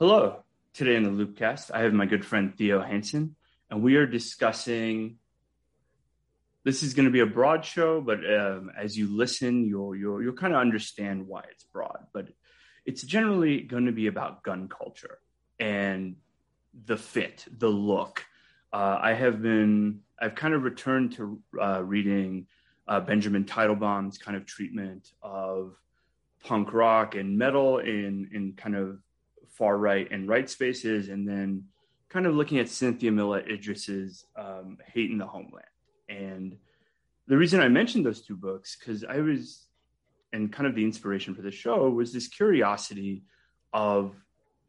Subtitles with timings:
[0.00, 0.44] Hello.
[0.72, 3.36] Today in the Loopcast, I have my good friend Theo Hansen,
[3.68, 5.18] and we are discussing.
[6.64, 10.22] This is going to be a broad show, but um, as you listen, you'll you'll
[10.22, 11.98] you'll kind of understand why it's broad.
[12.14, 12.28] But
[12.86, 15.18] it's generally going to be about gun culture
[15.58, 16.16] and
[16.86, 18.24] the fit, the look.
[18.72, 22.46] Uh, I have been, I've kind of returned to uh, reading
[22.88, 25.74] uh, Benjamin Teitelbaum's kind of treatment of
[26.42, 28.98] punk rock and metal in in kind of
[29.60, 31.64] far right and right spaces, and then
[32.08, 35.66] kind of looking at Cynthia Miller-Idriss's um, Hate in the Homeland.
[36.08, 36.56] And
[37.28, 39.66] the reason I mentioned those two books because I was,
[40.32, 43.22] and kind of the inspiration for the show was this curiosity
[43.72, 44.16] of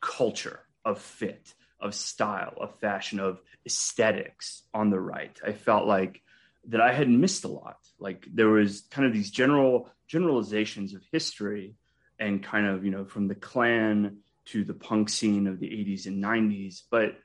[0.01, 5.35] culture, of fit, of style, of fashion, of aesthetics on the right.
[5.43, 6.21] I felt like
[6.67, 7.77] that I had missed a lot.
[7.97, 11.75] Like there was kind of these general generalizations of history
[12.19, 16.07] and kind of, you know, from the Klan to the punk scene of the 80s
[16.07, 16.81] and 90s.
[16.89, 17.17] But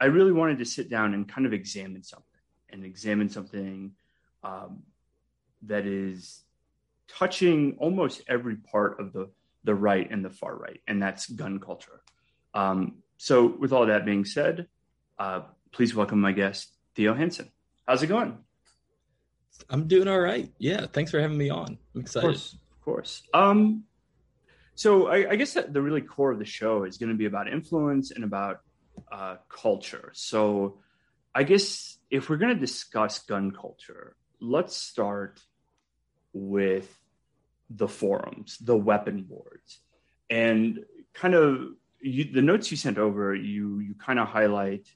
[0.00, 2.28] I really wanted to sit down and kind of examine something
[2.70, 3.92] and examine something
[4.42, 4.82] um,
[5.62, 6.42] that is
[7.08, 9.30] touching almost every part of the
[9.64, 12.02] the right and the far right, and that's gun culture.
[12.52, 14.68] Um, so, with all that being said,
[15.18, 17.50] uh, please welcome my guest, Theo Hansen.
[17.88, 18.38] How's it going?
[19.70, 20.52] I'm doing all right.
[20.58, 21.78] Yeah, thanks for having me on.
[21.94, 22.26] I'm excited.
[22.26, 22.52] Of course.
[22.52, 23.22] Of course.
[23.32, 23.84] Um,
[24.74, 27.26] so, I, I guess that the really core of the show is going to be
[27.26, 28.60] about influence and about
[29.10, 30.10] uh, culture.
[30.14, 30.78] So,
[31.34, 35.40] I guess if we're going to discuss gun culture, let's start
[36.32, 36.88] with
[37.70, 39.80] the forums, the weapon boards,
[40.30, 43.34] and kind of you, the notes you sent over.
[43.34, 44.86] You you kind of highlight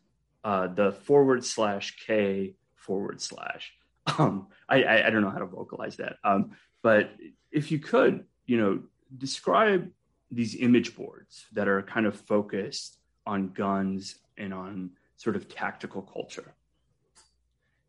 [0.45, 3.73] uh, the forward slash K forward slash.
[4.19, 7.11] Um, I, I, I don't know how to vocalize that, um, but
[7.53, 8.81] if you could, you know,
[9.17, 9.91] describe
[10.31, 16.03] these image boards that are kind of focused on guns and on sort of tactical
[16.03, 16.55] culture.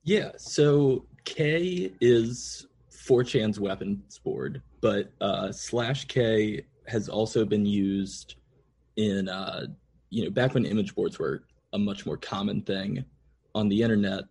[0.03, 8.35] Yeah, so K is 4chan's weapons board, but uh, slash K has also been used
[8.95, 9.67] in, uh,
[10.09, 11.43] you know, back when image boards were
[11.73, 13.05] a much more common thing
[13.53, 14.23] on the internet,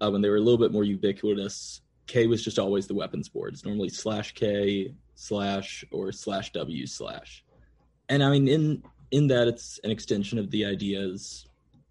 [0.00, 3.28] uh, when they were a little bit more ubiquitous, K was just always the weapons
[3.28, 7.44] boards, normally slash K slash or slash W slash.
[8.08, 11.46] And I mean, in in that, it's an extension of the ideas,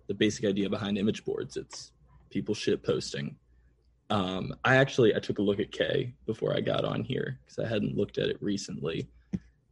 [0.07, 1.57] the basic idea behind image boards.
[1.57, 1.91] It's
[2.29, 3.35] people shit posting
[4.09, 7.59] um, I actually I took a look at K before I got on here because
[7.59, 9.07] I hadn't looked at it recently,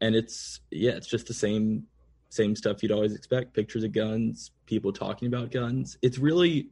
[0.02, 1.84] and it's yeah, it's just the same
[2.30, 5.98] same stuff you'd always expect: pictures of guns, people talking about guns.
[6.02, 6.70] It's really,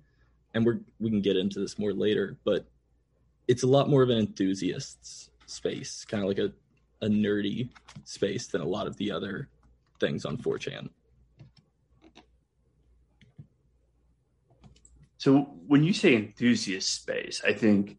[0.53, 2.68] and we're we can get into this more later, but
[3.47, 6.51] it's a lot more of an enthusiast's space, kind of like a
[7.05, 7.69] a nerdy
[8.03, 9.47] space than a lot of the other
[9.99, 10.89] things on 4chan.
[15.17, 17.97] So when you say enthusiast space, I think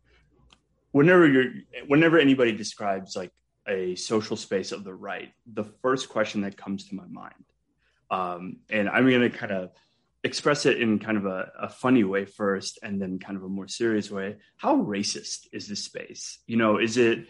[0.93, 1.53] whenever you're
[1.89, 3.33] whenever anybody describes like
[3.66, 7.45] a social space of the right, the first question that comes to my mind,
[8.12, 9.71] um, and I'm going to kind of
[10.22, 13.49] express it in kind of a, a, funny way first, and then kind of a
[13.49, 14.37] more serious way.
[14.56, 16.39] How racist is this space?
[16.47, 17.27] You know, is it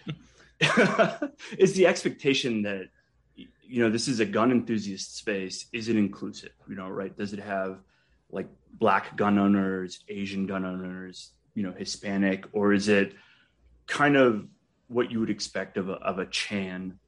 [1.58, 2.88] is the expectation that
[3.34, 5.66] you know this is a gun enthusiast space?
[5.72, 6.52] Is it inclusive?
[6.68, 7.16] You know, right?
[7.16, 7.80] Does it have
[8.30, 13.14] like black gun owners, Asian gun owners, you know, Hispanic, or is it
[13.86, 14.46] kind of
[14.88, 16.98] what you would expect of a, of a Chan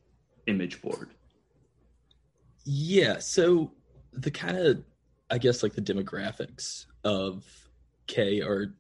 [0.47, 1.10] image board?
[2.64, 3.19] Yeah.
[3.19, 3.72] So
[4.12, 4.82] the kind of,
[5.31, 7.44] I guess, like the demographics of
[8.06, 8.75] K are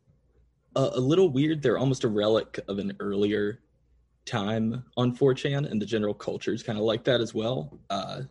[0.74, 1.62] a, a little weird.
[1.62, 3.60] They're almost a relic of an earlier
[4.28, 7.78] time on 4chan, and the general culture is kind of like that as well.
[7.90, 8.22] Uh,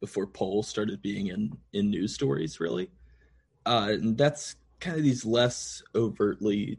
[0.00, 2.88] before polls started being in in news stories, really
[3.66, 6.78] uh, and that's kind of these less overtly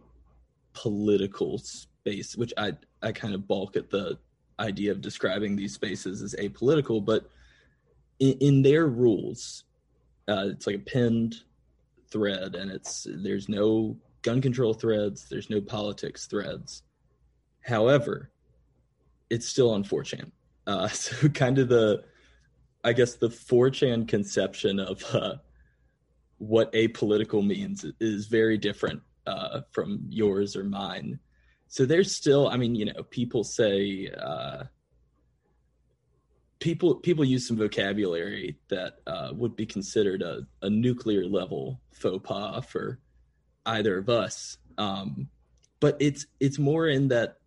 [0.73, 4.17] political space, which I I kind of balk at the
[4.59, 7.29] idea of describing these spaces as apolitical, but
[8.19, 9.63] in, in their rules,
[10.27, 11.37] uh, it's like a pinned
[12.09, 16.83] thread, and it's there's no gun control threads, there's no politics threads.
[17.61, 18.30] However,
[19.31, 20.31] it's still on 4chan.
[20.67, 22.03] Uh, so kind of the,
[22.83, 25.35] I guess the 4chan conception of uh,
[26.37, 31.19] what apolitical means is very different uh, from yours or mine.
[31.67, 34.63] So there's still, I mean, you know, people say uh,
[36.59, 42.19] people people use some vocabulary that uh, would be considered a, a nuclear level faux
[42.27, 42.99] pas for
[43.65, 44.57] either of us.
[44.77, 45.29] Um,
[45.79, 47.37] but it's it's more in that,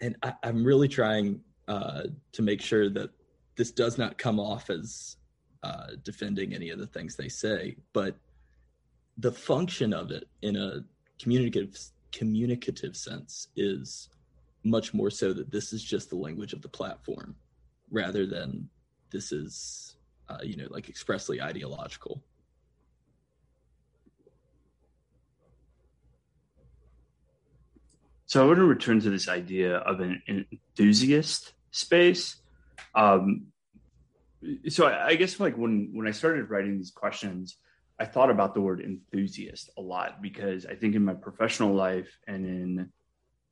[0.00, 2.02] and I, am really trying uh,
[2.32, 3.10] to make sure that
[3.56, 5.16] this does not come off as
[5.62, 8.16] uh, defending any of the things they say, but
[9.18, 10.84] the function of it in a
[11.18, 11.78] communicative
[12.12, 14.08] communicative sense is
[14.64, 17.34] much more so that this is just the language of the platform
[17.90, 18.68] rather than
[19.10, 19.96] this is
[20.28, 22.22] uh, you know like expressly ideological
[28.36, 32.36] so i want to return to this idea of an, enthusiast space
[32.94, 33.46] um,
[34.68, 37.56] so I, I guess like when when i started writing these questions
[37.98, 42.18] I thought about the word enthusiast a lot because I think in my professional life
[42.26, 42.92] and in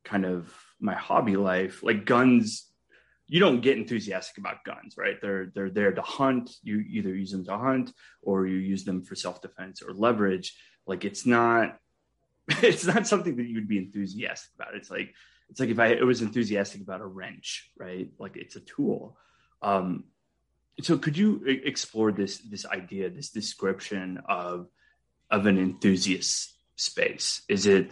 [0.03, 2.69] kind of my hobby life, like guns,
[3.27, 5.19] you don't get enthusiastic about guns, right?
[5.19, 6.55] They're they're there to hunt.
[6.61, 7.91] You either use them to hunt
[8.21, 10.55] or you use them for self defense or leverage.
[10.85, 11.77] Like it's not
[12.61, 14.75] it's not something that you'd be enthusiastic about.
[14.75, 15.13] It's like
[15.49, 18.09] it's like if I was enthusiastic about a wrench, right?
[18.19, 19.17] Like it's a tool.
[19.61, 20.05] Um,
[20.81, 24.67] so could you explore this this idea this description of
[25.31, 27.91] of an enthusiast space is it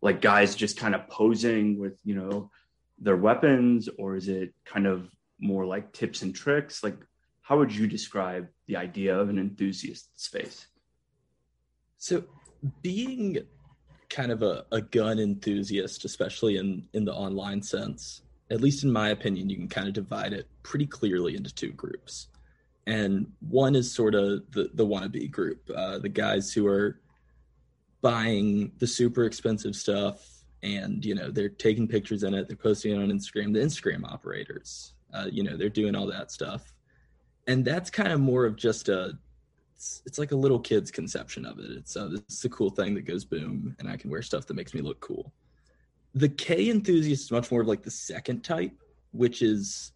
[0.00, 2.50] like guys just kind of posing with you know
[2.98, 5.10] their weapons or is it kind of
[5.40, 6.96] more like tips and tricks like
[7.42, 10.66] how would you describe the idea of an enthusiast space
[11.98, 12.22] so
[12.80, 13.38] being
[14.12, 18.22] kind of a, a gun enthusiast especially in in the online sense
[18.52, 21.72] at least in my opinion, you can kind of divide it pretty clearly into two
[21.72, 22.28] groups.
[22.86, 27.00] And one is sort of the, the wannabe group, uh, the guys who are
[28.02, 32.92] buying the super expensive stuff and, you know, they're taking pictures in it, they're posting
[32.92, 36.74] it on Instagram, the Instagram operators, uh, you know, they're doing all that stuff.
[37.46, 39.18] And that's kind of more of just a,
[39.74, 41.70] it's, it's like a little kid's conception of it.
[41.70, 44.46] It's, uh, this is a cool thing that goes boom and I can wear stuff
[44.46, 45.32] that makes me look cool
[46.14, 48.72] the K enthusiast is much more of like the second type,
[49.12, 49.92] which is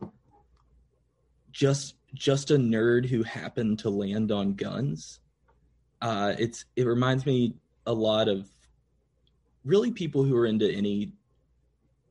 [1.52, 5.20] just just a nerd who happened to land on guns.
[6.00, 7.54] Uh, it's it reminds me
[7.86, 8.48] a lot of
[9.64, 11.12] really people who are into any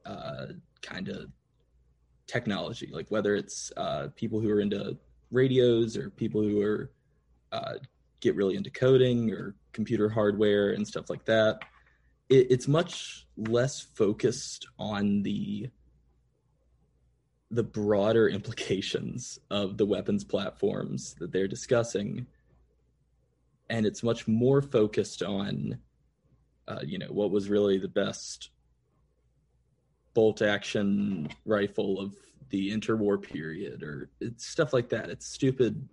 [0.06, 0.48] uh,
[0.82, 1.32] kind of
[2.28, 4.98] technology, like whether it's uh, people who are into
[5.32, 6.92] radios or people who are
[7.56, 7.74] uh,
[8.20, 11.60] get really into coding or computer hardware and stuff like that
[12.30, 15.70] it, it's much less focused on the
[17.52, 22.26] the broader implications of the weapons platforms that they're discussing.
[23.70, 25.80] And it's much more focused on
[26.68, 28.50] uh, you know what was really the best
[30.14, 32.16] bolt action rifle of
[32.50, 35.10] the interwar period or it's stuff like that.
[35.10, 35.90] It's stupid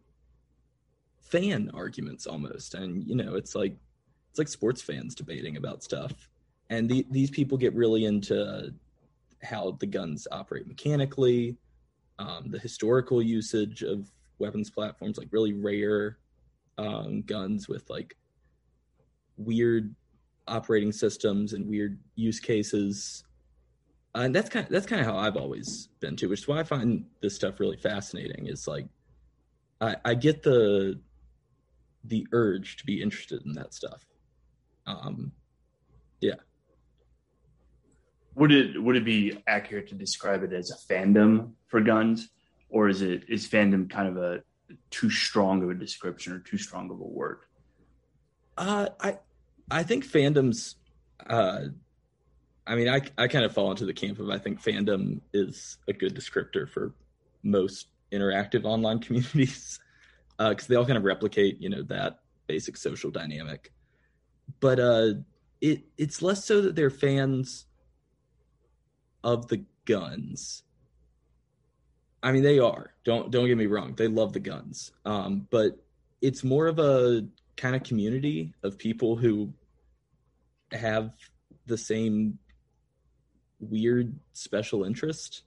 [1.32, 2.74] fan arguments almost.
[2.74, 3.74] And you know it's like
[4.30, 6.12] it's like sports fans debating about stuff.
[6.70, 8.72] And the, these people get really into
[9.42, 11.56] how the guns operate mechanically
[12.18, 16.18] um, the historical usage of weapons platforms like really rare
[16.78, 18.16] um, guns with like
[19.36, 19.94] weird
[20.48, 23.24] operating systems and weird use cases.
[24.14, 26.48] Uh, and that's kind of that's kind of how I've always been too, which is
[26.48, 28.46] why I find this stuff really fascinating.
[28.46, 28.86] Is like
[29.80, 31.00] I, I get the
[32.04, 34.04] the urge to be interested in that stuff,
[34.86, 35.32] um,
[36.20, 36.34] yeah.
[38.34, 42.30] Would it would it be accurate to describe it as a fandom for guns,
[42.70, 44.42] or is it is fandom kind of a
[44.90, 47.40] too strong of a description or too strong of a word?
[48.56, 49.18] Uh, I
[49.70, 50.76] I think fandoms.
[51.26, 51.66] Uh,
[52.66, 55.76] I mean, I I kind of fall into the camp of I think fandom is
[55.88, 56.94] a good descriptor for
[57.42, 59.78] most interactive online communities
[60.38, 63.72] because uh, they all kind of replicate you know that basic social dynamic.
[64.60, 65.14] But uh,
[65.60, 67.66] it it's less so that they're fans
[69.24, 70.62] of the guns.
[72.22, 72.94] I mean, they are.
[73.04, 73.94] Don't don't get me wrong.
[73.94, 74.92] They love the guns.
[75.04, 75.78] Um, but
[76.20, 79.52] it's more of a kind of community of people who
[80.72, 81.12] have
[81.66, 82.38] the same
[83.60, 85.42] weird special interest.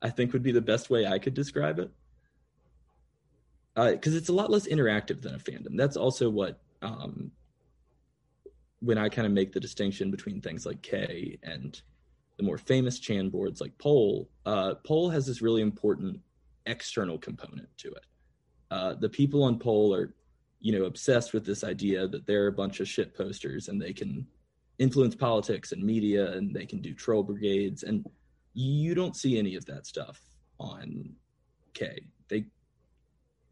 [0.00, 1.90] I think would be the best way I could describe it.
[3.78, 5.76] Because uh, it's a lot less interactive than a fandom.
[5.76, 7.30] That's also what um,
[8.80, 11.80] when I kind of make the distinction between things like K and
[12.36, 16.20] the more famous Chan boards like Pol, uh, Pol has this really important
[16.66, 18.04] external component to it.
[18.70, 20.14] Uh, the people on Pol are,
[20.60, 23.92] you know, obsessed with this idea that they're a bunch of shit posters and they
[23.92, 24.26] can
[24.78, 27.82] influence politics and media and they can do troll brigades.
[27.82, 28.06] And
[28.54, 30.20] you don't see any of that stuff
[30.60, 31.14] on
[31.74, 32.02] K.
[32.28, 32.46] They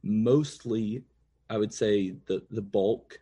[0.08, 1.02] mostly,
[1.50, 3.20] I would say, the the bulk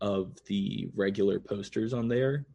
[0.00, 2.46] of the regular posters on there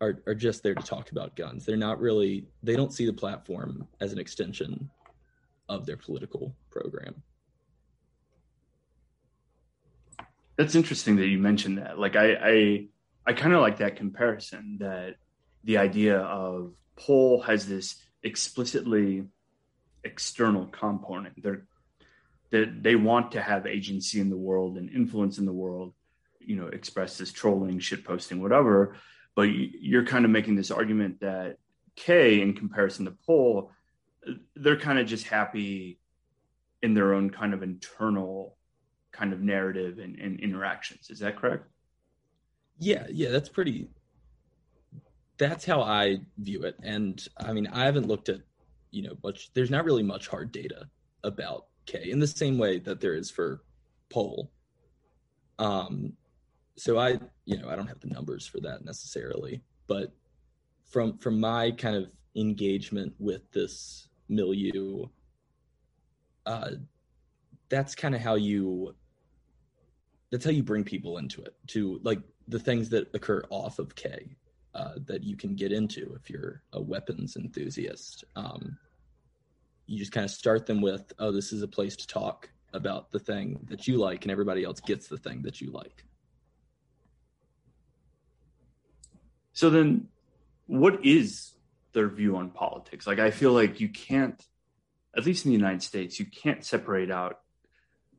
[0.00, 1.64] are, are just there to talk about guns.
[1.64, 4.90] They're not really they don't see the platform as an extension
[5.68, 7.22] of their political program.
[10.56, 11.98] That's interesting that you mentioned that.
[11.98, 12.86] Like I I,
[13.26, 15.16] I kind of like that comparison that
[15.64, 19.24] the idea of Pol has this explicitly
[20.04, 21.42] external component.
[21.42, 21.66] They're
[22.54, 25.92] that they want to have agency in the world and influence in the world,
[26.38, 28.96] you know, expressed as trolling, shit posting, whatever.
[29.34, 31.56] But you're kind of making this argument that
[31.96, 33.72] K, in comparison to Pol,
[34.54, 35.98] they're kind of just happy
[36.80, 38.56] in their own kind of internal
[39.10, 41.10] kind of narrative and, and interactions.
[41.10, 41.66] Is that correct?
[42.78, 43.88] Yeah, yeah, that's pretty.
[45.38, 48.42] That's how I view it, and I mean, I haven't looked at,
[48.92, 49.52] you know, much.
[49.54, 50.86] There's not really much hard data
[51.24, 53.62] about K in the same way that there is for
[54.10, 54.50] Pol.
[55.58, 56.14] Um,
[56.76, 60.12] so I, you know, I don't have the numbers for that necessarily, but
[60.90, 65.06] from from my kind of engagement with this milieu,
[66.46, 66.70] uh,
[67.68, 68.94] that's kind of how you
[70.30, 73.94] that's how you bring people into it to like the things that occur off of
[73.94, 74.36] K
[74.74, 78.24] uh, that you can get into if you're a weapons enthusiast.
[78.34, 78.76] Um,
[79.86, 83.10] you just kind of start them with, oh, this is a place to talk about
[83.12, 86.04] the thing that you like, and everybody else gets the thing that you like.
[89.52, 90.08] So then,
[90.66, 91.52] what is
[91.92, 93.06] their view on politics?
[93.06, 94.42] Like, I feel like you can't,
[95.16, 97.40] at least in the United States, you can't separate out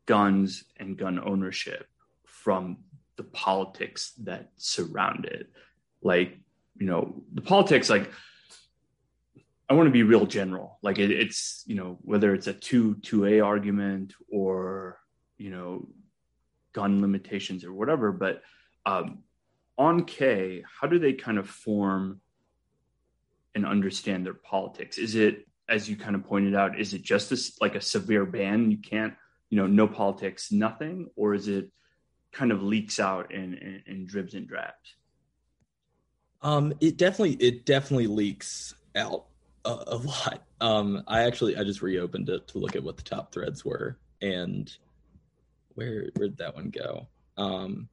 [0.05, 1.88] guns and gun ownership
[2.24, 2.77] from
[3.17, 5.50] the politics that surround it.
[6.01, 6.38] Like,
[6.77, 8.12] you know, the politics, like,
[9.67, 10.77] I want to be real general.
[10.81, 15.00] Like it, it's, you know, whether it's a two, 2A argument or,
[15.38, 15.88] you know,
[16.74, 18.41] gun limitations or whatever, but
[18.86, 19.24] um,
[19.77, 22.22] on K, how do they kind of form
[23.55, 24.98] and understand their politics?
[24.98, 28.25] Is it, as you kind of pointed out, is it just this, like a severe
[28.25, 28.69] ban?
[28.69, 29.15] You can't,
[29.50, 31.72] you know, no politics, nothing, or is it
[32.31, 34.95] kind of leaks out and in, in dribs and drabs?
[36.43, 39.25] Um, it definitely, it definitely leaks out
[39.65, 40.43] a, a lot.
[40.62, 43.98] Um, I actually, I just reopened it to look at what the top threads were,
[44.22, 44.72] and
[45.74, 47.07] where where did that one go?
[47.38, 47.89] Um,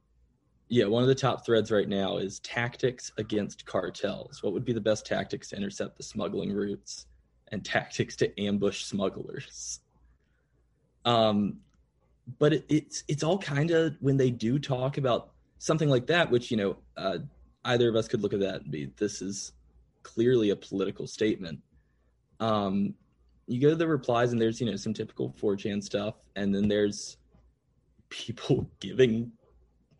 [0.69, 4.41] yeah, one of the top threads right now is tactics against cartels.
[4.41, 7.05] What would be the best tactics to intercept the smuggling routes
[7.51, 9.81] and tactics to ambush smugglers?
[11.05, 11.57] Um,
[12.39, 16.31] but it, it's it's all kind of when they do talk about something like that,
[16.31, 17.17] which you know, uh,
[17.65, 19.51] either of us could look at that and be, this is
[20.03, 21.59] clearly a political statement.
[22.39, 22.93] Um,
[23.47, 26.67] you go to the replies and there's you know some typical 4chan stuff, and then
[26.67, 27.17] there's
[28.09, 29.31] people giving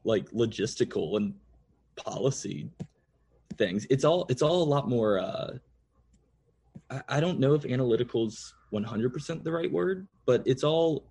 [0.03, 1.33] like logistical and
[1.95, 2.69] policy
[3.57, 3.87] things.
[3.89, 5.19] It's all it's all a lot more.
[5.19, 5.53] Uh,
[6.89, 11.05] I, I don't know if analytical's 100% the right word, but it's all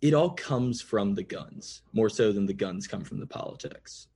[0.00, 4.08] it all comes from the guns more so than the guns come from the politics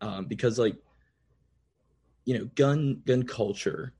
[0.00, 0.76] um, because like
[2.24, 3.92] you know gun gun culture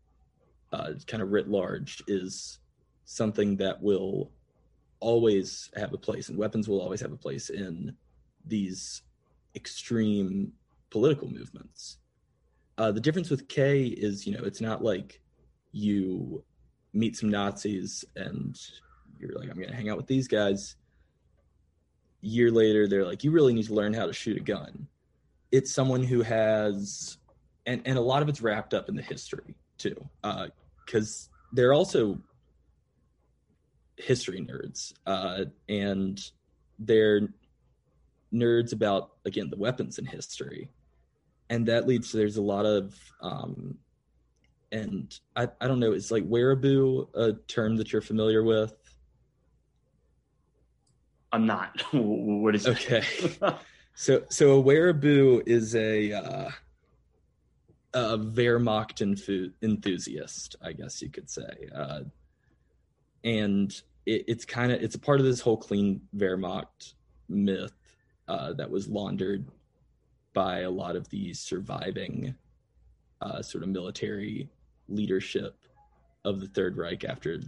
[0.73, 2.59] uh, kind of writ large is
[3.05, 4.31] something that will
[5.01, 7.95] always have a place and weapons will always have a place in
[8.47, 9.03] these
[9.55, 10.53] extreme
[10.91, 11.99] political movements.
[12.79, 15.21] Uh, the difference with k is you know it's not like
[15.73, 16.43] you
[16.95, 18.59] meet some nazis and
[19.19, 20.77] you're like i'm gonna hang out with these guys.
[22.21, 24.87] Year later they're like you really need to learn how to shoot a gun.
[25.51, 27.19] It's someone who has
[27.67, 29.97] and and a lot of it's wrapped up in the history too
[30.87, 32.19] because uh, they're also
[33.97, 36.31] history nerds uh, and
[36.79, 37.29] they're
[38.33, 40.69] nerds about again the weapons in history
[41.51, 43.77] and that leads to there's a lot of um,
[44.73, 48.75] and I, I don't know is like wehraboo a term that you're familiar with
[51.33, 51.81] I'm not.
[51.93, 53.03] what is okay?
[53.95, 56.51] so so a wehraboo is a uh,
[57.95, 62.01] a Wehrmacht infu- enthusiast, I guess you could say, uh,
[63.25, 63.73] and
[64.07, 66.95] it, it's kind of it's a part of this whole clean Wehrmacht
[67.29, 67.75] myth
[68.29, 69.47] uh, that was laundered
[70.33, 72.35] by a lot of the surviving
[73.21, 74.49] uh, sort of military
[74.89, 75.57] leadership
[76.25, 77.41] of the Third Reich after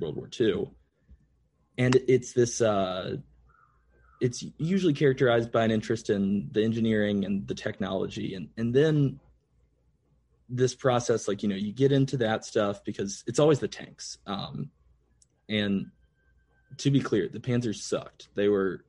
[0.00, 0.70] World War II
[1.78, 3.16] and it's this uh,
[4.20, 9.18] it's usually characterized by an interest in the engineering and the technology and and then
[10.48, 14.18] this process like you know you get into that stuff because it's always the tanks.
[14.26, 14.70] Um,
[15.48, 15.90] and
[16.78, 18.28] to be clear the panzers sucked.
[18.34, 18.84] They were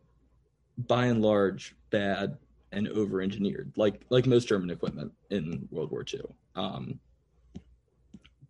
[0.77, 2.37] by and large bad
[2.71, 6.21] and over engineered like like most german equipment in world war ii
[6.55, 6.99] um,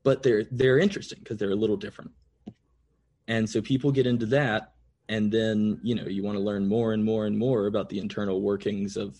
[0.04, 2.12] but they're they're interesting because they're a little different.
[3.28, 4.74] And so people get into that,
[5.08, 8.00] and then you know you want to learn more and more and more about the
[8.00, 9.18] internal workings of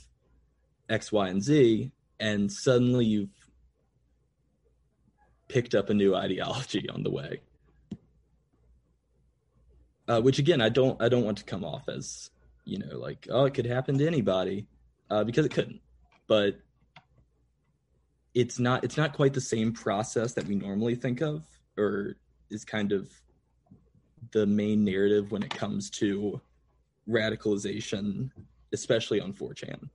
[0.90, 3.30] X, Y, and Z, and suddenly you've
[5.50, 7.42] picked up a new ideology on the way.
[10.08, 12.32] Uh, which again, I don't I don't want to come off as
[12.66, 14.66] you know like oh it could happen to anybody
[15.12, 15.82] uh, because it couldn't,
[16.28, 16.60] but
[18.34, 21.44] it's not it's not quite the same process that we normally think of
[21.78, 22.16] or
[22.50, 23.12] is kind of
[24.32, 26.42] the main narrative when it comes to
[27.08, 28.30] radicalization,
[28.74, 29.90] especially on 4chan.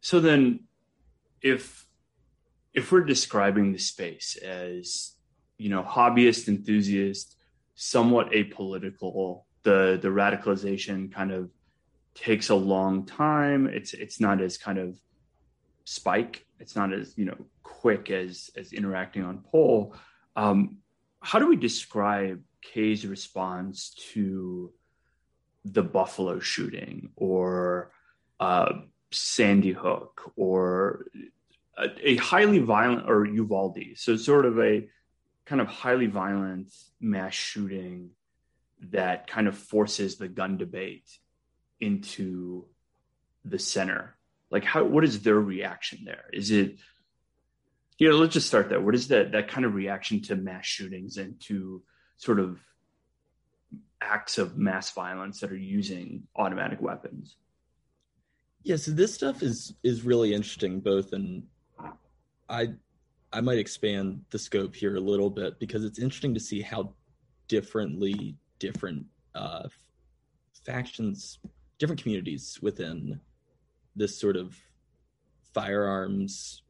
[0.00, 0.60] So then
[1.42, 1.86] if
[2.74, 5.12] if we're describing the space as
[5.58, 7.36] you know hobbyist enthusiast
[7.74, 11.50] somewhat apolitical the the radicalization kind of
[12.14, 13.66] takes a long time.
[13.66, 14.96] It's it's not as kind of
[15.84, 16.44] spike.
[16.58, 19.94] It's not as you know quick as as interacting on Pol.
[20.36, 20.78] Um,
[21.20, 24.72] how do we describe K's response to
[25.64, 27.92] the buffalo shooting or
[28.40, 28.72] uh,
[29.14, 31.06] sandy hook or
[31.76, 33.96] a, a highly violent or uvalde.
[33.96, 34.88] So sort of a
[35.44, 38.10] kind of highly violent mass shooting
[38.90, 41.10] that kind of forces the gun debate
[41.80, 42.66] into
[43.44, 44.16] the center.
[44.50, 46.24] Like how what is their reaction there?
[46.32, 46.76] Is it
[47.98, 48.80] you know let's just start there.
[48.80, 51.82] What is that that kind of reaction to mass shootings and to
[52.16, 52.60] sort of
[54.00, 57.36] acts of mass violence that are using automatic weapons
[58.64, 61.42] yeah so this stuff is is really interesting both in
[62.48, 62.68] i
[63.32, 66.92] i might expand the scope here a little bit because it's interesting to see how
[67.48, 69.04] differently different
[69.34, 69.68] uh
[70.64, 71.38] factions
[71.78, 73.20] different communities within
[73.96, 74.56] this sort of
[75.52, 76.62] firearms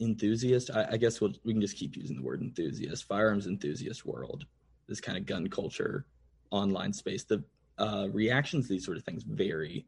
[0.00, 4.04] enthusiast I, I guess we'll, we can just keep using the word enthusiast firearms enthusiast
[4.04, 4.44] world
[4.88, 6.04] this kind of gun culture
[6.50, 7.42] online space the
[7.78, 9.86] uh, reactions to these sort of things vary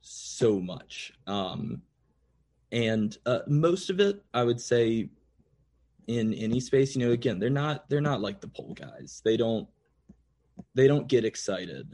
[0.00, 1.82] so much um,
[2.72, 5.08] and uh, most of it i would say
[6.06, 9.36] in any space you know again they're not they're not like the Pol guys they
[9.36, 9.68] don't
[10.74, 11.88] they don't get excited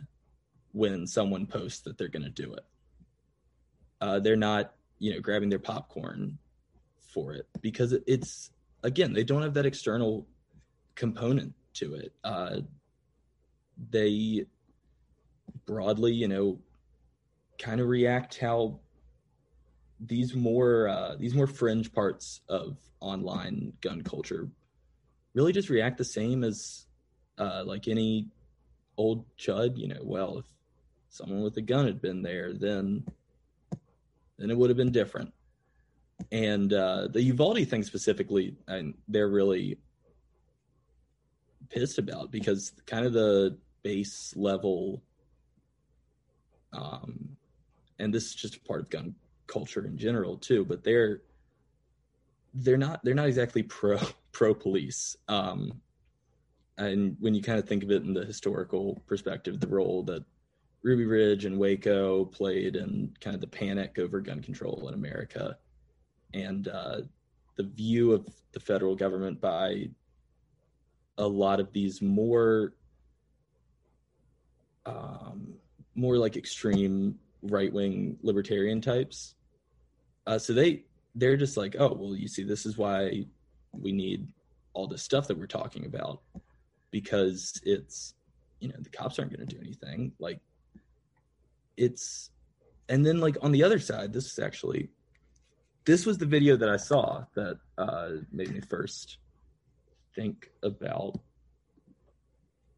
[0.73, 2.65] when someone posts that they're going to do it.
[4.01, 6.37] Uh, they're not, you know, grabbing their popcorn
[6.99, 8.51] for it because it's
[8.83, 10.27] again they don't have that external
[10.97, 12.13] component to it.
[12.25, 12.57] Uh,
[13.91, 14.45] they
[15.65, 16.59] broadly, you know,
[17.59, 18.81] kind of react how
[20.01, 24.49] these more uh, these more fringe parts of online gun culture
[25.35, 26.87] really just react the same as
[27.39, 28.29] uh, like any
[28.97, 29.77] old chud.
[29.77, 30.47] You know, well, if
[31.09, 33.05] someone with a gun had been there, then
[34.39, 35.33] then it would have been different.
[36.31, 39.79] And uh, the Uvalde thing specifically, and they're really
[41.69, 45.03] pissed about because kind of the base level,
[46.73, 47.34] um,
[47.99, 49.15] and this is just a part of gun
[49.47, 50.65] culture in general too.
[50.65, 51.23] But they're
[52.55, 53.99] they're not they're not exactly pro
[54.33, 55.17] pro police.
[55.29, 55.81] Um,
[56.77, 60.25] and when you kind of think of it in the historical perspective, the role that
[60.83, 65.57] Ruby Ridge and Waco played in kind of the panic over gun control in America,
[66.35, 67.03] and uh,
[67.57, 69.89] the view of the federal government by
[71.17, 72.75] a lot of these more
[74.85, 75.55] um,
[75.95, 79.35] more like extreme right wing libertarian types.
[80.27, 83.25] Uh, so they they're just like, oh well, you see, this is why
[83.73, 84.27] we need
[84.73, 86.21] all this stuff that we're talking about
[86.91, 88.15] because it's
[88.61, 90.41] you know the cops aren't going to do anything like
[91.77, 92.31] it's
[92.89, 94.89] and then like on the other side this is actually
[95.85, 99.19] this was the video that i saw that uh made me first
[100.15, 101.19] think about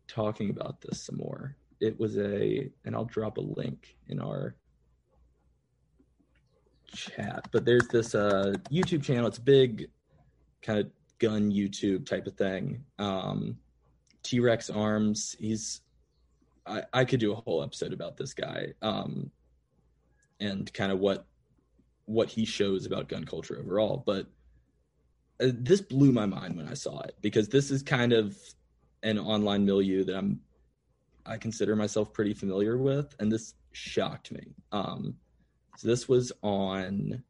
[0.09, 4.55] talking about this some more it was a and i'll drop a link in our
[6.87, 9.89] chat but there's this uh youtube channel it's big
[10.63, 13.57] kind of gun youtube type of thing um
[14.23, 15.83] t-rex arms he's
[16.67, 19.31] I, I could do a whole episode about this guy um,
[20.41, 21.27] and kind of what
[22.07, 24.03] what he shows about gun culture overall.
[24.05, 24.27] But
[25.41, 28.37] uh, this blew my mind when I saw it because this is kind of
[29.03, 30.41] an online milieu that I'm
[31.27, 34.55] I consider myself pretty familiar with, and this shocked me.
[34.73, 35.17] Um,
[35.77, 37.23] so this was on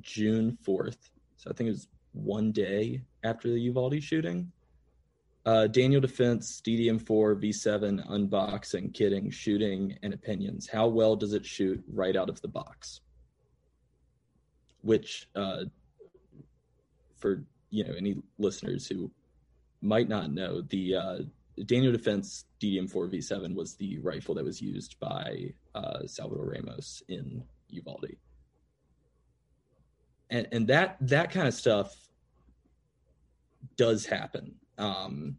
[0.00, 4.52] June fourth, so I think it was one day after the Uvalde shooting.
[5.44, 10.68] Uh, Daniel Defense, DDM4, V7, unboxing, kidding, shooting, and opinions.
[10.68, 13.00] How well does it shoot right out of the box?
[14.82, 15.64] Which uh,
[17.16, 19.10] for you know any listeners who
[19.80, 21.18] might not know, the uh,
[21.66, 27.44] Daniel Defense DDM4 V7 was the rifle that was used by uh, Salvador Ramos in
[27.68, 28.16] Uvalde,
[30.30, 31.94] and and that that kind of stuff
[33.76, 34.54] does happen.
[34.78, 35.36] Um,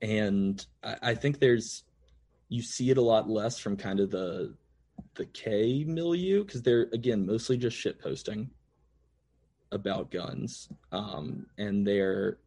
[0.00, 1.84] and I, I think there's
[2.48, 4.54] you see it a lot less from kind of the
[5.14, 8.50] the K milieu because they're again mostly just shit posting
[9.72, 12.38] about guns, um, and they're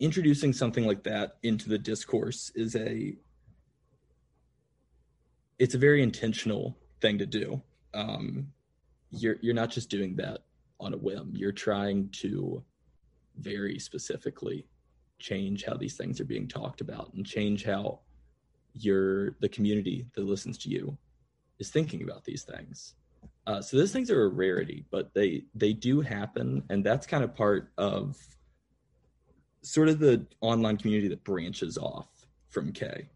[0.00, 3.16] introducing something like that into the discourse is a
[5.58, 7.62] it's a very intentional thing to do.
[7.94, 8.48] Um,
[9.10, 10.40] you're you're not just doing that
[10.78, 11.32] on a whim.
[11.34, 12.62] You're trying to
[13.38, 14.66] very specifically
[15.18, 18.00] change how these things are being talked about and change how
[18.74, 20.96] your the community that listens to you
[21.58, 22.94] is thinking about these things.
[23.46, 27.24] Uh, so those things are a rarity, but they they do happen, and that's kind
[27.24, 28.16] of part of
[29.66, 32.08] sort of the online community that branches off
[32.48, 33.08] from K.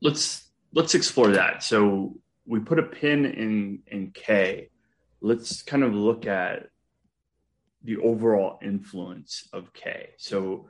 [0.00, 1.62] Let's let's explore that.
[1.62, 4.70] So we put a pin in in K.
[5.20, 6.68] Let's kind of look at
[7.82, 10.10] the overall influence of K.
[10.16, 10.68] So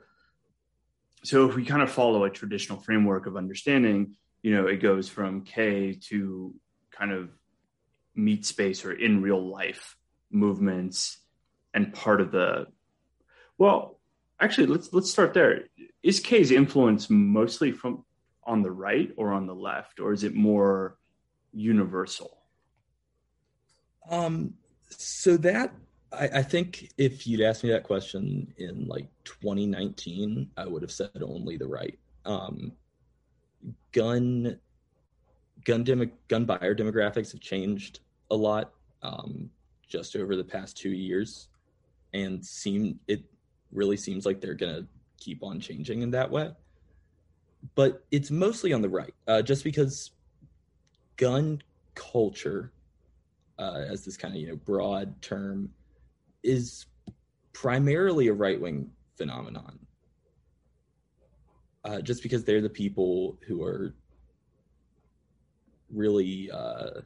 [1.23, 5.09] so if we kind of follow a traditional framework of understanding, you know, it goes
[5.09, 6.53] from K to
[6.91, 7.29] kind of
[8.15, 9.97] meet space or in real life
[10.35, 11.19] movements
[11.73, 12.67] and part of the
[13.57, 13.99] well
[14.39, 15.63] actually let's let's start there.
[16.03, 18.03] Is k's influence mostly from
[18.43, 20.97] on the right or on the left or is it more
[21.53, 22.37] universal?
[24.09, 24.53] Um
[24.89, 25.73] so that
[26.11, 30.91] I, I think if you'd asked me that question in like 2019 i would have
[30.91, 31.97] said only the right.
[32.25, 32.73] Um
[33.91, 34.59] gun
[35.63, 38.73] gun demo, gun buyer demographics have changed a lot.
[39.01, 39.49] Um
[39.87, 41.49] just over the past two years
[42.13, 43.23] and seem it
[43.71, 44.85] really seems like they're gonna
[45.17, 46.51] keep on changing in that way.
[47.75, 50.11] But it's mostly on the right uh, just because
[51.17, 51.61] gun
[51.95, 52.71] culture
[53.57, 55.69] uh, as this kind of you know broad term
[56.43, 56.85] is
[57.53, 59.79] primarily a right-wing phenomenon.
[61.83, 63.93] Uh, just because they're the people who are
[65.91, 67.01] really uh,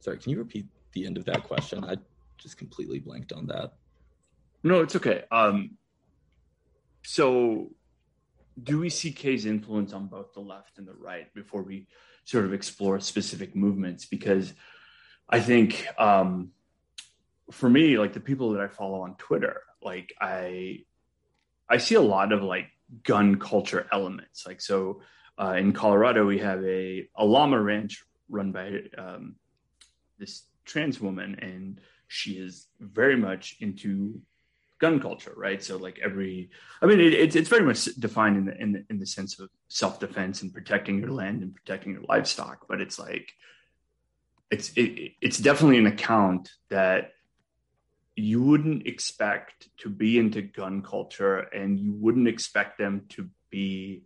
[0.00, 1.84] sorry can you repeat the end of that question.
[1.84, 1.96] I
[2.38, 3.72] just completely blanked on that.
[4.62, 5.24] No, it's okay.
[5.30, 5.76] Um,
[7.04, 7.70] so,
[8.60, 11.86] do we see K's influence on both the left and the right before we
[12.24, 14.04] sort of explore specific movements?
[14.04, 14.52] Because
[15.28, 16.50] I think um,
[17.50, 20.84] for me, like the people that I follow on Twitter, like I,
[21.68, 22.66] I see a lot of like
[23.04, 24.46] gun culture elements.
[24.46, 25.02] Like so,
[25.38, 29.36] uh, in Colorado, we have a a llama ranch run by um,
[30.18, 34.20] this trans woman and she is very much into
[34.78, 35.62] gun culture right?
[35.62, 36.50] So like every
[36.80, 39.40] i mean it, it's, it's very much defined in the, in the in the sense
[39.40, 43.32] of self-defense and protecting your land and protecting your livestock but it's like
[44.50, 47.12] it's it, it's definitely an account that
[48.18, 54.02] you wouldn't expect to be into gun culture and you wouldn't expect them to be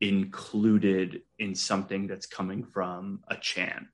[0.00, 3.88] included in something that's coming from a chan.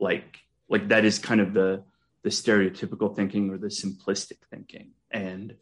[0.00, 1.84] Like like that is kind of the
[2.22, 4.92] the stereotypical thinking or the simplistic thinking.
[5.10, 5.56] And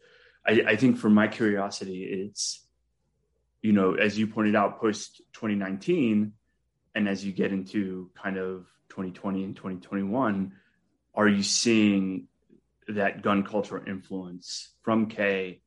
[0.45, 2.65] I, I think for my curiosity it's
[3.61, 6.33] you know as you pointed out post 2019
[6.95, 10.53] and as you get into kind of 2020 and 2021
[11.15, 12.27] are you seeing
[12.87, 15.61] that gun culture influence from k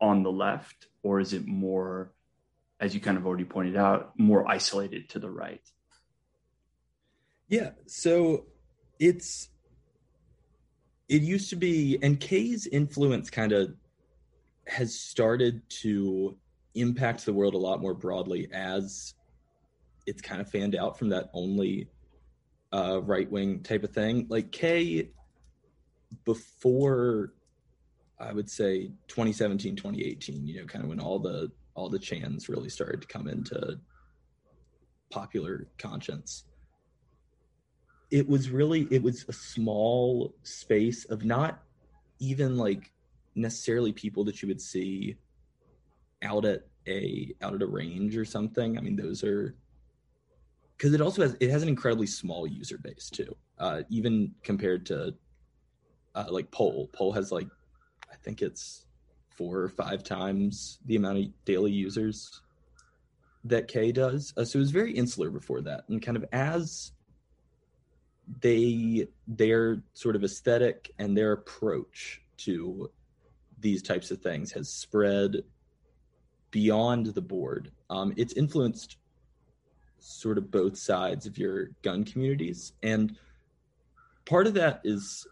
[0.00, 2.12] on the left or is it more
[2.78, 5.62] as you kind of already pointed out more isolated to the right
[7.48, 8.46] yeah, so
[8.98, 9.50] it's
[11.08, 13.74] it used to be and K's influence kind of
[14.66, 16.36] has started to
[16.74, 19.14] impact the world a lot more broadly as
[20.06, 21.88] it's kind of fanned out from that only
[22.72, 24.26] uh, right wing type of thing.
[24.28, 25.10] Like K
[26.24, 27.32] before
[28.18, 32.48] I would say 2017, 2018, you know, kind of when all the all the chans
[32.48, 33.78] really started to come into
[35.10, 36.44] popular conscience
[38.10, 41.62] it was really it was a small space of not
[42.18, 42.92] even like
[43.34, 45.16] necessarily people that you would see
[46.22, 48.78] out at a out at a range or something.
[48.78, 49.54] I mean, those are
[50.76, 53.36] because it also has it has an incredibly small user base too.
[53.58, 55.14] Uh, even compared to
[56.14, 57.48] uh, like Pol, Pol has like
[58.10, 58.86] I think it's
[59.30, 62.40] four or five times the amount of daily users
[63.44, 64.32] that K does.
[64.36, 66.92] Uh, so it was very insular before that, and kind of as
[68.40, 72.90] they their sort of aesthetic and their approach to
[73.60, 75.42] these types of things has spread
[76.50, 77.70] beyond the board.
[77.88, 78.96] Um, it's influenced
[79.98, 83.16] sort of both sides of your gun communities, and
[84.24, 85.26] part of that is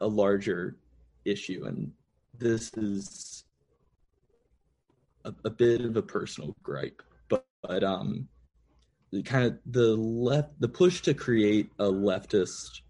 [0.00, 0.76] a larger
[1.24, 1.92] issue, and
[2.38, 3.44] this is
[5.24, 8.28] a, a bit of a personal gripe, but, but um,
[9.24, 12.82] kind of the left the push to create a leftist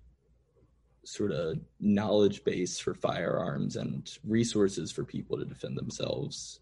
[1.04, 6.60] sort of knowledge base for firearms and resources for people to defend themselves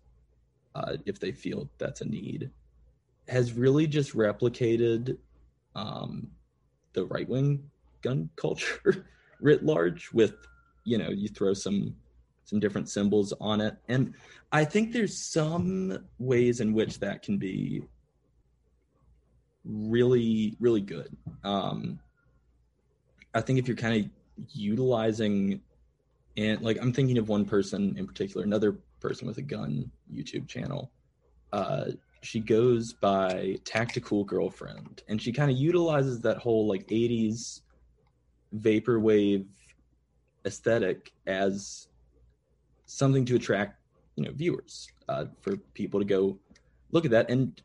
[0.74, 2.50] uh, if they feel that's a need
[3.28, 5.18] has really just replicated
[5.74, 6.28] um,
[6.92, 7.62] the right wing
[8.02, 9.06] gun culture
[9.40, 10.34] writ large with
[10.84, 11.94] you know you throw some
[12.44, 13.76] some different symbols on it.
[13.88, 14.14] And
[14.52, 17.82] i think there's some ways in which that can be
[19.68, 21.16] really really good.
[21.44, 22.00] Um
[23.34, 24.10] i think if you're kind of
[24.52, 25.60] utilizing
[26.38, 30.48] and like i'm thinking of one person in particular another person with a gun youtube
[30.48, 30.90] channel.
[31.52, 31.86] Uh
[32.22, 37.60] she goes by tactical girlfriend and she kind of utilizes that whole like 80s
[38.56, 39.44] vaporwave
[40.46, 41.88] aesthetic as
[42.86, 43.78] something to attract
[44.16, 46.38] you know viewers uh, for people to go
[46.90, 47.30] look at that.
[47.30, 47.60] And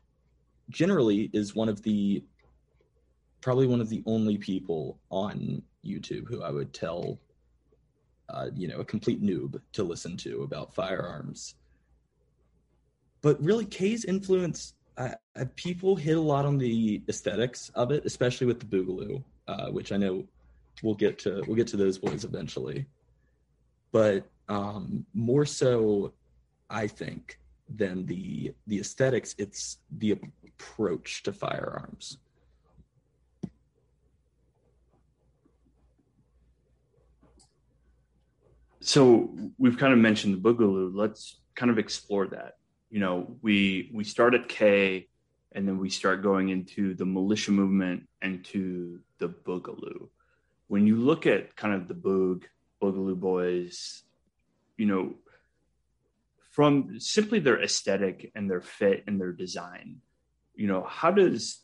[0.70, 2.22] generally is one of the
[3.40, 7.18] probably one of the only people on YouTube who I would tell,
[8.30, 11.54] uh, you know, a complete noob to listen to about firearms.
[13.20, 15.10] But really, K's influence, uh,
[15.56, 19.92] people hit a lot on the aesthetics of it, especially with the Boogaloo, uh, which
[19.92, 20.24] I know
[20.82, 21.42] we'll get to.
[21.46, 22.86] We'll get to those boys eventually.
[23.92, 26.12] But um, more so,
[26.70, 30.18] I think, than the the aesthetics, it's the
[30.58, 32.18] approach to firearms.
[38.80, 40.92] So we've kind of mentioned the boogaloo.
[40.94, 42.56] Let's kind of explore that.
[42.90, 45.08] You know, we we start at K,
[45.52, 50.08] and then we start going into the militia movement and to the boogaloo.
[50.68, 52.42] When you look at kind of the boog
[52.82, 54.02] boogaloo boys,
[54.76, 55.14] you know,
[56.50, 60.02] from simply their aesthetic and their fit and their design,
[60.54, 61.60] you know, how does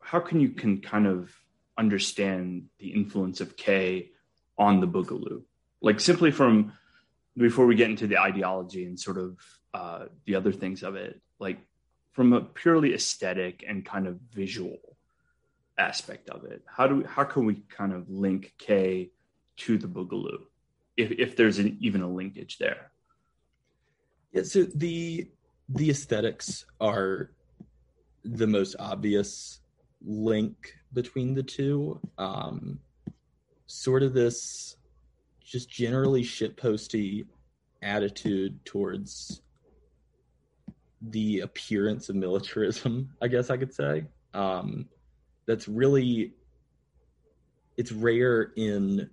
[0.00, 1.34] how can you can kind of
[1.78, 4.10] understand the influence of K
[4.58, 5.42] on the boogaloo?
[5.80, 6.72] like simply from
[7.36, 9.38] before we get into the ideology and sort of
[9.74, 11.58] uh, the other things of it, like
[12.12, 14.78] from a purely aesthetic and kind of visual
[15.78, 19.10] aspect of it, how do we, how can we kind of link K
[19.58, 20.40] to the Boogaloo,
[20.96, 22.90] if if there's an, even a linkage there?
[24.32, 25.30] Yeah, so the
[25.68, 27.30] the aesthetics are
[28.34, 29.60] the most obvious
[30.04, 32.00] link between the two.
[32.18, 32.80] Um,
[33.66, 34.76] sort of this
[35.44, 37.26] just generally shitposty
[37.82, 39.42] attitude towards
[41.00, 44.04] the appearance of militarism, I guess I could say.
[44.34, 44.86] Um,
[45.46, 46.32] that's really
[47.76, 49.08] it's rare in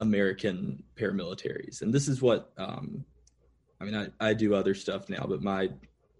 [0.00, 3.04] American paramilitaries, and this is what um,
[3.80, 3.94] I mean.
[3.94, 5.70] I, I do other stuff now, but my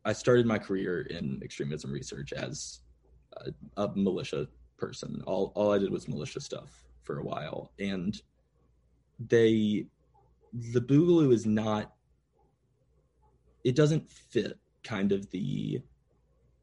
[0.07, 2.81] I started my career in extremism research as
[3.33, 4.47] a, a militia
[4.79, 5.23] person.
[5.27, 8.21] All all I did was militia stuff for a while, and
[9.19, 9.87] they
[10.53, 11.92] the boogaloo is not
[13.64, 15.83] it doesn't fit kind of the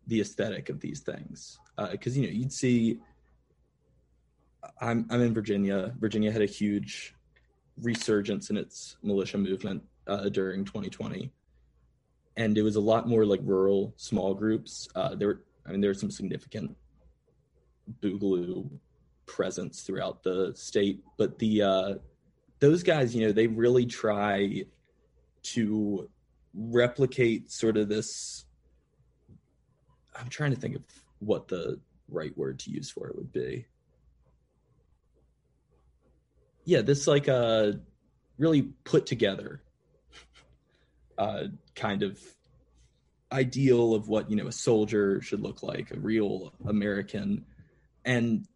[0.07, 1.59] the aesthetic of these things
[1.91, 2.99] because uh, you know you'd see
[4.79, 5.93] I'm I'm in Virginia.
[5.99, 7.13] Virginia had a huge
[7.81, 11.31] resurgence in its militia movement uh, during 2020,
[12.35, 14.87] and it was a lot more like rural, small groups.
[14.95, 16.75] Uh, there, were, I mean, there was some significant
[18.01, 18.69] boogaloo
[19.25, 21.93] presence throughout the state, but the uh,
[22.59, 24.63] those guys, you know, they really try
[25.43, 26.09] to
[26.53, 28.45] replicate sort of this.
[30.15, 30.83] I'm trying to think of
[31.19, 33.65] what the right word to use for it would be.
[36.65, 37.71] Yeah, this like a uh,
[38.37, 39.61] really put together
[41.17, 41.45] uh,
[41.75, 42.19] kind of
[43.31, 47.45] ideal of what you know a soldier should look like, a real American,
[48.05, 48.47] and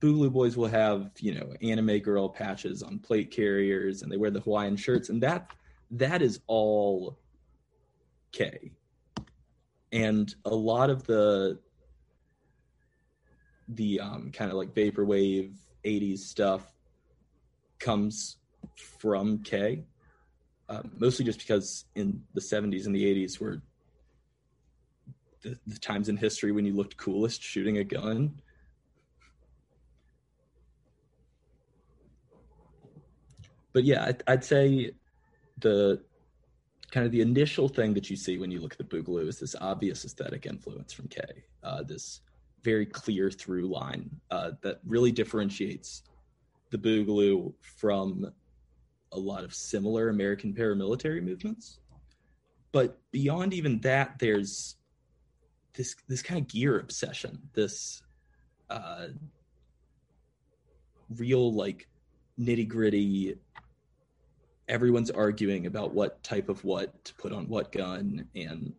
[0.00, 4.30] Boogaloo Boys will have, you know, anime girl patches on plate carriers and they wear
[4.30, 5.50] the Hawaiian shirts and that
[5.92, 7.18] that is all
[8.32, 8.72] K.
[9.92, 11.58] And a lot of the
[13.68, 16.70] the um, kind of like vaporwave 80s stuff
[17.78, 18.36] comes
[18.76, 19.84] from K.
[20.68, 23.60] Uh, mostly just because in the 70s and the 80s were
[25.42, 28.40] the, the times in history when you looked coolest shooting a gun.
[33.74, 34.92] But yeah, I'd, I'd say
[35.58, 36.02] the
[36.90, 39.40] kind of the initial thing that you see when you look at the Boogaloo is
[39.40, 41.20] this obvious aesthetic influence from K.
[41.62, 42.20] Uh, this
[42.62, 46.04] very clear through line uh, that really differentiates
[46.70, 48.32] the Boogaloo from
[49.14, 51.78] a lot of similar American paramilitary movements.
[52.72, 54.76] But beyond even that, there's
[55.74, 58.02] this this kind of gear obsession, this
[58.68, 59.06] uh,
[61.16, 61.88] real like
[62.38, 63.36] nitty gritty.
[64.66, 68.72] Everyone's arguing about what type of what to put on what gun and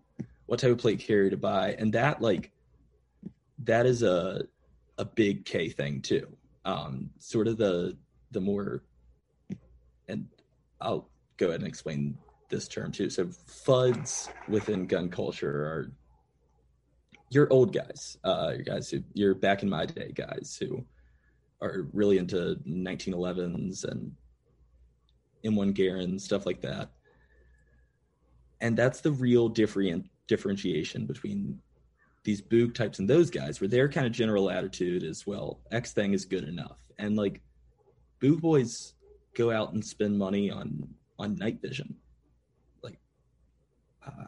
[0.47, 2.51] what type of plate carrier to buy, and that like
[3.59, 4.43] that is a
[4.97, 6.27] a big K thing too.
[6.65, 7.95] Um, sort of the
[8.31, 8.83] the more,
[10.81, 12.17] I'll go ahead and explain
[12.49, 13.09] this term too.
[13.09, 15.91] So Fudds within gun culture are
[17.29, 20.85] your old guys, uh, your guys who you're back in my day guys who
[21.61, 24.11] are really into 1911s and
[25.43, 26.91] M1 Garand stuff like that.
[28.61, 31.59] And that's the real different differentiation between
[32.23, 35.93] these boog types and those guys, where their kind of general attitude is, well, X
[35.93, 36.77] thing is good enough.
[36.97, 37.41] And like
[38.21, 38.94] boog boys
[39.35, 40.87] go out and spend money on
[41.19, 41.95] on night vision.
[42.81, 42.99] Like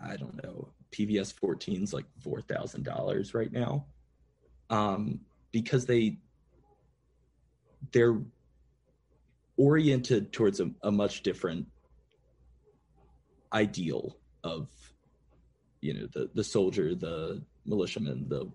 [0.04, 3.86] I don't know, PVS 14's like four thousand dollars right now,
[4.70, 6.20] um, because they
[7.92, 8.20] they're
[9.58, 11.68] oriented towards a, a much different
[13.54, 14.70] ideal of
[15.82, 18.52] you know the the soldier the militiaman the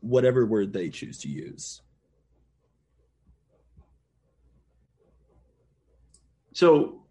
[0.00, 1.80] whatever word they choose to use
[6.52, 7.04] so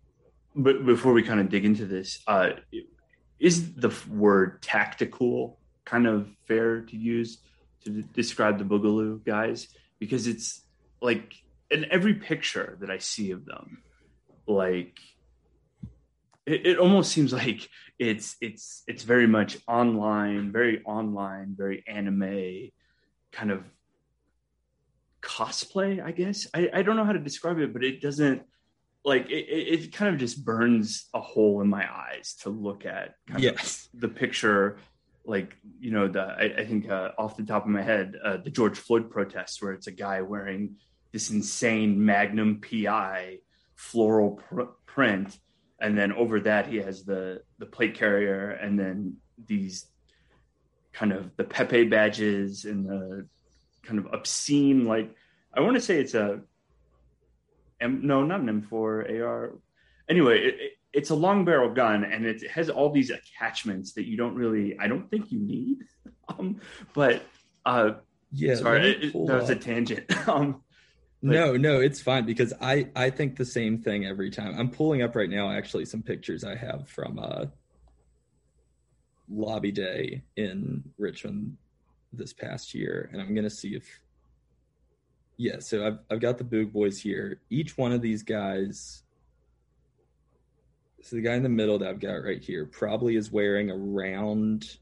[0.55, 2.49] but before we kind of dig into this uh
[3.39, 7.39] is the word tactical kind of fair to use
[7.83, 9.67] to describe the boogaloo guys?
[9.99, 10.61] Because it's
[11.01, 11.33] like
[11.69, 13.81] in every picture that i see of them
[14.47, 14.99] like
[16.45, 22.69] it, it almost seems like it's it's it's very much online very online very anime
[23.31, 23.63] kind of
[25.21, 26.47] cosplay i guess?
[26.53, 28.43] I, I don't know how to describe it but it doesn't
[29.03, 33.15] like it, it kind of just burns a hole in my eyes to look at
[33.37, 33.89] yes.
[33.93, 34.77] the picture.
[35.23, 38.37] Like you know the i, I think uh, off the top of my head uh,
[38.37, 40.77] the george floyd protests where it's a guy wearing
[41.11, 43.37] this insane magnum pi
[43.75, 45.37] floral pr- print.
[45.79, 49.85] And then over that he has the the plate carrier and then these
[50.93, 53.27] kind of the pepe badges and the
[53.83, 55.15] kind of obscene like
[55.53, 56.41] i want to say it's a
[57.81, 59.59] M, no, not an M4 AR.
[60.09, 64.05] Anyway, it, it, it's a long barrel gun and it has all these attachments that
[64.05, 65.79] you don't really, I don't think you need.
[66.29, 66.59] um,
[66.93, 67.23] but
[67.65, 67.91] uh,
[68.31, 70.05] yeah, sorry, it, that was a tangent.
[70.27, 70.63] um,
[71.23, 74.57] but, no, no, it's fine because I I think the same thing every time.
[74.57, 77.45] I'm pulling up right now actually some pictures I have from uh,
[79.29, 81.57] lobby day in Richmond
[82.11, 83.85] this past year, and I'm gonna see if
[85.41, 87.41] yeah, so I've I've got the Boog Boys here.
[87.49, 89.01] Each one of these guys.
[91.01, 94.77] So the guy in the middle that I've got right here probably is wearing around,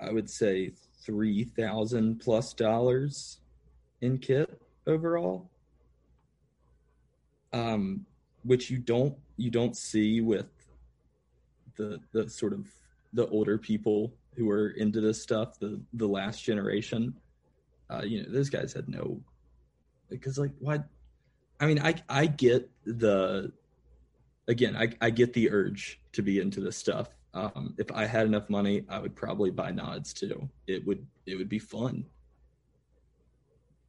[0.00, 0.72] I would say,
[1.04, 3.40] three thousand plus dollars
[4.00, 5.50] in kit overall.
[7.52, 8.06] Um,
[8.44, 10.48] which you don't you don't see with
[11.76, 12.66] the the sort of
[13.12, 17.14] the older people who are into this stuff, the the last generation
[17.92, 19.20] uh, you know, those guys had no
[20.08, 20.84] because like what
[21.60, 23.52] I mean, I I get the
[24.48, 27.08] again, I I get the urge to be into this stuff.
[27.34, 30.48] Um, if I had enough money, I would probably buy nods too.
[30.66, 32.06] It would it would be fun.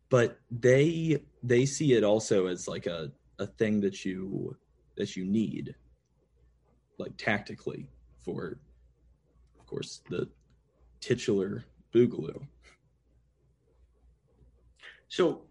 [0.09, 4.55] But they they see it also as like a a thing that you
[4.95, 5.75] that you need
[6.99, 7.89] like tactically
[8.23, 8.59] for
[9.59, 10.29] of course the
[11.01, 12.45] titular boogaloo
[15.13, 15.43] so,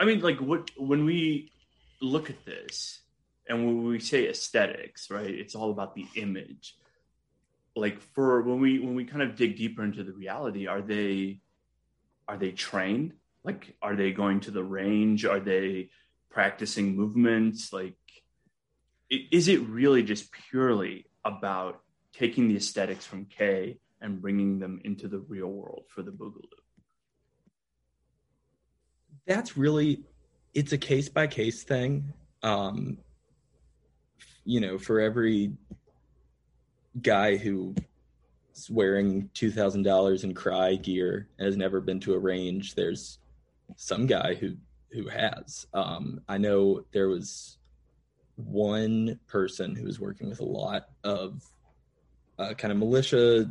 [0.00, 1.52] I mean, like, what when we
[2.00, 3.02] look at this
[3.46, 5.28] and when we say aesthetics, right?
[5.28, 6.74] It's all about the image.
[7.76, 11.40] Like, for when we when we kind of dig deeper into the reality, are they
[12.26, 13.12] are they trained?
[13.44, 15.26] Like, are they going to the range?
[15.26, 15.90] Are they
[16.30, 17.70] practicing movements?
[17.70, 17.98] Like,
[19.10, 21.82] is it really just purely about
[22.14, 26.61] taking the aesthetics from K and bringing them into the real world for the Boogaloo?
[29.26, 30.02] That's really
[30.54, 32.12] it's a case by case thing.
[32.42, 32.98] Um,
[34.44, 35.52] you know, for every
[37.00, 37.74] guy who
[38.54, 42.74] is wearing two thousand dollars in Crye gear and has never been to a range.
[42.74, 43.18] There's
[43.76, 44.56] some guy who
[44.90, 45.66] who has.
[45.72, 47.58] Um, I know there was
[48.36, 51.42] one person who was working with a lot of
[52.38, 53.50] uh, kind of militia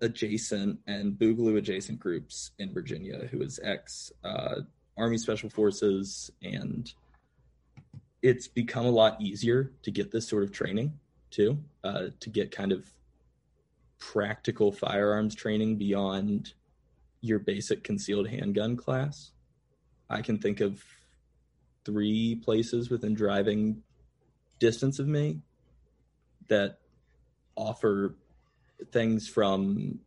[0.00, 4.56] adjacent and Boogaloo adjacent groups in Virginia who was ex uh,
[4.96, 6.30] Army Special Forces.
[6.42, 6.92] And
[8.22, 10.98] it's become a lot easier to get this sort of training
[11.30, 12.86] too, uh, to get kind of
[13.98, 16.52] practical firearms training beyond
[17.20, 19.32] your basic concealed handgun class.
[20.10, 20.82] I can think of
[21.84, 23.82] three places within driving
[24.58, 25.40] distance of me
[26.48, 26.78] that
[27.56, 28.14] offer
[28.92, 29.98] things from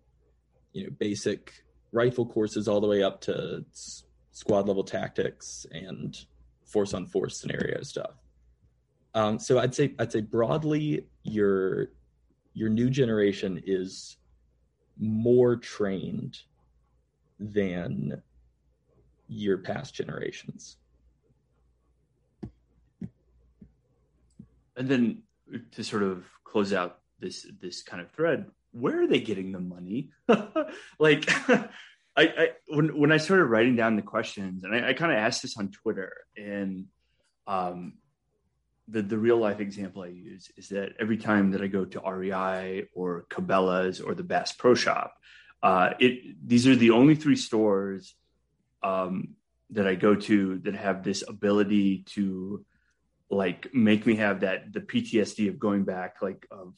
[0.74, 3.66] you know basic rifle courses all the way up to
[4.38, 6.26] squad level tactics and
[6.64, 8.12] force on force scenario stuff.
[9.16, 11.88] Um, so I'd say I'd say broadly your
[12.54, 14.18] your new generation is
[15.00, 16.38] more trained
[17.40, 18.22] than
[19.28, 20.78] your past generations.
[24.76, 25.24] And then
[25.72, 29.60] to sort of close out this this kind of thread, where are they getting the
[29.60, 30.12] money?
[31.00, 31.28] like
[32.18, 35.20] I, I, when when I started writing down the questions, and I, I kind of
[35.20, 36.88] asked this on Twitter, and
[37.45, 37.93] um,
[38.88, 42.01] the the real life example I use is that every time that I go to
[42.01, 45.13] REI or Cabela's or the Bass Pro Shop,
[45.61, 48.15] uh, it these are the only three stores
[48.82, 49.36] um,
[49.70, 52.65] that I go to that have this ability to
[53.30, 56.74] like make me have that the PTSD of going back like of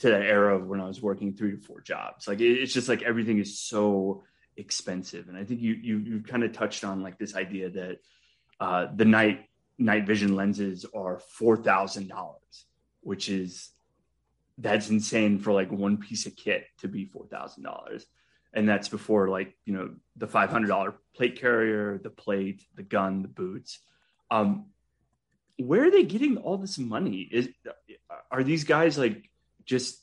[0.00, 2.28] to that era of when I was working three to four jobs.
[2.28, 4.24] Like it, it's just like everything is so
[4.58, 7.98] expensive, and I think you you you kind of touched on like this idea that
[8.60, 9.46] uh, the night
[9.78, 12.66] night vision lenses are four thousand dollars,
[13.00, 13.70] which is
[14.58, 18.06] that's insane for like one piece of kit to be four thousand dollars
[18.52, 22.82] and that's before like you know the five hundred dollar plate carrier, the plate, the
[22.82, 23.78] gun, the boots.
[24.30, 24.66] Um,
[25.58, 27.28] where are they getting all this money?
[27.30, 27.48] Is
[28.30, 29.28] are these guys like
[29.64, 30.02] just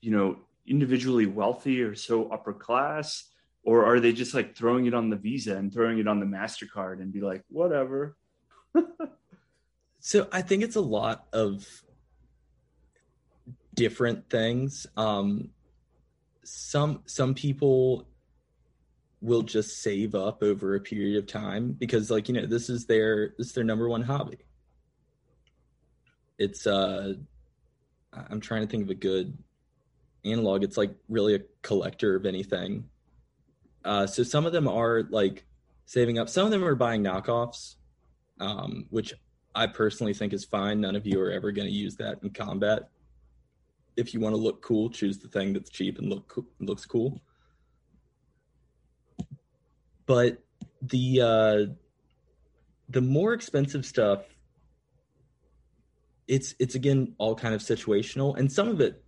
[0.00, 3.24] you know individually wealthy or so upper class,
[3.66, 6.26] or are they just like throwing it on the Visa and throwing it on the
[6.26, 8.16] Mastercard and be like whatever?
[10.00, 11.66] so I think it's a lot of
[13.74, 14.86] different things.
[14.96, 15.50] Um,
[16.44, 18.06] some some people
[19.20, 22.86] will just save up over a period of time because like you know this is
[22.86, 24.38] their this is their number one hobby
[26.38, 27.14] it's uh
[28.30, 29.36] i'm trying to think of a good
[30.26, 32.84] analog it's like really a collector of anything
[33.86, 35.46] uh so some of them are like
[35.86, 36.28] saving up.
[36.28, 37.76] Some of them are buying knockoffs
[38.40, 39.14] um which
[39.54, 40.80] i personally think is fine.
[40.80, 42.90] None of you are ever going to use that in combat.
[43.96, 47.22] If you want to look cool, choose the thing that's cheap and look looks cool.
[50.04, 50.44] But
[50.82, 51.72] the uh,
[52.88, 54.24] the more expensive stuff,
[56.28, 59.02] it's it's again all kind of situational, and some of it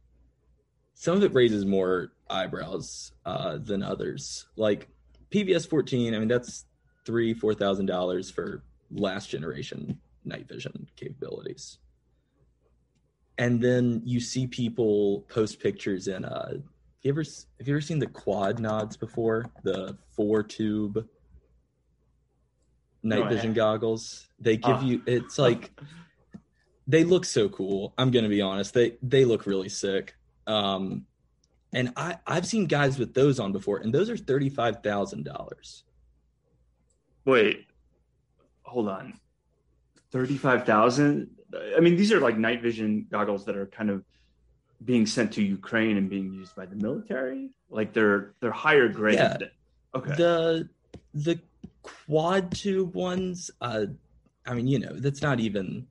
[1.00, 4.46] some of it raises more eyebrows uh, than others.
[4.56, 4.88] Like
[5.30, 6.64] PVS 14, I mean that's
[7.06, 11.78] three four thousand dollars for last generation night vision capabilities.
[13.38, 16.62] And then you see people post pictures in uh have
[17.02, 19.46] you ever have you ever seen the quad nods before?
[19.62, 21.06] The four tube
[23.04, 24.26] night vision goggles?
[24.40, 24.84] They give uh.
[24.84, 25.70] you it's like
[26.88, 27.94] they look so cool.
[27.96, 30.16] I'm gonna be honest they they look really sick
[30.48, 31.04] um
[31.72, 35.82] and i i've seen guys with those on before and those are $35000
[37.24, 37.66] wait
[38.62, 39.18] hold on
[40.10, 41.30] 35000
[41.76, 44.04] I mean, these are like night vision goggles that are kind of
[44.84, 47.50] being sent to Ukraine and being used by the military.
[47.70, 49.16] Like they're they're higher grade.
[49.16, 49.38] Yeah.
[49.94, 50.14] Okay.
[50.16, 50.68] The
[51.14, 51.40] the
[51.82, 53.86] quad tube ones, uh,
[54.46, 55.86] I mean, you know, that's not even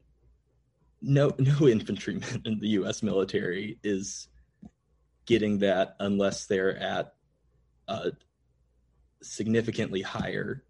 [1.01, 3.01] no no infantryman in the U.S.
[3.01, 4.27] military is
[5.27, 7.13] getting that unless they're at
[7.87, 8.11] a
[9.21, 10.63] significantly higher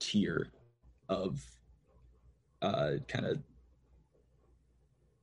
[0.00, 0.48] tier
[1.08, 1.40] of
[2.62, 3.38] uh, kind of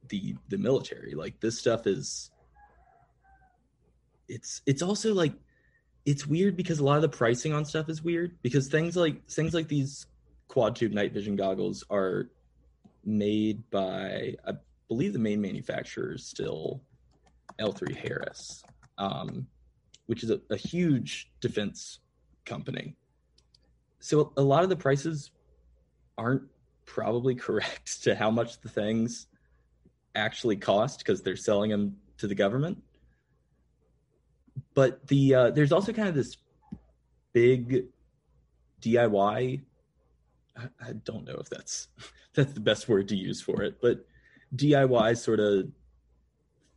[0.07, 1.13] the the military.
[1.13, 2.31] Like this stuff is
[4.29, 5.33] it's it's also like
[6.05, 9.27] it's weird because a lot of the pricing on stuff is weird because things like
[9.27, 10.05] things like these
[10.47, 12.29] quad tube night vision goggles are
[13.03, 14.53] made by I
[14.87, 16.81] believe the main manufacturer is still
[17.59, 18.63] L3 Harris,
[18.97, 19.47] um,
[20.05, 21.99] which is a, a huge defense
[22.45, 22.95] company.
[23.99, 25.31] So a lot of the prices
[26.17, 26.43] aren't
[26.85, 29.27] probably correct to how much the things
[30.15, 32.81] actually cost because they're selling them to the government.
[34.73, 36.37] but the uh, there's also kind of this
[37.33, 37.85] big
[38.81, 39.61] DIY.
[40.55, 41.89] I, I don't know if that's
[42.33, 44.05] that's the best word to use for it, but
[44.55, 45.67] DIY sort of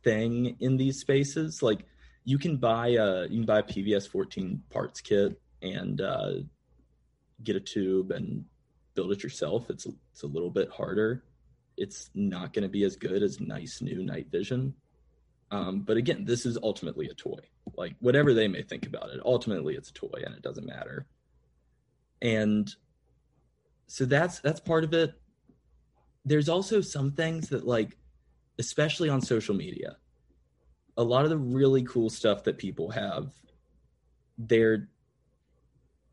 [0.03, 1.61] thing in these spaces.
[1.61, 1.85] Like
[2.23, 6.33] you can buy a you can buy a PVS 14 parts kit and uh,
[7.43, 8.45] get a tube and
[8.95, 9.69] build it yourself.
[9.69, 11.23] It's it's a little bit harder.
[11.77, 14.73] It's not going to be as good as nice new night vision.
[15.51, 17.39] Um, but again, this is ultimately a toy.
[17.75, 21.07] Like whatever they may think about it, ultimately it's a toy and it doesn't matter.
[22.21, 22.73] And
[23.87, 25.13] so that's that's part of it.
[26.23, 27.97] There's also some things that like
[28.61, 29.97] especially on social media.
[30.95, 33.31] A lot of the really cool stuff that people have
[34.37, 34.87] they're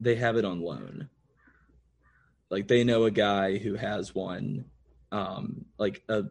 [0.00, 1.10] they have it on loan.
[2.50, 4.64] Like they know a guy who has one
[5.12, 6.24] um like a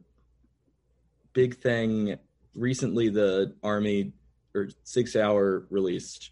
[1.34, 2.18] big thing
[2.56, 4.14] recently the army
[4.56, 6.32] or SIG Sauer released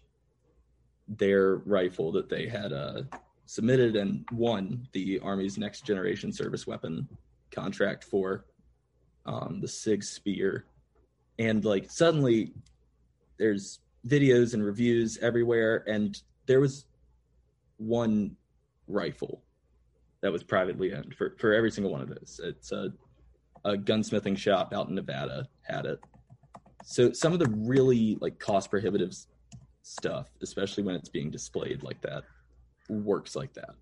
[1.06, 3.02] their rifle that they had uh,
[3.44, 7.08] submitted and won the army's next generation service weapon
[7.52, 8.44] contract for
[9.26, 10.64] um, the sig spear.
[11.38, 12.52] And like suddenly
[13.38, 15.84] there's videos and reviews everywhere.
[15.86, 16.86] And there was
[17.76, 18.36] one
[18.88, 19.42] rifle
[20.22, 22.40] that was privately owned for, for every single one of those.
[22.42, 22.92] It's a,
[23.64, 26.00] a gunsmithing shop out in nevada had it.
[26.84, 29.14] So some of the really like cost prohibitive
[29.86, 32.24] stuff especially when it's being displayed like that
[32.88, 33.74] works like that.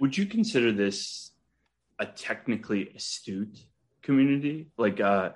[0.00, 1.30] Would you consider this
[1.98, 3.58] a technically astute
[4.02, 5.30] community like uh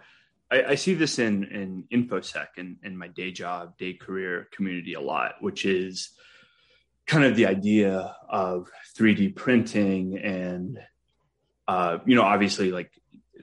[0.50, 4.48] I, I see this in in infosec and in, in my day job day career
[4.52, 6.10] community a lot which is
[7.06, 10.78] kind of the idea of 3d printing and
[11.66, 12.90] uh, you know obviously like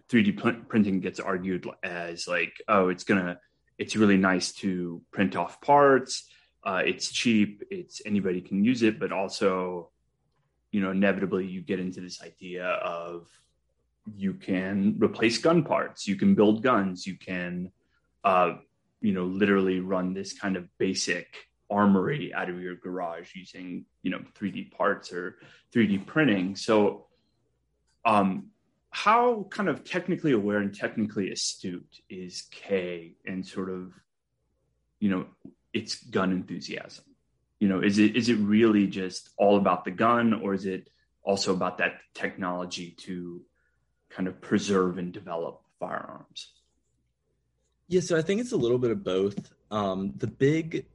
[0.09, 3.39] 3D pr- printing gets argued as like, oh, it's gonna,
[3.77, 6.27] it's really nice to print off parts.
[6.63, 7.63] Uh, it's cheap.
[7.69, 9.91] It's anybody can use it, but also,
[10.71, 13.27] you know, inevitably you get into this idea of
[14.15, 17.71] you can replace gun parts, you can build guns, you can,
[18.23, 18.55] uh,
[19.01, 21.27] you know, literally run this kind of basic
[21.69, 25.37] armory out of your garage using, you know, 3D parts or
[25.73, 26.55] 3D printing.
[26.55, 27.07] So,
[28.05, 28.47] um,
[28.89, 33.91] how kind of technically aware and technically astute is K and sort of,
[34.99, 35.25] you know,
[35.73, 37.03] its gun enthusiasm?
[37.59, 40.89] You know, is it is it really just all about the gun, or is it
[41.23, 43.41] also about that technology to
[44.09, 46.53] kind of preserve and develop firearms?
[47.87, 49.51] Yeah, so I think it's a little bit of both.
[49.71, 50.85] Um, the big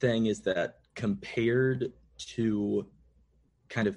[0.00, 2.86] thing is that compared to
[3.68, 3.96] kind of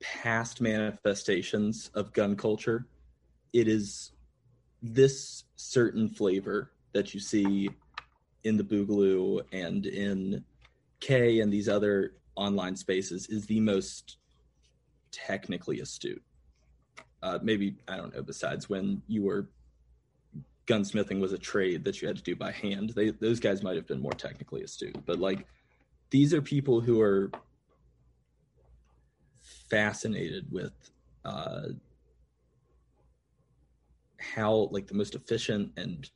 [0.00, 2.86] past manifestations of gun culture.
[3.52, 4.12] It is
[4.82, 7.70] this certain flavor that you see
[8.44, 10.44] in the Boogaloo and in
[11.02, 14.18] K and these other online spaces is the most
[15.10, 16.22] technically astute.
[17.22, 18.22] Uh, maybe I don't know.
[18.22, 19.48] Besides when you were
[20.66, 23.74] gunsmithing was a trade that you had to do by hand, they those guys might
[23.74, 24.96] have been more technically astute.
[25.04, 25.44] But like
[26.10, 27.32] these are people who are
[29.42, 30.72] fascinated with
[31.24, 31.62] uh,
[34.18, 36.08] how like the most efficient and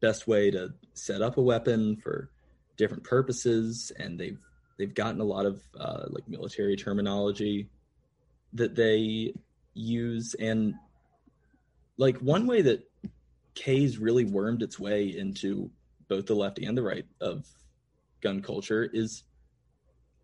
[0.00, 2.30] best way to set up a weapon for
[2.76, 4.38] different purposes and they've
[4.78, 7.68] they've gotten a lot of uh, like military terminology
[8.52, 9.32] that they
[9.74, 10.74] use and
[11.96, 12.88] like one way that
[13.54, 15.70] K's really wormed its way into
[16.08, 17.46] both the left and the right of
[18.20, 19.24] gun culture is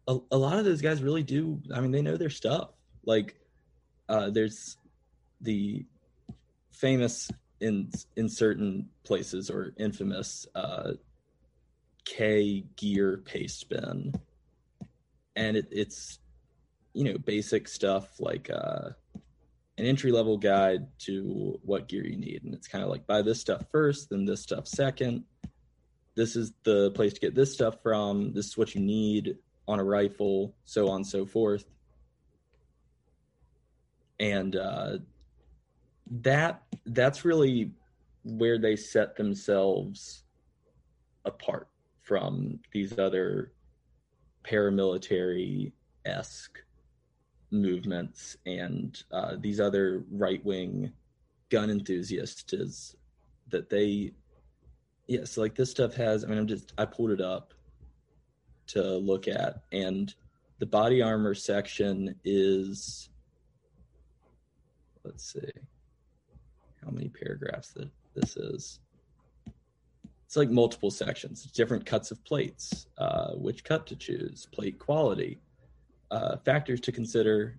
[0.08, 1.60] a, a lot of those guys really do.
[1.72, 2.70] I mean, they know their stuff.
[3.04, 3.36] Like,
[4.08, 4.76] uh, there's
[5.40, 5.84] the
[6.72, 7.30] famous
[7.60, 10.92] in in certain places or infamous uh,
[12.04, 14.14] K gear paste bin,
[15.36, 16.18] and it, it's
[16.92, 18.90] you know basic stuff like uh,
[19.78, 23.22] an entry level guide to what gear you need, and it's kind of like buy
[23.22, 25.24] this stuff first, then this stuff second.
[26.16, 28.32] This is the place to get this stuff from.
[28.32, 29.36] This is what you need
[29.66, 31.64] on a rifle, so on and so forth.
[34.18, 34.98] And uh,
[36.10, 37.70] that that's really
[38.24, 40.24] where they set themselves
[41.24, 41.69] apart
[42.10, 43.52] from these other
[44.44, 45.70] paramilitary
[46.04, 46.58] esque
[47.52, 50.92] movements and uh, these other right wing
[51.50, 52.96] gun enthusiasts is
[53.48, 54.12] that they
[55.06, 57.54] yes yeah, so like this stuff has i mean i'm just i pulled it up
[58.70, 59.62] to look at.
[59.72, 60.14] And
[60.58, 63.08] the body armor section is,
[65.04, 65.50] let's see,
[66.84, 68.78] how many paragraphs that this is.
[70.30, 75.40] It's like multiple sections, different cuts of plates, uh, which cut to choose, plate quality,
[76.12, 77.58] uh, factors to consider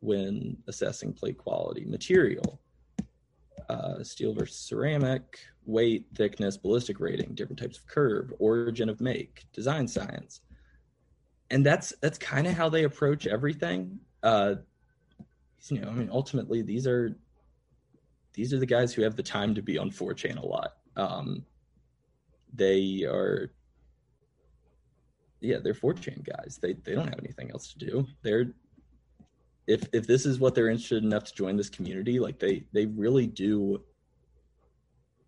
[0.00, 2.58] when assessing plate quality, material,
[3.68, 9.44] uh, steel versus ceramic, weight, thickness, ballistic rating, different types of curve, origin of make,
[9.52, 10.40] design science,
[11.50, 14.00] and that's that's kind of how they approach everything.
[14.22, 14.54] Uh,
[15.68, 17.14] you know, I mean, ultimately, these are
[18.32, 20.76] these are the guys who have the time to be on 4chan a lot.
[20.96, 21.44] Um,
[22.56, 23.52] they are
[25.40, 26.58] yeah they're 4chan guys.
[26.60, 28.06] They they don't have anything else to do.
[28.22, 28.46] They're
[29.66, 32.86] if if this is what they're interested enough to join this community like they they
[32.86, 33.82] really do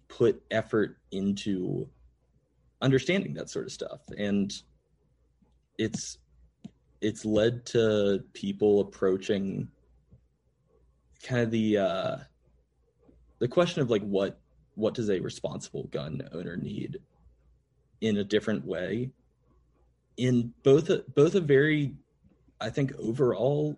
[0.09, 1.89] put effort into
[2.81, 4.01] understanding that sort of stuff.
[4.16, 4.53] And
[5.79, 6.18] it's
[7.01, 9.68] it's led to people approaching
[11.22, 12.16] kind of the uh
[13.39, 14.41] the question of like what
[14.74, 16.99] what does a responsible gun owner need
[18.01, 19.11] in a different way.
[20.16, 21.94] In both a, both a very
[22.61, 23.76] i think overall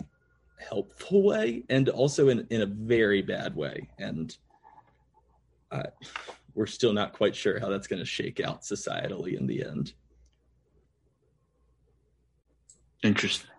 [0.60, 3.88] helpful way and also in, in a very bad way.
[3.98, 4.36] And
[5.70, 5.84] uh,
[6.54, 9.92] we're still not quite sure how that's going to shake out societally in the end.
[13.02, 13.50] Interesting.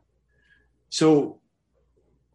[0.90, 1.40] So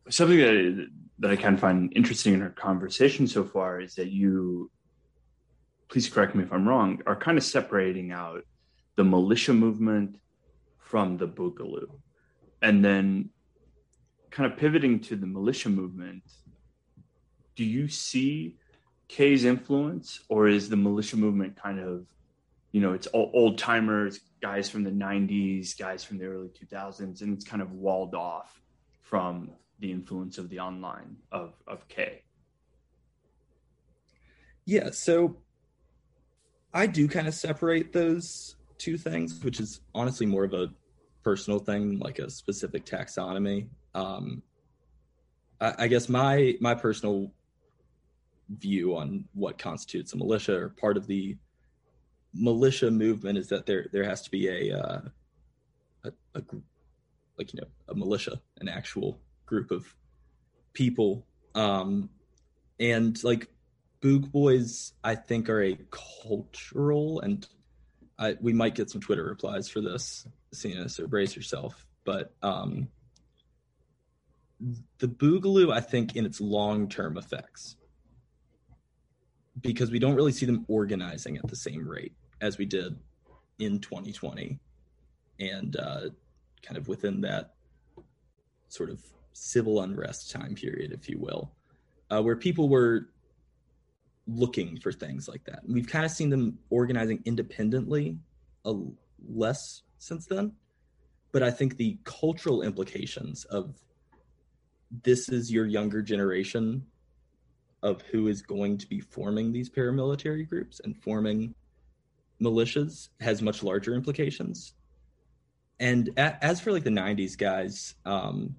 [0.09, 4.71] something that that i of find interesting in our conversation so far is that you
[5.89, 8.45] please correct me if I'm wrong, are kind of separating out
[8.97, 10.19] the militia movement
[10.79, 11.89] from the Boogaloo.
[12.63, 13.31] And then
[14.31, 16.23] kind of pivoting to the militia movement,
[17.55, 18.57] do you see
[19.09, 22.07] K's influence or is the militia movement kind of,
[22.73, 27.33] you know, it's old timers, guys from the 90s, guys from the early 2000s, and
[27.35, 28.61] it's kind of walled off
[29.03, 32.23] from the influence of the online of, of K?
[34.65, 35.39] Yeah, so
[36.77, 40.69] I do kind of separate those two things, which is honestly more of a
[41.25, 43.69] personal thing, like a specific taxonomy.
[43.95, 44.43] Um,
[45.59, 47.33] I, I guess my my personal
[48.51, 51.39] view on what constitutes a militia or part of the
[52.35, 55.01] militia movement is that there there has to be a, uh,
[56.05, 56.43] a, a
[57.39, 59.87] like you know a militia, an actual group of
[60.75, 62.11] people, um,
[62.79, 63.49] and like
[64.01, 67.47] Boog Boys, I think, are a cultural, and
[68.19, 71.87] I, we might get some Twitter replies for this, Sina, so brace yourself.
[72.05, 72.89] But um,
[74.99, 77.77] the Boogaloo, I think, in its long term effects,
[79.61, 82.97] because we don't really see them organizing at the same rate as we did
[83.59, 84.59] in 2020,
[85.41, 86.09] and uh,
[86.63, 87.55] kind of within that
[88.69, 89.01] sort of
[89.33, 91.53] civil unrest time period, if you will,
[92.11, 93.09] uh, where people were
[94.27, 95.61] looking for things like that.
[95.69, 98.19] we've kind of seen them organizing independently
[98.65, 98.75] a
[99.29, 100.53] less since then.
[101.33, 103.75] But I think the cultural implications of
[105.03, 106.85] this is your younger generation
[107.83, 111.55] of who is going to be forming these paramilitary groups and forming
[112.41, 114.75] militias has much larger implications.
[115.79, 118.57] And as for like the 90s guys, um,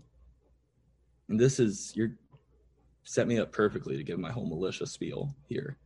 [1.28, 2.16] this is you're
[3.08, 5.78] set me up perfectly to give my whole militia spiel here.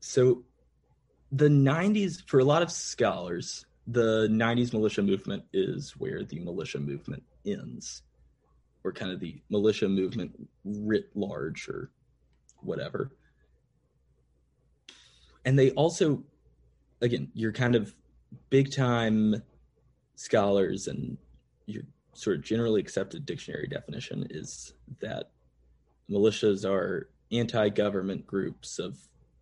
[0.00, 0.42] So,
[1.30, 6.80] the 90s, for a lot of scholars, the 90s militia movement is where the militia
[6.80, 8.02] movement ends,
[8.82, 10.32] or kind of the militia movement
[10.64, 11.92] writ large, or
[12.62, 13.12] whatever.
[15.44, 16.24] And they also,
[17.00, 17.94] again, you're kind of
[18.50, 19.40] big time
[20.16, 21.16] scholars, and
[21.66, 25.30] your sort of generally accepted dictionary definition is that
[26.10, 28.96] militias are anti-government groups of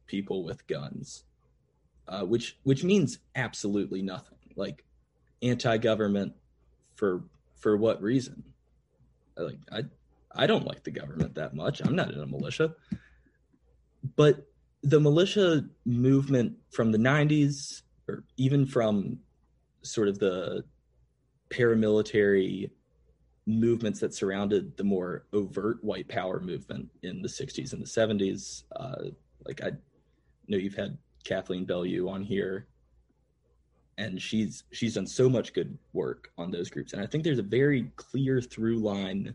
[0.07, 1.25] people with guns,
[2.09, 4.39] uh, which which means absolutely nothing.
[4.57, 4.85] Like
[5.43, 6.33] anti-government
[6.95, 7.25] for
[7.57, 8.43] for what reason?
[9.37, 9.83] Like I
[10.35, 11.81] I don't like the government that much.
[11.81, 12.75] I'm not in a militia,
[14.17, 14.47] but
[14.83, 19.19] the militia movement from the 90s or even from
[19.83, 20.63] sort of the
[21.51, 22.71] paramilitary
[23.47, 28.65] movements that surrounded the more overt white power movement in the 60s and the 70s.
[28.75, 29.11] Uh,
[29.47, 29.71] like I
[30.49, 32.67] know you've had Kathleen Belew on here,
[33.99, 36.93] and she's she's done so much good work on those groups.
[36.93, 39.35] And I think there's a very clear through line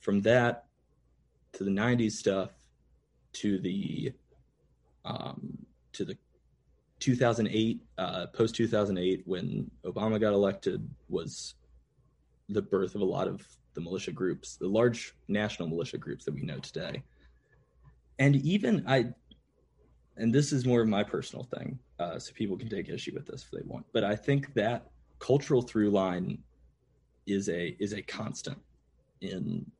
[0.00, 0.66] from that
[1.52, 2.50] to the 90s stuff
[3.32, 4.12] to the
[5.04, 5.58] um,
[5.92, 6.16] to the
[7.00, 11.54] 2008 uh, post 2008 when Obama got elected was
[12.48, 16.34] the birth of a lot of the militia groups, the large national militia groups that
[16.34, 17.02] we know today.
[18.18, 19.06] And even I,
[20.16, 23.26] and this is more of my personal thing, uh, so people can take issue with
[23.26, 23.86] this if they want.
[23.92, 26.38] But I think that cultural through line
[27.26, 28.58] is a is a constant
[29.20, 29.70] in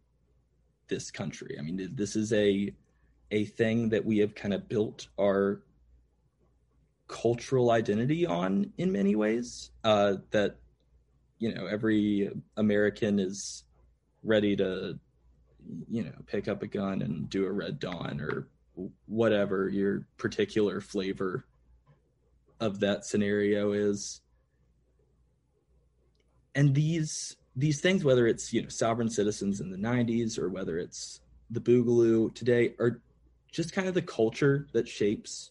[0.89, 1.57] this country.
[1.59, 2.73] I mean, this is a
[3.31, 5.63] a thing that we have kind of built our
[7.09, 9.71] cultural identity on in many ways.
[9.85, 10.57] Uh, that
[11.39, 13.65] you know, every American is
[14.23, 14.99] ready to
[15.91, 18.49] you know pick up a gun and do a red dawn or
[19.07, 21.45] whatever your particular flavor
[22.61, 24.21] of that scenario is.
[26.55, 30.79] And these these things whether it's you know sovereign citizens in the 90s or whether
[30.79, 31.21] it's
[31.51, 33.01] the boogaloo today are
[33.51, 35.51] just kind of the culture that shapes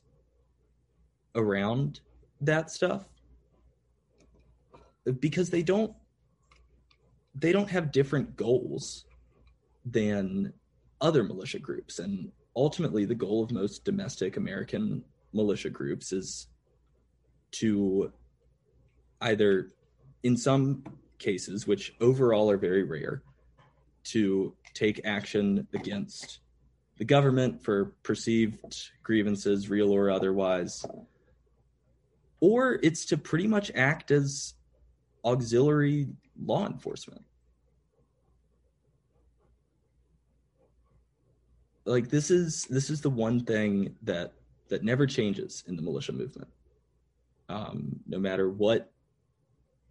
[1.35, 1.99] around
[2.41, 3.05] that stuff
[5.12, 5.93] because they don't
[7.36, 9.05] they don't have different goals
[9.86, 10.51] than
[10.99, 11.99] other militia groups.
[11.99, 16.47] And ultimately the goal of most domestic american militia groups is
[17.51, 18.12] to
[19.22, 19.70] either
[20.24, 20.84] in some
[21.20, 23.22] cases which overall are very rare
[24.03, 26.39] to take action against
[26.97, 30.84] the government for perceived grievances real or otherwise
[32.39, 34.55] or it's to pretty much act as
[35.26, 36.07] auxiliary
[36.43, 37.24] law enforcement.
[41.86, 44.34] Like this is this is the one thing that
[44.70, 46.49] that never changes in the militia movement.
[47.49, 48.91] Um, no matter what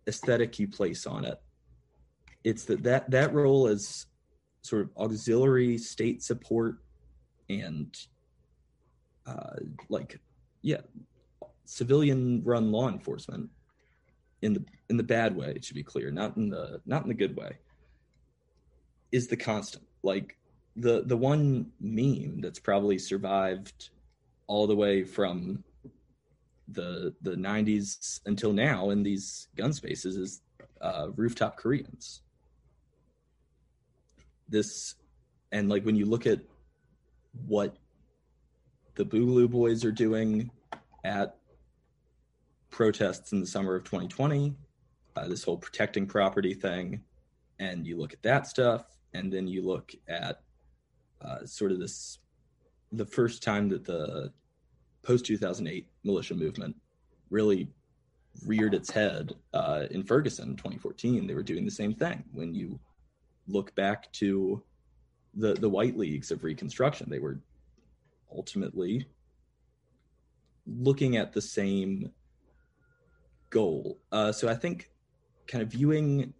[0.07, 1.41] aesthetic you place on it
[2.47, 4.07] it's that that that role is
[4.63, 6.77] sort of auxiliary state support
[7.51, 7.99] and
[9.27, 9.57] uh,
[9.89, 10.21] like
[10.63, 10.81] yeah
[11.65, 13.51] civilian run law enforcement
[14.43, 17.09] in the in the bad way it should be clear not in the not in
[17.09, 17.57] the good way
[19.13, 20.37] is the constant like
[20.77, 23.91] the the one meme that's probably survived
[24.47, 25.65] all the way from
[26.69, 30.43] the the 90s until now in these gun spaces is
[30.81, 32.23] uh, rooftop Koreans.
[34.49, 34.95] This
[35.53, 36.41] and like when you look at
[37.47, 37.77] what
[38.95, 40.51] the Boogaloo Boys are doing
[41.05, 41.37] at
[42.77, 44.55] protests in the summer of 2020,
[45.17, 47.01] uh, this whole protecting property thing,
[47.59, 50.43] and you look at that stuff, and then you look at
[51.23, 52.19] uh, sort of this
[52.93, 54.31] the first time that the
[55.03, 56.77] post 2008 militia movement
[57.31, 57.67] really
[58.45, 61.27] reared its head uh, in Ferguson in 2014.
[61.27, 62.25] They were doing the same thing.
[62.33, 62.79] When you
[63.49, 64.63] look back to
[65.33, 67.41] the the white leagues of Reconstruction, they were
[68.31, 69.07] ultimately
[70.67, 72.13] looking at the same
[73.51, 73.99] goal.
[74.13, 74.91] Uh, so I think
[75.47, 76.33] kind of viewing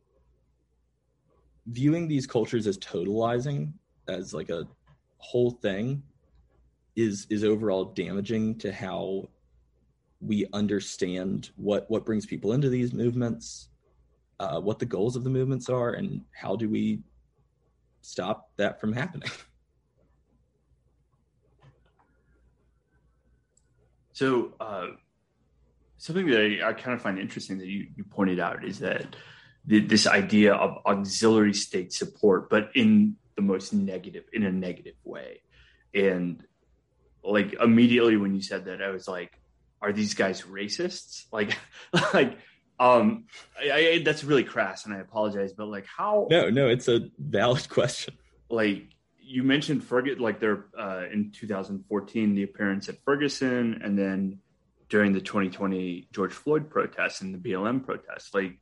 [1.69, 3.73] viewing these cultures as totalizing
[4.09, 4.67] as like a
[5.19, 6.03] whole thing
[6.95, 9.29] is is overall damaging to how
[10.21, 13.69] we understand what what brings people into these movements
[14.39, 17.01] uh, what the goals of the movements are and how do we
[18.03, 19.29] stop that from happening
[24.13, 24.87] so uh,
[25.99, 29.17] something that I, I, kind of find interesting that you, you pointed out is that
[29.65, 34.95] the, this idea of auxiliary state support but in the most negative in a negative
[35.05, 35.41] way.
[35.95, 36.43] And
[37.23, 39.39] like immediately when you said that i was like
[39.83, 41.25] are these guys racists?
[41.33, 41.57] Like
[42.15, 42.39] like
[42.79, 43.25] um
[43.61, 47.09] I, I, that's really crass and i apologize but like how no no it's a
[47.19, 48.15] valid question.
[48.49, 48.85] Like
[49.21, 54.39] you mentioned ferguson like they're uh in 2014 the appearance at ferguson and then
[54.89, 58.59] during the 2020 george floyd protests and the blm protests like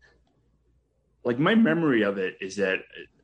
[1.25, 2.81] like my memory of it is that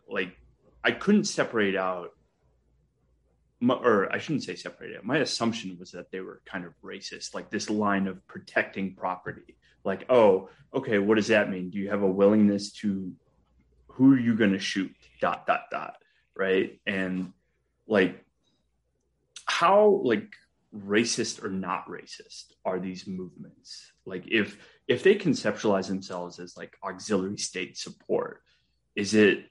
[0.08, 0.36] like
[0.82, 2.10] I couldn't separate out,
[3.60, 5.04] my, or I shouldn't say separate out.
[5.04, 9.56] My assumption was that they were kind of racist, like this line of protecting property.
[9.84, 11.70] Like, oh, okay, what does that mean?
[11.70, 13.12] Do you have a willingness to
[13.88, 14.94] who are you going to shoot?
[15.20, 15.96] Dot dot dot.
[16.36, 17.32] Right, and
[17.86, 18.24] like
[19.44, 20.32] how like
[20.74, 23.92] racist or not racist are these movements?
[24.06, 24.56] Like if
[24.86, 28.42] if they conceptualize themselves as like auxiliary state support
[28.94, 29.46] is it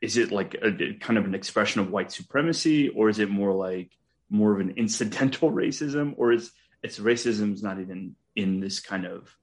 [0.00, 3.52] is it like a, kind of an expression of white supremacy or is it more
[3.52, 3.92] like
[4.28, 6.50] more of an incidental racism or is
[6.82, 9.36] it's racism's not even in this kind of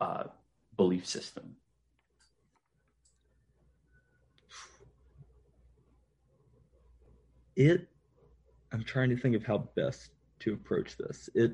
[0.00, 0.24] uh,
[0.76, 1.56] belief system?
[7.56, 7.88] It
[8.76, 11.30] i'm trying to think of how best to approach this.
[11.34, 11.52] It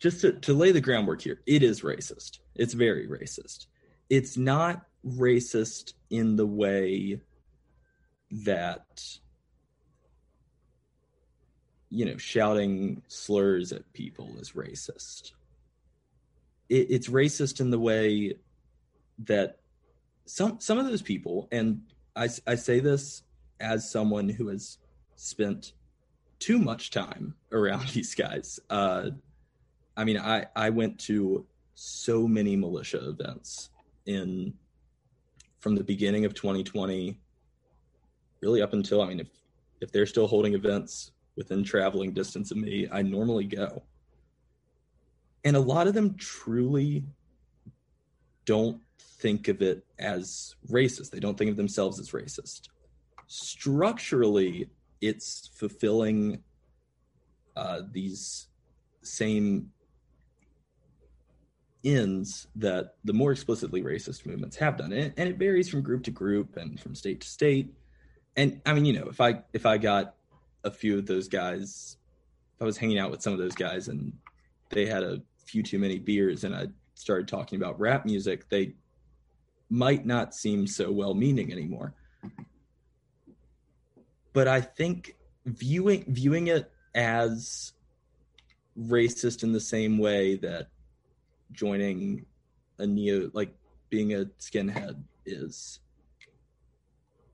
[0.00, 2.40] just to, to lay the groundwork here it is racist.
[2.56, 3.66] It's very racist.
[4.08, 7.20] It's not racist in the way
[8.32, 9.00] that
[11.92, 15.32] you know, shouting slurs at people is racist.
[16.68, 18.34] It, it's racist in the way
[19.20, 19.58] that
[20.24, 21.82] some some of those people, and
[22.16, 23.22] I, I say this
[23.60, 24.78] as someone who has
[25.20, 25.72] spent
[26.38, 28.60] too much time around these guys.
[28.68, 29.10] Uh,
[29.96, 33.70] I mean, I I went to so many militia events
[34.06, 34.54] in
[35.60, 37.18] from the beginning of 2020
[38.40, 39.28] really up until i mean if
[39.80, 43.82] if they're still holding events within traveling distance of me i normally go.
[45.44, 47.04] And a lot of them truly
[48.44, 51.10] don't think of it as racist.
[51.10, 52.68] They don't think of themselves as racist.
[53.26, 54.68] Structurally
[55.00, 56.42] it's fulfilling
[57.56, 58.48] uh, these
[59.02, 59.70] same
[61.84, 64.92] ends that the more explicitly racist movements have done.
[64.92, 67.72] And, and it varies from group to group and from state to state.
[68.36, 70.14] And i mean you know if i if i got
[70.62, 71.96] a few of those guys
[72.54, 74.12] if i was hanging out with some of those guys and
[74.70, 78.72] they had a few too many beers and i started talking about rap music they
[79.68, 81.92] might not seem so well meaning anymore
[84.32, 85.16] but i think
[85.46, 87.72] viewing viewing it as
[88.78, 90.68] racist in the same way that
[91.52, 92.24] joining
[92.78, 93.54] a neo like
[93.88, 95.80] being a skinhead is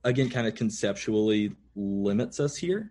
[0.05, 2.91] again kind of conceptually limits us here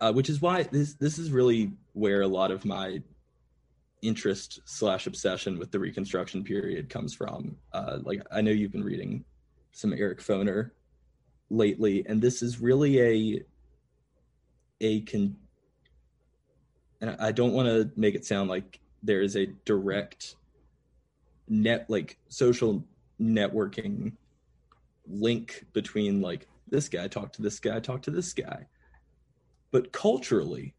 [0.00, 3.02] uh, which is why this this is really where a lot of my
[4.02, 7.56] interest slash obsession with the reconstruction period comes from.
[7.72, 9.24] Uh, like i know you've been reading
[9.72, 10.70] some eric foner
[11.50, 13.42] lately and this is really a
[14.80, 15.36] a con
[17.00, 20.36] and i don't want to make it sound like there is a direct
[21.48, 22.84] net like social
[23.20, 24.12] networking
[25.06, 28.66] link between like this guy talk to this guy talk to this guy.
[29.70, 30.74] But culturally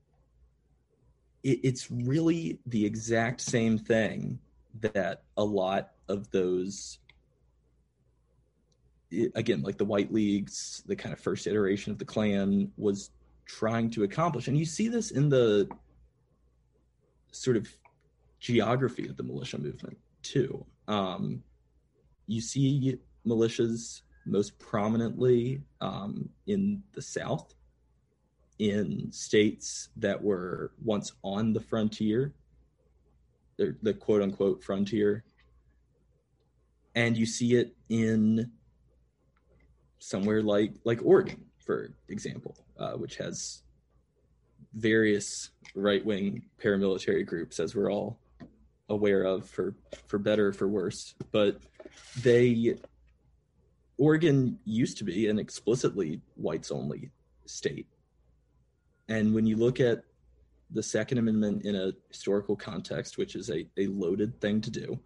[1.43, 4.39] it, it's really the exact same thing
[4.82, 6.99] that a lot of those
[9.36, 13.12] again like the white leagues the kind of first iteration of the klan was
[13.45, 15.68] trying to accomplish and you see this in the
[17.32, 17.68] sort of
[18.39, 20.66] geography of the militia movement too.
[20.88, 21.43] Um,
[22.28, 27.53] you see militias most prominently um, in the South,
[28.60, 32.34] in states that were once on the frontier,
[33.57, 35.24] the, the quote unquote frontier.
[36.95, 38.51] And you see it in
[39.99, 43.61] somewhere like like Oregon, for example, uh, which has
[44.73, 48.19] various right wing paramilitary groups, as we're all
[48.89, 49.75] aware of for
[50.07, 51.13] for better for worse.
[51.31, 51.59] But
[52.21, 52.75] they
[53.97, 57.11] oregon used to be an explicitly whites only
[57.45, 57.87] state.
[59.09, 60.03] And when you look at
[60.71, 64.99] the second amendment in a historical context which is a, a loaded thing to do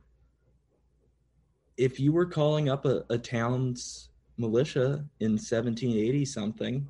[1.77, 6.87] if you were calling up a, a town's militia in 1780 something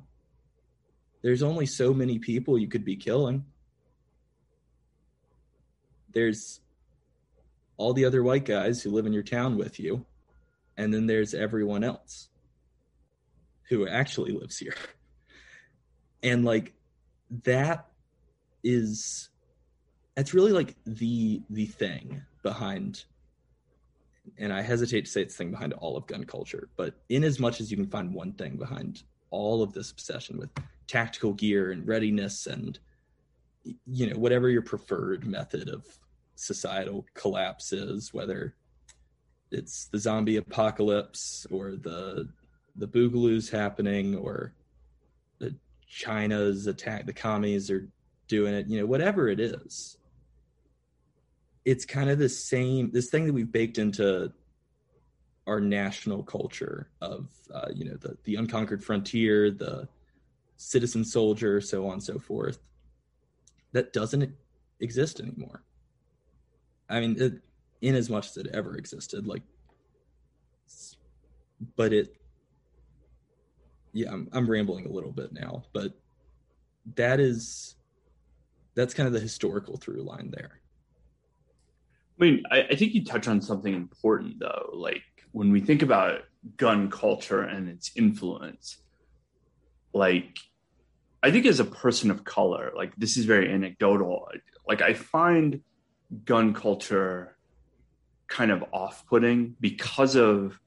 [1.22, 3.44] there's only so many people you could be killing
[6.14, 6.60] there's
[7.76, 10.06] all the other white guys who live in your town with you,
[10.76, 12.28] and then there's everyone else
[13.68, 14.74] who actually lives here.
[16.22, 16.72] And like
[17.42, 17.88] that
[18.62, 19.28] is
[20.14, 23.04] that's really like the the thing behind
[24.38, 27.24] and I hesitate to say it's the thing behind all of gun culture, but in
[27.24, 30.50] as much as you can find one thing behind all of this obsession with
[30.86, 32.78] tactical gear and readiness and
[33.86, 35.86] you know whatever your preferred method of
[36.36, 38.54] societal collapses, whether
[39.50, 42.28] it's the zombie apocalypse or the
[42.76, 44.52] the boogaloo's happening or
[45.38, 45.54] the
[45.88, 47.88] China's attack, the commies are
[48.26, 49.96] doing it, you know, whatever it is.
[51.64, 54.32] It's kind of the same, this thing that we've baked into
[55.46, 59.88] our national culture of, uh, you know, the, the unconquered frontier, the
[60.56, 62.58] citizen soldier, so on and so forth,
[63.72, 64.34] that doesn't
[64.80, 65.62] exist anymore.
[66.88, 67.34] I mean, it,
[67.80, 69.42] in as much as it ever existed, like,
[71.76, 72.16] but it,
[73.92, 75.92] yeah, I'm, I'm rambling a little bit now, but
[76.96, 77.76] that is,
[78.74, 80.60] that's kind of the historical through line there.
[82.20, 84.70] I mean, I, I think you touch on something important though.
[84.72, 85.02] Like
[85.32, 86.20] when we think about
[86.56, 88.78] gun culture and its influence,
[89.92, 90.38] like
[91.22, 94.28] I think as a person of color, like this is very anecdotal.
[94.66, 95.60] Like I find
[96.24, 97.36] gun culture
[98.28, 100.58] kind of off-putting because of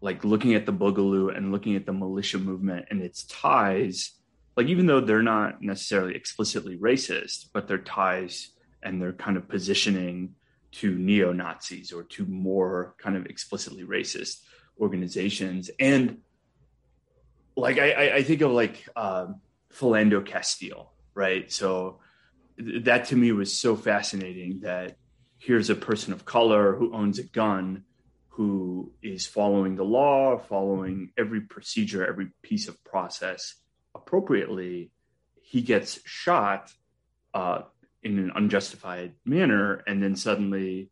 [0.00, 4.16] like looking at the boogaloo and looking at the militia movement and its ties
[4.56, 8.52] like even though they're not necessarily explicitly racist, but their ties
[8.82, 10.34] and their kind of positioning
[10.72, 14.40] to neo Nazis or to more kind of explicitly racist
[14.80, 15.70] organizations.
[15.80, 16.18] And
[17.56, 19.40] like I, I think of like um,
[19.72, 21.50] Philando Castile, right?
[21.50, 22.00] So
[22.58, 24.96] th- that to me was so fascinating that
[25.38, 27.84] here's a person of color who owns a gun
[28.28, 33.54] who is following the law, following every procedure, every piece of process
[33.94, 34.90] appropriately,
[35.40, 36.70] he gets shot
[37.32, 37.62] uh,
[38.06, 40.90] in an unjustified manner, and then suddenly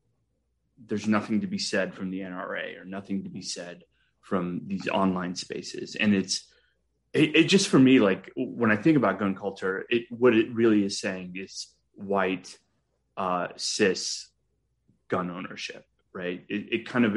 [0.86, 3.84] there's nothing to be said from the NRA or nothing to be said
[4.20, 6.50] from these online spaces, and it's
[7.12, 10.52] it, it just for me like when I think about gun culture, it what it
[10.52, 12.58] really is saying is white
[13.16, 14.28] uh, cis
[15.08, 16.44] gun ownership, right?
[16.48, 17.16] It, it kind of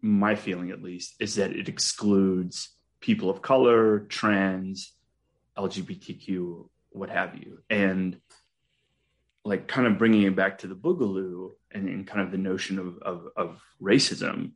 [0.00, 4.92] my feeling at least is that it excludes people of color, trans,
[5.58, 7.58] LGBTQ, what have you.
[7.68, 8.18] And
[9.46, 12.80] like kind of bringing it back to the Boogaloo and, and kind of the notion
[12.80, 14.52] of, of, of racism,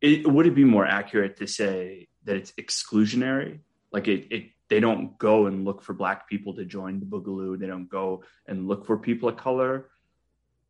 [0.00, 3.58] it, would it be more accurate to say that it's exclusionary?
[3.92, 7.58] Like it, it, they don't go and look for black people to join the Boogaloo.
[7.58, 9.90] They don't go and look for people of color.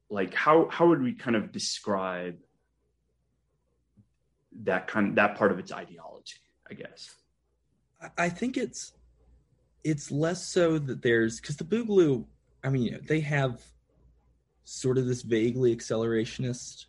[0.09, 2.37] Like how, how would we kind of describe
[4.63, 6.41] that kind that part of its ideology?
[6.69, 7.15] I guess.
[8.19, 8.93] I think it's
[9.85, 12.25] it's less so that there's because the Boogaloo,
[12.63, 13.63] I mean, they have
[14.65, 16.87] sort of this vaguely accelerationist,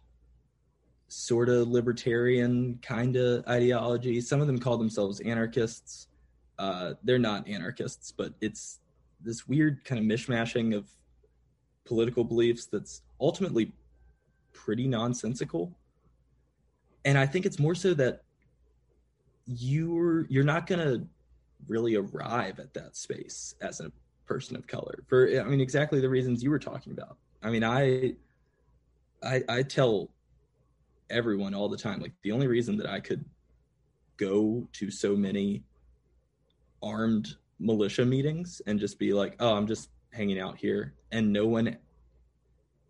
[1.07, 4.21] sort of libertarian kind of ideology.
[4.21, 6.07] Some of them call themselves anarchists.
[6.59, 8.79] Uh, they're not anarchists, but it's
[9.23, 10.89] this weird kind of mishmashing of
[11.85, 13.71] political beliefs that's ultimately
[14.53, 15.75] pretty nonsensical.
[17.03, 18.23] And I think it's more so that
[19.47, 21.07] you're you're not going to
[21.67, 23.91] really arrive at that space as a
[24.31, 27.17] person of color for i mean exactly the reasons you were talking about.
[27.43, 28.13] I mean i
[29.21, 30.09] i i tell
[31.09, 33.25] everyone all the time like the only reason that i could
[34.15, 35.63] go to so many
[36.81, 41.45] armed militia meetings and just be like oh i'm just hanging out here and no
[41.45, 41.75] one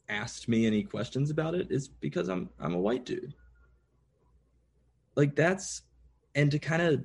[0.10, 3.34] asked me any questions about it is because i'm i'm a white dude.
[5.16, 5.82] Like that's
[6.36, 7.04] and to kind of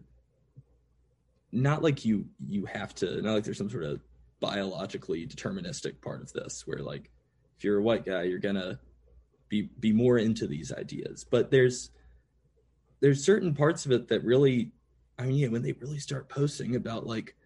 [1.52, 4.00] not like you you have to not like there's some sort of
[4.40, 7.10] biologically deterministic part of this where like
[7.56, 8.78] if you're a white guy you're gonna
[9.48, 11.24] be be more into these ideas.
[11.28, 11.90] But there's
[13.00, 14.72] there's certain parts of it that really
[15.18, 17.36] i mean yeah, when they really start posting about like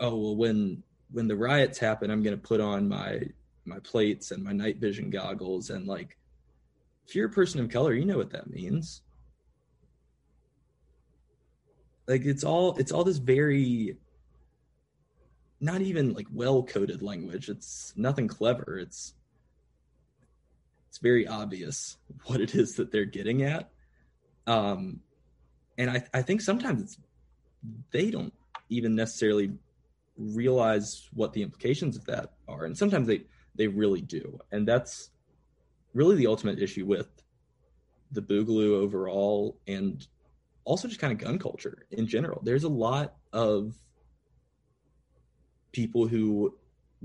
[0.00, 3.20] oh well when when the riots happen i'm gonna put on my
[3.64, 6.16] my plates and my night vision goggles and like
[7.06, 9.02] if you're a person of color you know what that means.
[12.08, 13.96] Like it's all it's all this very
[15.60, 17.48] not even like well coded language.
[17.48, 18.78] It's nothing clever.
[18.78, 19.14] It's
[20.88, 21.96] it's very obvious
[22.26, 23.70] what it is that they're getting at.
[24.46, 25.00] Um
[25.78, 26.98] and i i think sometimes it's
[27.90, 28.32] they don't
[28.68, 29.52] even necessarily
[30.16, 32.64] realize what the implications of that are.
[32.64, 33.22] And sometimes they
[33.54, 34.38] they really do.
[34.52, 35.10] And that's
[35.94, 37.08] really the ultimate issue with
[38.12, 40.06] the boogaloo overall and
[40.64, 42.40] also just kind of gun culture in general.
[42.42, 43.74] There's a lot of
[45.76, 46.54] people who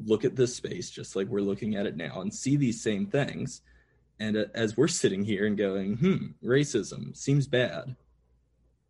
[0.06, 3.06] look at this space just like we're looking at it now and see these same
[3.06, 3.62] things.
[4.18, 7.98] And uh, as we're sitting here and going, hmm, racism seems bad,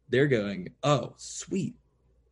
[0.10, 1.74] they're going, oh, sweet,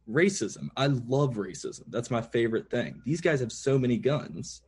[0.07, 0.69] racism.
[0.77, 1.85] I love racism.
[1.87, 3.01] That's my favorite thing.
[3.03, 4.61] These guys have so many guns,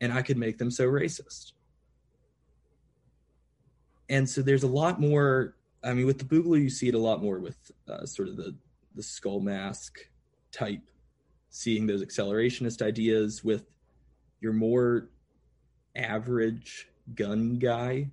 [0.00, 1.52] and I could make them so racist.
[4.08, 6.98] And so there's a lot more I mean, with the Boogaloo, you see it a
[6.98, 7.56] lot more with
[7.88, 8.54] uh, sort of the
[8.94, 9.98] the skull mask
[10.52, 10.82] type,
[11.50, 13.44] seeing those accelerationist ideas.
[13.44, 13.64] With
[14.40, 15.08] your more
[15.94, 18.10] average gun guy,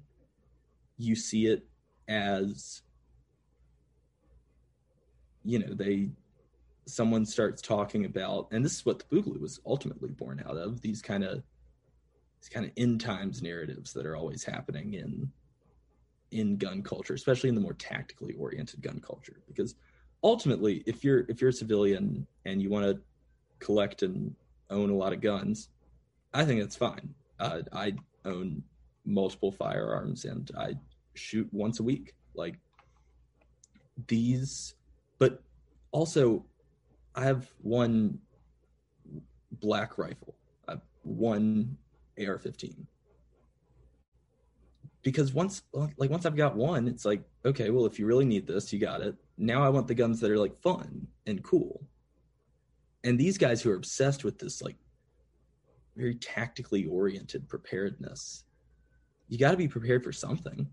[0.97, 1.65] you see it
[2.07, 2.81] as
[5.43, 6.09] you know they
[6.85, 10.81] someone starts talking about and this is what the boogaloo was ultimately born out of
[10.81, 11.41] these kind of
[12.41, 15.31] these kind of end times narratives that are always happening in
[16.33, 19.41] in gun culture, especially in the more tactically oriented gun culture.
[19.47, 19.75] Because
[20.23, 23.01] ultimately, if you're if you're a civilian and you want to
[23.63, 24.35] collect and
[24.69, 25.69] own a lot of guns,
[26.33, 27.13] I think that's fine.
[27.39, 27.93] Uh, I
[28.25, 28.63] own
[29.05, 30.75] multiple firearms and I
[31.13, 32.13] shoot once a week.
[32.35, 32.55] Like
[34.07, 34.75] these,
[35.19, 35.41] but
[35.91, 36.45] also
[37.15, 38.19] I have one
[39.51, 40.35] black rifle,
[40.67, 41.77] I have one
[42.17, 42.85] AR-15
[45.03, 48.47] because once like once I've got one, it's like okay, well if you really need
[48.47, 49.15] this, you got it.
[49.37, 51.85] now I want the guns that are like fun and cool.
[53.03, 54.77] And these guys who are obsessed with this like
[55.95, 58.45] very tactically oriented preparedness,
[59.27, 60.67] you got to be prepared for something.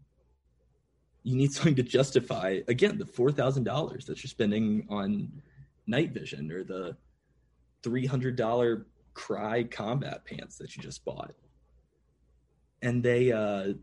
[1.22, 5.30] You need something to justify again the four thousand dollars that you're spending on
[5.86, 6.96] night vision or the
[7.82, 11.34] three hundred dollar Crye combat pants that you just bought.
[12.82, 13.74] And they, uh,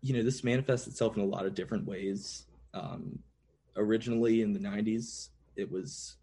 [0.00, 2.46] you know, this manifests itself in a lot of different ways.
[2.72, 3.18] Um,
[3.76, 6.16] originally in the 90s, it was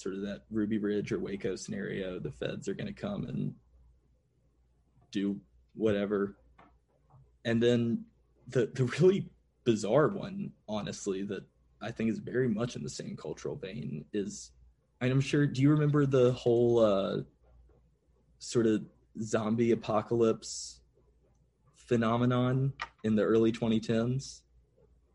[0.00, 2.18] sort of that Ruby Ridge or Waco scenario.
[2.18, 3.54] The feds are going to come and
[5.12, 5.38] do
[5.74, 6.36] whatever.
[7.44, 8.04] And then
[8.48, 9.30] the the really
[9.64, 11.44] bizarre one, honestly, that
[11.82, 14.52] I think is very much in the same cultural vein is,
[15.00, 15.46] and I'm sure.
[15.46, 17.18] Do you remember the whole uh,
[18.38, 18.82] sort of
[19.22, 20.80] zombie apocalypse
[21.76, 22.72] phenomenon
[23.04, 24.40] in the early 2010s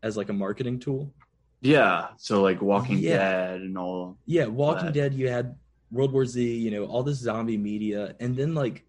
[0.02, 1.12] as like a marketing tool?
[1.60, 2.08] Yeah.
[2.18, 3.18] So like oh, Walking yeah.
[3.18, 4.18] Dead and all.
[4.26, 5.14] Yeah, Walking Dead.
[5.14, 5.56] You had
[5.90, 6.56] World War Z.
[6.56, 8.84] You know all this zombie media, and then like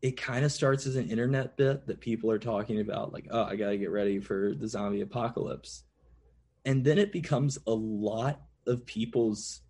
[0.00, 3.42] it kind of starts as an internet bit that people are talking about, like, oh,
[3.42, 5.82] I got to get ready for the zombie apocalypse.
[6.64, 9.62] And then it becomes a lot of people's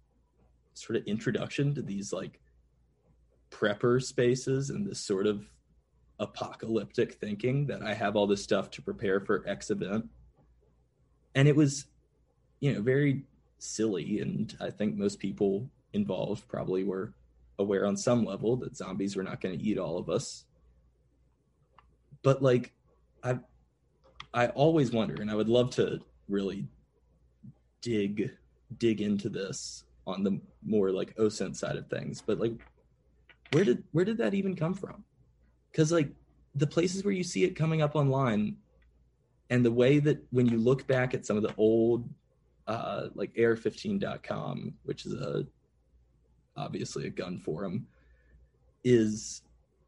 [0.74, 2.40] sort of introduction to these like
[3.50, 5.46] prepper spaces and this sort of
[6.20, 10.06] apocalyptic thinking that I have all this stuff to prepare for X event.
[11.34, 11.86] And it was,
[12.60, 13.22] you know, very
[13.58, 14.20] silly.
[14.20, 17.12] And I think most people involved probably were
[17.58, 20.44] aware on some level that zombies were not going to eat all of us.
[22.22, 22.72] But like
[23.22, 23.38] I
[24.34, 26.66] I always wonder and I would love to really
[27.80, 28.30] dig
[28.78, 32.22] dig into this on the more like OSINT side of things.
[32.24, 32.52] But like
[33.52, 35.04] where did where did that even come from?
[35.72, 36.10] Cuz like
[36.54, 38.56] the places where you see it coming up online
[39.50, 42.08] and the way that when you look back at some of the old
[42.68, 45.46] uh, like ar15.com, which is a
[46.56, 47.86] obviously a gun forum,
[48.84, 49.42] is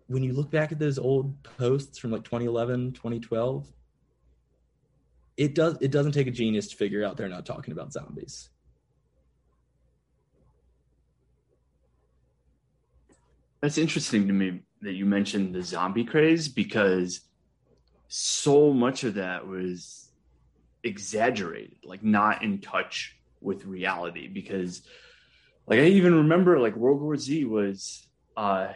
[0.06, 3.68] when you look back at those old posts from like 2011, 2012,
[5.36, 8.48] it does it doesn't take a genius to figure out they're not talking about zombies.
[13.60, 17.20] That's interesting to me that you mentioned the zombie craze because
[18.08, 20.09] so much of that was
[20.82, 24.82] exaggerated, like not in touch with reality because
[25.66, 28.06] like I even remember like World War Z was
[28.36, 28.68] uh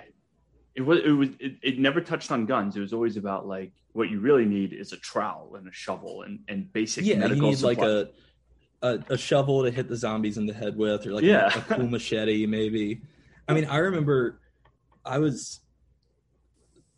[0.74, 2.76] it was it was it, it never touched on guns.
[2.76, 6.22] It was always about like what you really need is a trowel and a shovel
[6.22, 7.74] and and basic yeah, medical you need supply.
[7.74, 8.08] like a,
[8.82, 11.50] a, a shovel to hit the zombies in the head with, or like yeah.
[11.54, 13.00] a, a cool machete, maybe.
[13.46, 14.40] I mean, I remember
[15.04, 15.60] I was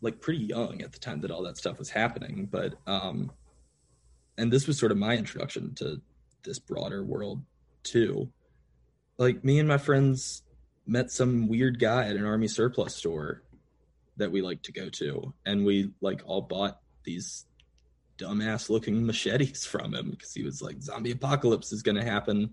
[0.01, 3.31] like pretty young at the time that all that stuff was happening, but um,
[4.37, 6.01] and this was sort of my introduction to
[6.43, 7.41] this broader world
[7.83, 8.29] too.
[9.17, 10.43] Like me and my friends
[10.85, 13.41] met some weird guy at an army surplus store
[14.17, 17.45] that we like to go to and we like all bought these
[18.17, 22.51] dumbass looking machetes from him because he was like zombie apocalypse is going to happen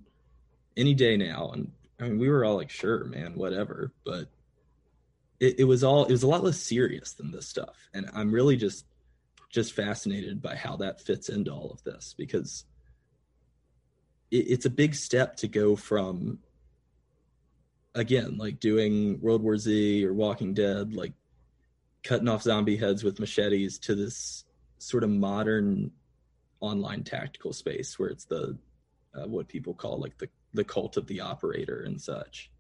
[0.77, 1.51] any day now.
[1.53, 1.71] And
[2.01, 3.93] i mean we were all like sure man whatever.
[4.05, 4.29] But
[5.41, 7.77] it, it was all it was a lot less serious than this stuff.
[7.93, 8.87] And i'm really just
[9.55, 12.65] just fascinated by how that fits into all of this because
[14.33, 16.41] it, it's a big step to go from
[17.95, 21.13] again, like doing World War Z or Walking Dead, like
[22.03, 24.45] cutting off zombie heads with machetes to this
[24.79, 25.93] sort of modern
[26.59, 28.59] online tactical space where it's the
[29.15, 32.51] uh, what people call like the the cult of the operator and such.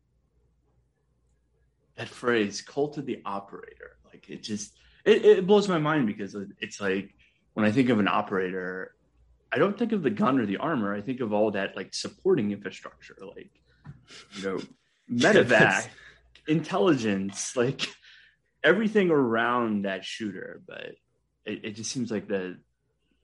[1.97, 4.74] That phrase, cult of the operator, like it just
[5.05, 7.14] it, it blows my mind because it's like
[7.55, 8.94] when I think of an operator,
[9.52, 10.94] I don't think of the gun or the armor.
[10.94, 13.51] I think of all that like supporting infrastructure, like
[14.36, 14.60] you know
[15.10, 15.89] medevac,
[16.48, 17.86] intelligence, like
[18.62, 20.62] everything around that shooter.
[20.66, 20.97] But
[21.44, 22.56] it, it just seems like the,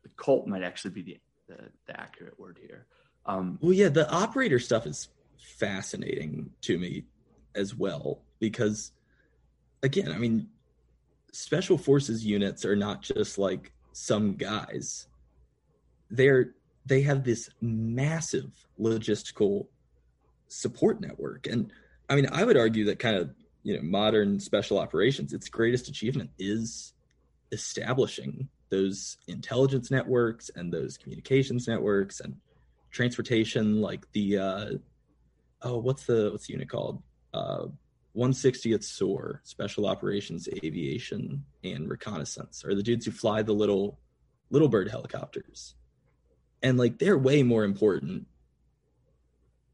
[0.02, 1.16] the cult might actually be the,
[1.48, 2.86] the, the accurate word here.
[3.26, 5.08] Um, well, yeah, the operator stuff is
[5.38, 7.04] fascinating to me
[7.54, 8.92] as well because,
[9.82, 10.48] again, I mean,
[11.32, 15.06] special forces units are not just like some guys.
[16.10, 16.54] They're
[16.86, 19.66] they have this massive logistical
[20.48, 21.46] support network.
[21.46, 21.70] And
[22.08, 23.30] I mean, I would argue that kind of,
[23.62, 26.94] you know, modern special operations, its greatest achievement is
[27.52, 32.36] establishing those intelligence networks and those communications networks and
[32.90, 34.70] transportation like the uh
[35.62, 37.02] oh what's the what's the unit called
[37.34, 37.66] uh
[38.16, 43.98] 160th SOAR, Special Operations Aviation and Reconnaissance, are the dudes who fly the little
[44.50, 45.74] little bird helicopters.
[46.62, 48.26] And like they're way more important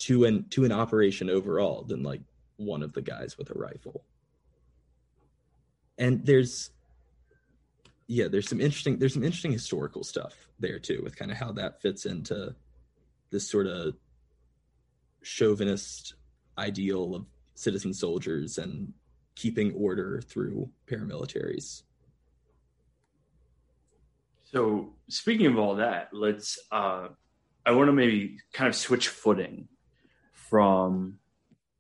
[0.01, 2.21] to an to an operation overall than like
[2.57, 4.05] one of the guys with a rifle.
[5.99, 6.71] And there's
[8.07, 11.53] yeah, there's some interesting there's some interesting historical stuff there too with kind of how
[11.53, 12.55] that fits into
[13.31, 13.95] this sort of
[15.23, 16.15] chauvinist
[16.57, 17.27] ideal of
[17.57, 18.93] citizen soldiers and
[19.35, 21.83] keeping order through paramilitaries.
[24.45, 27.09] So speaking of all that, let's uh
[27.65, 29.69] I want to maybe kind of switch footing
[30.33, 31.19] from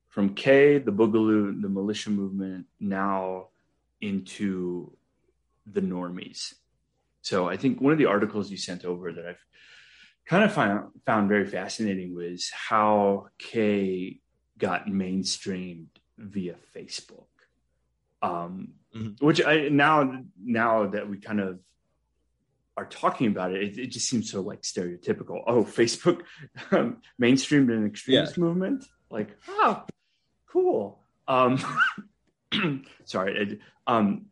[0.09, 3.49] from K, the Boogaloo, the militia movement, now
[4.01, 4.97] into
[5.67, 6.55] the normies.
[7.21, 9.45] So I think one of the articles you sent over that I've
[10.27, 14.21] kind of found, found very fascinating was how K
[14.59, 15.89] got mainstreamed
[16.19, 17.27] via Facebook.
[18.23, 19.25] Um, mm-hmm.
[19.25, 21.61] Which I now now that we kind of
[22.77, 25.43] are talking about it, it, it just seems so like stereotypical.
[25.47, 26.23] Oh, Facebook
[26.71, 28.45] um, mainstreamed an extremist yeah.
[28.45, 28.85] movement.
[29.11, 29.85] Like, oh,
[30.49, 31.01] cool.
[31.29, 31.63] Um,
[33.05, 33.61] sorry.
[33.87, 34.27] um,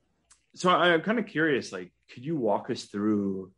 [0.55, 1.73] so I, I'm kind of curious.
[1.73, 3.51] Like, could you walk us through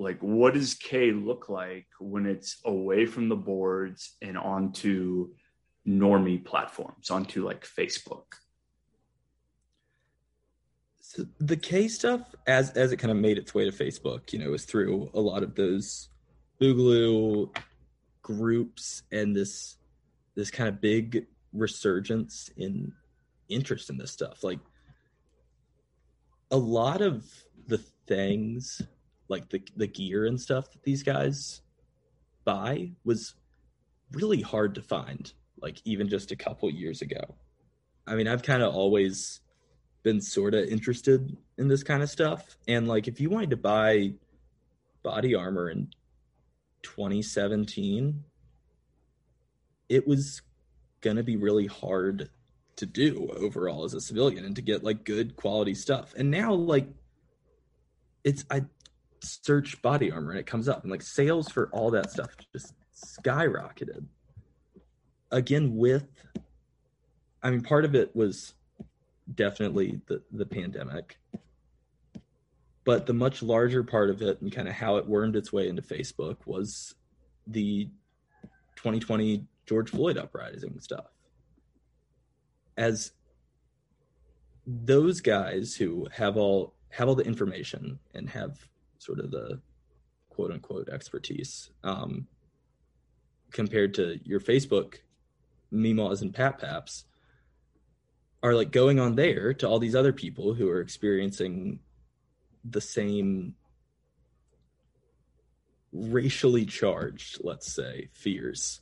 [0.00, 5.28] like what does K look like when it's away from the boards and onto
[5.86, 8.24] normie platforms, onto like Facebook?
[11.02, 14.38] So the K stuff, as as it kind of made its way to Facebook, you
[14.38, 16.08] know, was through a lot of those
[16.60, 17.54] Boogaloo
[18.22, 19.76] groups and this
[20.34, 22.90] this kind of big resurgence in
[23.50, 24.42] interest in this stuff.
[24.42, 24.60] Like
[26.50, 27.26] a lot of
[27.66, 28.80] the things
[29.30, 31.62] like the the gear and stuff that these guys
[32.44, 33.34] buy was
[34.12, 35.32] really hard to find
[35.62, 37.22] like even just a couple years ago
[38.06, 39.40] i mean i've kind of always
[40.02, 43.56] been sort of interested in this kind of stuff and like if you wanted to
[43.56, 44.12] buy
[45.02, 45.88] body armor in
[46.82, 48.24] 2017
[49.88, 50.42] it was
[51.00, 52.30] gonna be really hard
[52.80, 56.14] to do overall as a civilian and to get like good quality stuff.
[56.16, 56.88] And now like
[58.24, 58.64] it's I
[59.22, 62.74] search body armor and it comes up and like sales for all that stuff just
[62.94, 64.04] skyrocketed.
[65.30, 66.08] Again with
[67.42, 68.54] I mean part of it was
[69.34, 71.18] definitely the the pandemic.
[72.84, 75.68] But the much larger part of it and kind of how it wormed its way
[75.68, 76.94] into Facebook was
[77.46, 77.88] the
[78.76, 81.06] 2020 George Floyd uprising stuff
[82.76, 83.12] as
[84.66, 88.69] those guys who have all have all the information and have
[89.00, 89.60] sort of the
[90.28, 92.26] quote unquote expertise um,
[93.50, 94.96] compared to your Facebook
[95.72, 97.04] Meemaws and Pap Paps
[98.42, 101.80] are like going on there to all these other people who are experiencing
[102.64, 103.54] the same
[105.92, 108.80] racially charged, let's say, fears.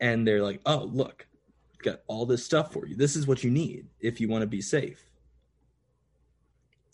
[0.00, 1.26] And they're like, oh, look,
[1.82, 2.96] got all this stuff for you.
[2.96, 5.11] This is what you need if you want to be safe.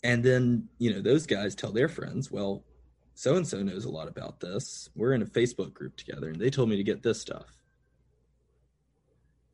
[0.03, 2.63] And then, you know, those guys tell their friends, well,
[3.15, 4.89] so and so knows a lot about this.
[4.95, 7.57] We're in a Facebook group together and they told me to get this stuff.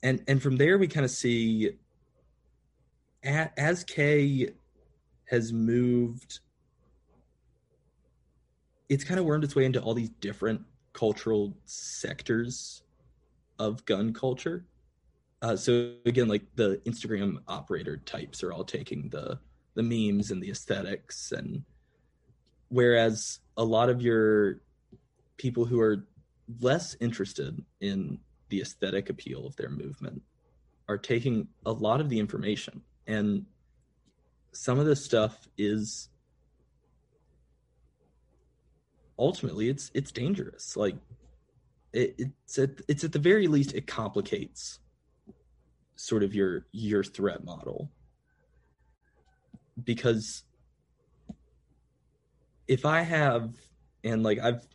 [0.04, 1.72] And and from there we kind of see
[3.24, 4.50] as K
[5.28, 6.42] has moved
[8.88, 10.62] it's kind of wormed its way into all these different
[10.94, 12.84] cultural sectors
[13.58, 14.64] of gun culture
[15.46, 19.38] uh, so again, like the Instagram operator types are all taking the
[19.76, 21.64] the memes and the aesthetics, and
[22.70, 24.62] whereas a lot of your
[25.38, 26.06] people who are
[26.60, 28.20] less interested in
[28.50, 30.22] the aesthetic appeal of their movement
[30.88, 33.46] are taking a lot of the information and
[34.56, 36.10] some of this stuff is
[39.20, 40.76] ultimately it's it's dangerous.
[40.78, 40.96] Like
[41.94, 44.80] it, it's at it's at the very least it complicates
[45.96, 47.92] sort of your your threat model
[49.84, 50.44] because
[52.68, 53.54] if i have
[54.04, 54.66] and like i've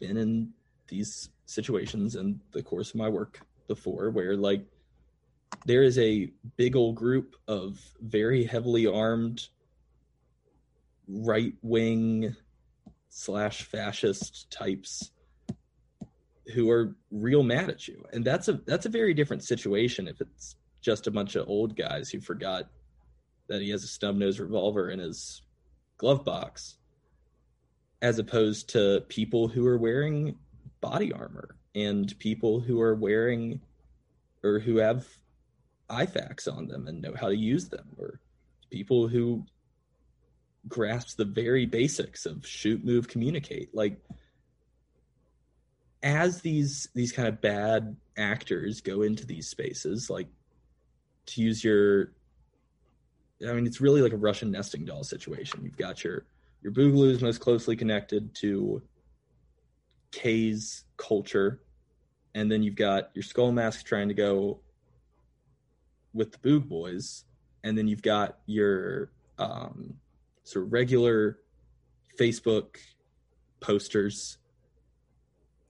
[0.00, 0.50] been in
[0.88, 4.64] these situations in the course of my work before where like
[5.66, 9.48] there is a big old group of very heavily armed
[11.08, 12.34] right wing
[13.08, 15.10] slash fascist types
[16.54, 18.04] who are real mad at you.
[18.12, 21.76] And that's a that's a very different situation if it's just a bunch of old
[21.76, 22.70] guys who forgot
[23.48, 25.42] that he has a stub nose revolver in his
[25.96, 26.76] glove box,
[28.00, 30.36] as opposed to people who are wearing
[30.80, 33.60] body armor and people who are wearing
[34.44, 35.06] or who have
[35.90, 38.20] IFAKs on them and know how to use them, or
[38.70, 39.44] people who
[40.68, 43.74] grasp the very basics of shoot, move, communicate.
[43.74, 43.98] Like
[46.02, 50.28] as these these kind of bad actors go into these spaces, like
[51.26, 52.12] to use your
[53.46, 55.60] I mean, it's really like a Russian nesting doll situation.
[55.62, 56.24] You've got your
[56.62, 58.82] your Boogaloo's most closely connected to
[60.10, 61.60] K's culture,
[62.34, 64.60] and then you've got your Skull Mask trying to go
[66.12, 67.24] with the Boog Boys,
[67.62, 69.94] and then you've got your um,
[70.42, 71.38] sort of regular
[72.18, 72.78] Facebook
[73.60, 74.38] posters,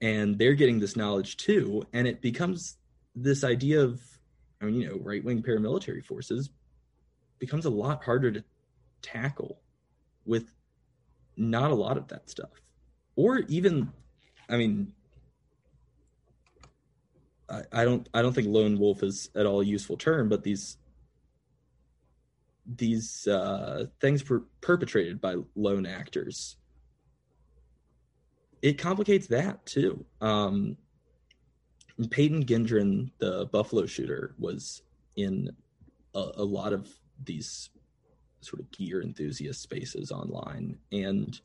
[0.01, 2.79] and they're getting this knowledge too, and it becomes
[3.15, 4.01] this idea of,
[4.63, 6.49] I mean, you know, right wing paramilitary forces
[7.39, 8.45] becomes a lot harder to
[9.03, 9.61] tackle
[10.25, 10.53] with
[11.37, 12.61] not a lot of that stuff.
[13.17, 13.93] Or even
[14.49, 14.93] I mean
[17.49, 20.43] I, I don't I don't think lone wolf is at all a useful term, but
[20.43, 20.79] these
[22.77, 26.57] these uh, things per- perpetrated by lone actors
[28.63, 30.05] it complicates that too.
[30.21, 30.77] Um,
[32.11, 34.83] Peyton Gendron, the Buffalo shooter, was
[35.17, 35.51] in
[36.15, 36.89] a, a, lot of
[37.23, 37.71] these
[38.41, 40.79] sort of gear enthusiast spaces online.
[40.93, 41.39] And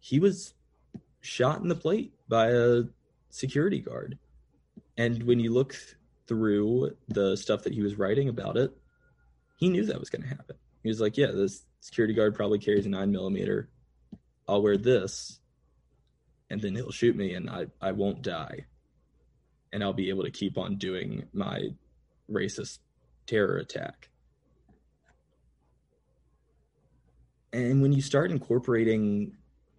[0.00, 0.54] he was
[1.20, 2.82] shot in the plate by a
[3.30, 4.18] security guard.
[4.96, 5.76] And when you look
[6.26, 8.72] through the stuff that he was writing about it
[9.62, 10.56] he knew that was going to happen.
[10.82, 13.68] He was like yeah this security guard probably carries a nine millimeter.
[14.48, 15.38] I'll wear this
[16.50, 18.66] and then he'll shoot me and i, I won't die.
[19.72, 21.68] And i'll be able to keep on doing my
[22.28, 22.78] racist
[23.26, 24.08] terror attack
[27.52, 29.32] and when you start incorporating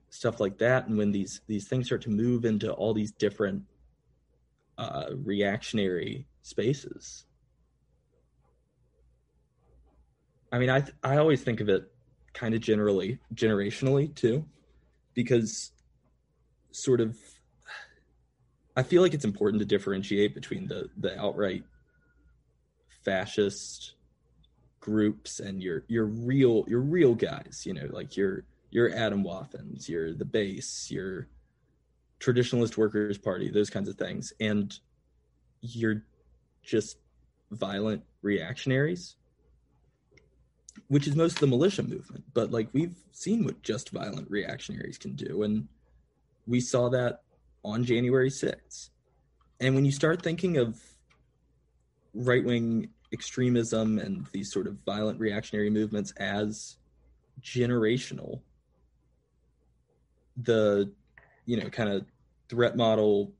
[0.09, 3.63] stuff like that and when these these things start to move into all these different
[4.77, 7.25] uh, reactionary spaces
[10.51, 11.91] i mean i i always think of it
[12.33, 14.45] kind of generally generationally too
[15.13, 15.71] because
[16.71, 17.17] sort of
[18.75, 21.63] i feel like it's important to differentiate between the the outright
[23.03, 23.93] fascist
[24.83, 30.13] groups and your your real your real guys you know like your your Atomwaffens your
[30.13, 31.29] the base your
[32.19, 34.33] traditionalist workers party those kinds of things.
[34.41, 34.77] And
[35.61, 36.03] you're
[36.63, 36.97] just
[37.51, 39.15] violent reactionaries
[40.89, 42.25] which is most of the militia movement.
[42.33, 45.43] But like we've seen what just violent reactionaries can do.
[45.43, 45.67] And
[46.45, 47.21] we saw that
[47.63, 48.89] on January 6th
[49.61, 50.81] and when you start thinking of
[52.13, 56.77] right wing extremism and these sort of violent reactionary movements as
[57.41, 58.41] generational
[60.37, 60.91] the
[61.45, 62.05] you know kind of
[62.49, 63.31] threat model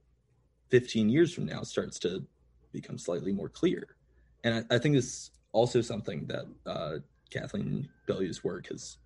[0.70, 2.24] 15 years from now starts to
[2.72, 3.96] become slightly more clear.
[4.44, 6.98] And i, I think this is also something that uh,
[7.30, 8.98] Kathleen Belew's work has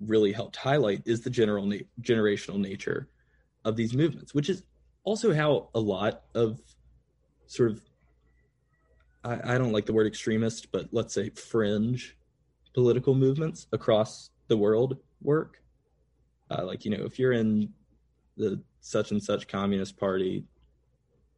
[0.00, 3.08] really helped highlight is the general na- generational nature
[3.64, 4.62] of these movements which is
[5.04, 6.60] also how a lot of
[7.46, 7.80] sort of
[9.24, 12.16] I, I don't like the word extremist, but let's say fringe
[12.74, 15.62] political movements across the world work.
[16.50, 17.72] Uh, like, you know, if you're in
[18.36, 20.44] the such and such communist party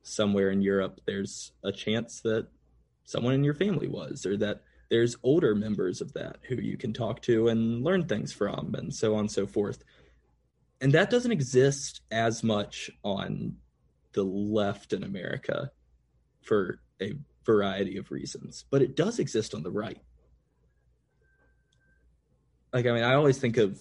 [0.03, 2.49] somewhere in Europe, there's a chance that
[3.05, 6.93] someone in your family was, or that there's older members of that who you can
[6.93, 9.85] talk to and learn things from, and so on and so forth.
[10.81, 13.57] And that doesn't exist as much on
[14.13, 15.71] the left in America
[16.43, 17.15] for a
[17.47, 20.01] variety of reasons, but it does exist on the right.
[22.73, 23.81] Like, I mean, I always think of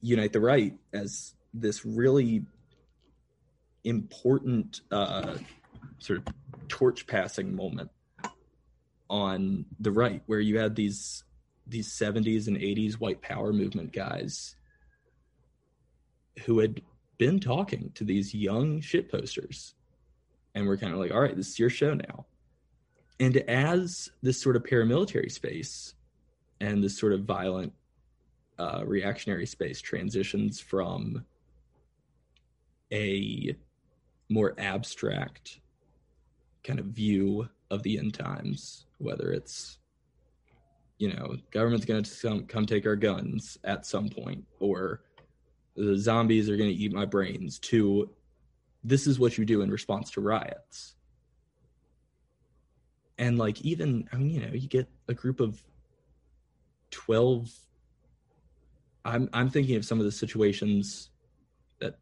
[0.00, 2.46] Unite the Right as this really
[3.82, 5.36] important uh,
[5.98, 6.34] sort of
[6.68, 7.90] torch passing moment
[9.10, 11.24] on the right, where you had these
[11.66, 14.54] these 70s and 80s white power movement guys
[16.44, 16.82] who had
[17.16, 19.74] been talking to these young shit posters
[20.54, 22.26] and we're kind of like all right this is your show now
[23.20, 25.94] and as this sort of paramilitary space
[26.60, 27.72] and this sort of violent
[28.58, 31.24] uh, reactionary space transitions from
[32.92, 33.56] a
[34.28, 35.60] more abstract
[36.62, 39.78] kind of view of the end times, whether it's
[40.98, 45.02] you know government's going to come, come take our guns at some point, or
[45.76, 48.08] the zombies are going to eat my brains, to
[48.84, 50.94] this is what you do in response to riots
[53.18, 55.62] and like even i mean you know you get a group of
[56.90, 57.50] 12
[59.04, 61.10] i'm i'm thinking of some of the situations
[61.80, 61.98] that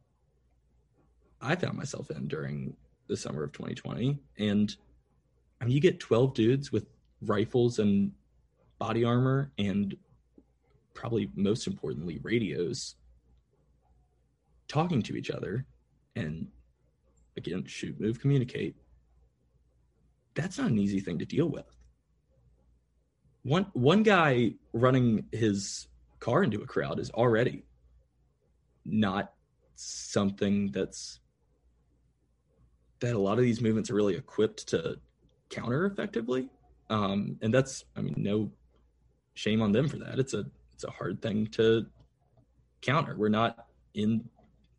[1.40, 2.74] i found myself in during
[3.09, 4.76] the summer of 2020 and
[5.60, 6.86] i mean you get 12 dudes with
[7.22, 8.12] rifles and
[8.78, 9.97] body armor and
[10.94, 12.97] probably most importantly radios
[14.68, 15.66] talking to each other
[16.16, 16.48] and
[17.36, 18.76] again, shoot, move, communicate.
[20.35, 21.67] That's not an easy thing to deal with.
[23.43, 25.89] One one guy running his
[26.21, 27.65] car into a crowd is already
[28.85, 29.33] not
[29.75, 31.21] something that's
[33.01, 34.97] that a lot of these movements are really equipped to
[35.51, 36.49] counter effectively.
[36.89, 38.53] Um, and that's, I mean, no
[39.35, 40.19] shame on them for that.
[40.19, 41.87] It's a it's a hard thing to
[42.81, 43.15] counter.
[43.17, 44.29] We're not in,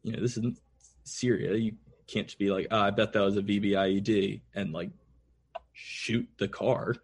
[0.04, 0.60] you know, this isn't
[1.04, 1.56] Syria.
[1.56, 1.74] You
[2.08, 4.92] can't just be like, oh, I bet that was a VBIED and like
[5.74, 6.95] shoot the car.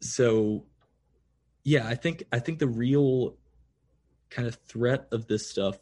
[0.00, 0.64] So,
[1.64, 3.36] yeah, I think I think the real
[4.30, 5.78] kind of threat of this stuff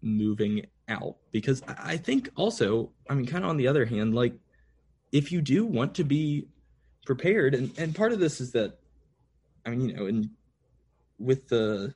[0.00, 4.34] moving out because I think also, I mean, kind of on the other hand, like
[5.10, 6.48] if you do want to be
[7.04, 8.78] prepared, and and part of this is that,
[9.66, 10.30] I mean, you know, and
[11.18, 11.94] with the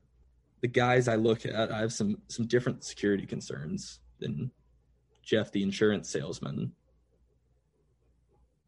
[0.60, 4.50] the guys I look at, I have some some different security concerns than
[5.22, 6.72] Jeff, the insurance salesman.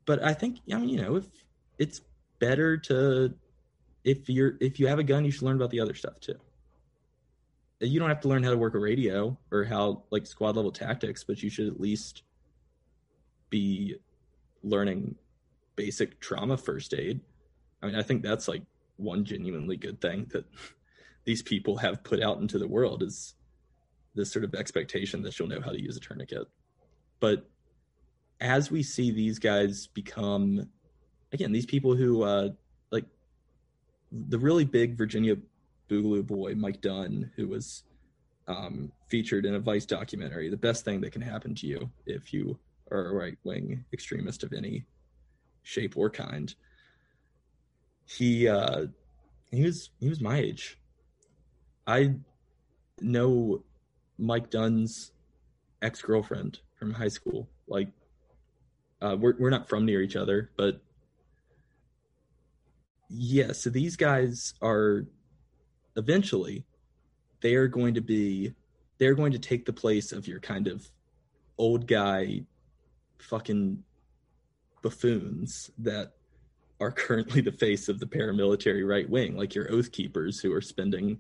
[0.09, 1.27] But I think, I mean, you know, if
[1.79, 2.01] it's
[2.41, 3.35] better to
[4.03, 6.39] if you're if you have a gun, you should learn about the other stuff too
[7.81, 10.73] you don't have to learn how to work a radio or how like squad level
[10.73, 12.23] tactics, but you should at least
[13.51, 13.97] be
[14.63, 15.15] learning
[15.77, 17.21] basic trauma first aid.
[17.83, 18.63] I mean, I think that's like
[18.97, 20.45] one genuinely good thing that
[21.25, 23.35] these people have put out into the world is
[24.15, 26.49] this sort of expectation that you'll know how to use a tourniquet.
[27.21, 27.49] But
[28.41, 30.69] as we see these guys become,
[31.33, 32.51] again, these people who, uh,
[32.91, 33.05] like
[34.13, 35.37] the really big Virginia
[35.89, 37.85] Boogaloo boy, Mike Dunn, who was
[38.47, 40.49] um, featured in a Vice documentary.
[40.49, 42.59] The best thing that can happen to you if you
[42.91, 44.85] are a right wing extremist of any
[45.63, 46.55] shape or kind.
[48.07, 48.87] He uh,
[49.51, 50.79] he was he was my age.
[51.87, 52.15] I
[53.01, 53.63] know
[54.19, 55.13] Mike Dunn's
[55.83, 57.49] ex girlfriend from high school.
[57.67, 57.89] Like,
[59.01, 60.81] uh, we're we're not from near each other, but
[63.09, 63.53] yeah.
[63.53, 65.07] So these guys are
[65.97, 66.65] eventually
[67.41, 68.55] they are going to be
[68.99, 70.89] they're going to take the place of your kind of
[71.57, 72.43] old guy
[73.19, 73.83] fucking
[74.83, 76.13] buffoons that
[76.81, 80.61] are currently the face of the paramilitary right wing, like your oath keepers who are
[80.61, 81.19] spending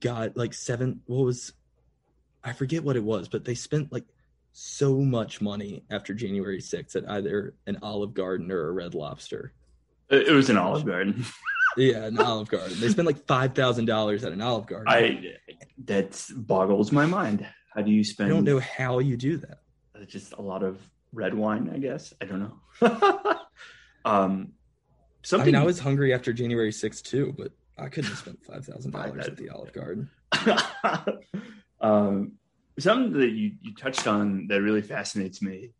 [0.00, 1.52] got like seven what was
[2.42, 4.04] I forget what it was, but they spent like
[4.58, 9.52] so much money after January 6th at either an Olive Garden or a Red Lobster.
[10.08, 11.26] It was an Olive Garden.
[11.76, 12.80] yeah, an Olive Garden.
[12.80, 14.86] They spent like five thousand dollars at an Olive Garden.
[14.88, 15.34] I
[15.84, 17.46] that boggles my mind.
[17.74, 18.30] How do you spend?
[18.30, 19.58] I don't know how you do that.
[20.06, 20.78] Just a lot of
[21.12, 22.14] red wine, I guess.
[22.20, 23.38] I don't know.
[24.04, 24.52] um,
[25.22, 25.54] something.
[25.54, 28.64] I mean, I was hungry after January 6th too, but I couldn't have spent five
[28.64, 30.08] thousand dollars at the Olive Garden.
[31.80, 32.32] um,
[32.78, 35.70] something that you you touched on that really fascinates me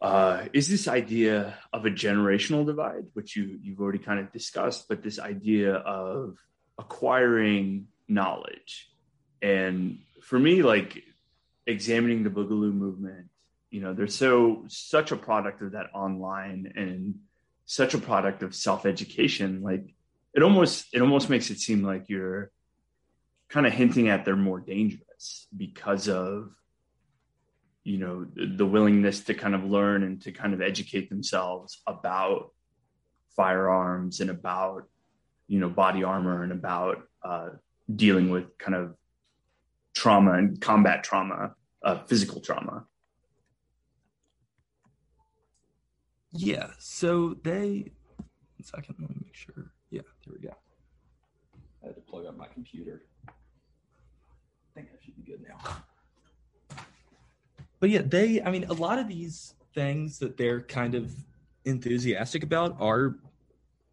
[0.00, 4.88] uh, is this idea of a generational divide, which you you've already kind of discussed,
[4.88, 6.36] but this idea of
[6.78, 8.90] acquiring knowledge,
[9.40, 11.02] and for me, like
[11.66, 13.28] examining the Boogaloo movement,
[13.70, 17.16] you know, they're so such a product of that online and
[17.64, 19.62] such a product of self education.
[19.62, 19.94] Like
[20.34, 22.50] it almost it almost makes it seem like you're
[23.48, 26.50] kind of hinting at they're more dangerous because of
[27.84, 32.52] you know the willingness to kind of learn and to kind of educate themselves about
[33.36, 34.88] firearms and about
[35.46, 37.50] you know body armor and about uh,
[37.94, 38.96] dealing with kind of
[39.94, 41.54] trauma and combat trauma
[41.84, 42.84] uh, physical trauma.
[46.32, 46.70] Yeah.
[46.78, 49.70] So they one second let me make sure.
[49.90, 50.54] Yeah there we go.
[51.82, 53.02] I had to plug up my computer.
[53.15, 53.15] i
[54.76, 55.58] think i should be good now
[57.80, 61.12] but yeah, they, I mean, a lot of these things that they're kind of
[61.64, 63.16] enthusiastic about are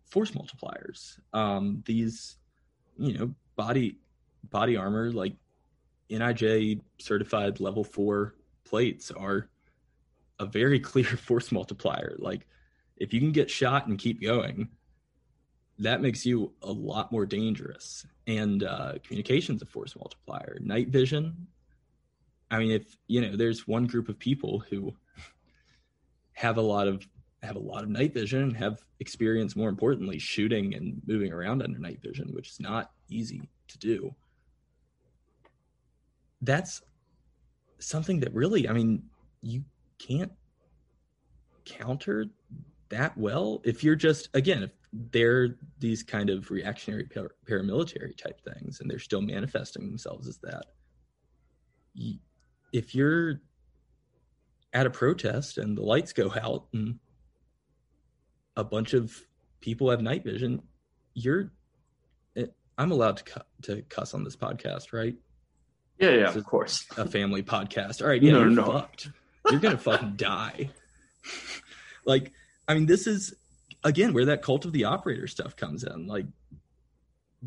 [0.05, 1.19] force multipliers.
[1.33, 2.37] Um, these,
[2.97, 3.97] you know, body
[4.49, 5.33] body armor like
[6.09, 8.35] NIJ certified level four
[8.65, 9.49] plates are
[10.39, 12.15] a very clear force multiplier.
[12.19, 12.47] Like
[12.97, 14.69] if you can get shot and keep going,
[15.79, 18.05] that makes you a lot more dangerous.
[18.27, 20.57] And uh, communication's a force multiplier.
[20.61, 21.47] Night vision
[22.53, 24.93] I mean, if you know, there's one group of people who
[26.33, 27.07] have a lot of
[27.41, 31.61] have a lot of night vision and have experience more importantly shooting and moving around
[31.63, 34.15] under night vision which is not easy to do
[36.41, 36.81] that's
[37.79, 39.03] something that really i mean
[39.41, 39.61] you
[39.99, 40.31] can't
[41.65, 42.27] counter
[42.93, 44.71] that well if you're just again if
[45.11, 47.07] they're these kind of reactionary
[47.49, 50.63] paramilitary type things and they're still manifesting themselves as that
[52.71, 53.41] if you're
[54.73, 56.99] at a protest and the lights go out and
[58.57, 59.15] a bunch of
[59.61, 60.61] people have night vision,
[61.13, 61.51] you're
[62.35, 62.47] eh,
[62.77, 65.15] I'm allowed to cu- to cuss on this podcast, right?
[65.99, 66.85] Yeah, yeah, of course.
[66.97, 68.01] A family podcast.
[68.01, 68.65] All right, yeah, no, you're no.
[68.65, 69.09] fucked.
[69.49, 70.71] You're gonna fucking die.
[72.05, 72.31] like,
[72.67, 73.33] I mean, this is
[73.83, 76.07] again where that cult of the operator stuff comes in.
[76.07, 76.25] Like,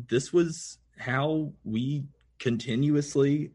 [0.09, 2.05] this was how we
[2.39, 3.51] continuously,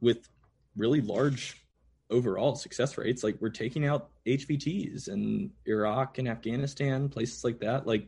[0.00, 0.28] with
[0.76, 1.64] really large
[2.10, 7.86] overall success rates, like we're taking out HVTs in Iraq and Afghanistan, places like that.
[7.86, 8.06] Like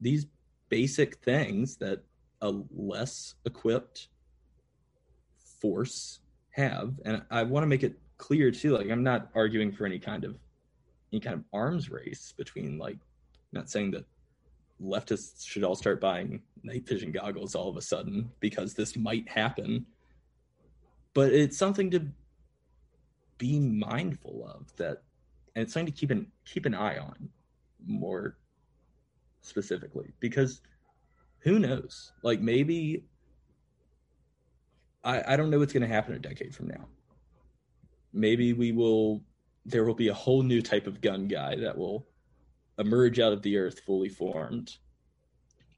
[0.00, 0.26] these
[0.68, 2.02] basic things that
[2.40, 4.08] a less equipped
[5.60, 6.20] force
[6.50, 6.94] have.
[7.04, 10.24] And I want to make it clear too, like I'm not arguing for any kind
[10.24, 10.36] of
[11.12, 12.98] any kind of arms race between like
[13.52, 14.04] not saying that
[14.82, 19.28] leftists should all start buying night vision goggles all of a sudden because this might
[19.28, 19.86] happen.
[21.14, 22.06] But it's something to
[23.38, 25.02] be mindful of that
[25.54, 27.28] and it's something to keep an keep an eye on
[27.86, 28.36] more
[29.40, 30.60] specifically because
[31.38, 33.04] who knows like maybe
[35.04, 36.84] i i don't know what's going to happen a decade from now
[38.12, 39.22] maybe we will
[39.68, 42.06] there will be a whole new type of gun guy that will
[42.78, 44.76] emerge out of the earth fully formed.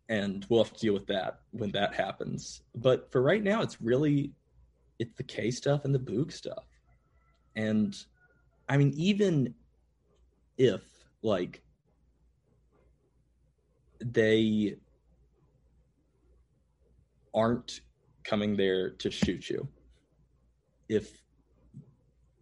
[0.09, 2.63] And we'll have to deal with that when that happens.
[2.75, 4.33] But for right now it's really
[4.99, 6.65] it's the k stuff and the boog stuff.
[7.57, 7.97] And
[8.69, 9.55] i mean even
[10.57, 10.83] if
[11.23, 11.63] like
[14.01, 14.77] they
[17.35, 17.81] aren't
[18.25, 19.67] coming there to shoot you
[20.89, 21.23] if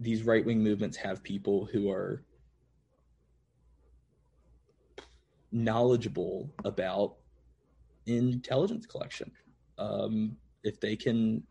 [0.01, 2.23] these right-wing movements have people who are
[5.51, 7.16] knowledgeable about
[8.07, 9.31] intelligence collection
[9.79, 11.43] um, if they can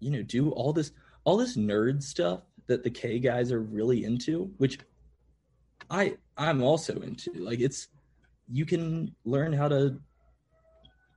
[0.00, 0.92] you know do all this
[1.24, 4.78] all this nerd stuff that the K guys are really into, which
[5.90, 7.32] I I'm also into.
[7.34, 7.88] Like it's
[8.48, 10.00] you can learn how to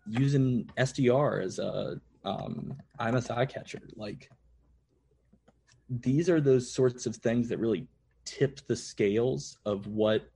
[0.08, 3.82] use an SDR as a um, IMSI catcher.
[3.96, 4.30] Like
[5.90, 7.88] these are those sorts of things that really
[8.26, 10.30] tip the scales of what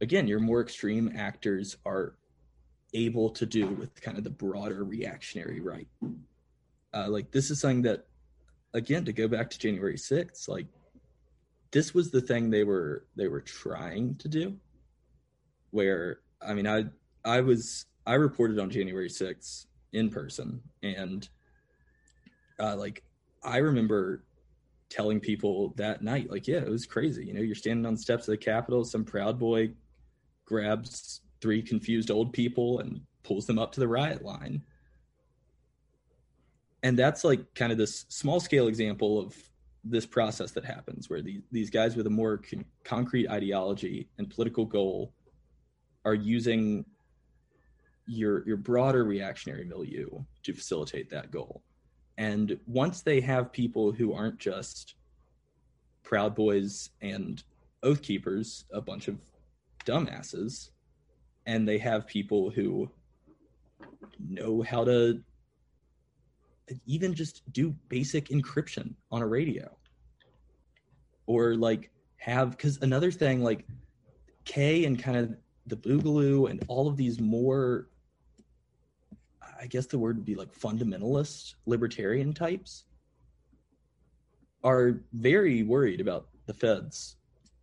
[0.00, 2.14] again your more extreme actors are
[2.94, 5.86] able to do with kind of the broader reactionary right.
[6.92, 8.06] Uh, like this is something that
[8.74, 10.66] again to go back to January 6th, like
[11.70, 14.56] this was the thing they were they were trying to do.
[15.70, 16.86] Where I mean I
[17.24, 21.28] I was I reported on January 6th in person and
[22.58, 23.02] uh like
[23.42, 24.24] I remember
[24.90, 27.24] telling people that night like yeah it was crazy.
[27.24, 29.70] You know you're standing on the steps of the capitol some proud boy
[30.44, 34.62] grabs three confused old people and pulls them up to the riot line.
[36.82, 39.36] And that's like kind of this small scale example of
[39.84, 44.28] this process that happens where the, these guys with a more con- concrete ideology and
[44.28, 45.12] political goal
[46.04, 46.84] are using
[48.06, 50.08] your your broader reactionary milieu
[50.42, 51.62] to facilitate that goal
[52.20, 54.94] and once they have people who aren't just
[56.02, 57.42] proud boys and
[57.82, 59.16] oath keepers a bunch of
[59.86, 60.68] dumbasses
[61.46, 62.90] and they have people who
[64.28, 65.22] know how to
[66.84, 69.74] even just do basic encryption on a radio.
[71.26, 73.64] Or like have because another thing like
[74.44, 75.34] k and kind of
[75.66, 77.88] the boogaloo and all of these more
[79.60, 82.84] i guess the word would be like fundamentalist libertarian types
[84.62, 87.16] are very worried about the feds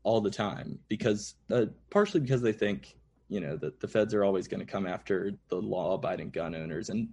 [0.03, 2.95] all the time because uh, partially because they think
[3.30, 6.56] you know that the feds are always going to come after the law abiding gun
[6.56, 7.10] owners and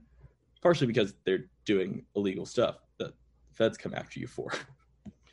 [0.63, 3.13] partially because they're doing illegal stuff that
[3.53, 4.51] feds come after you for.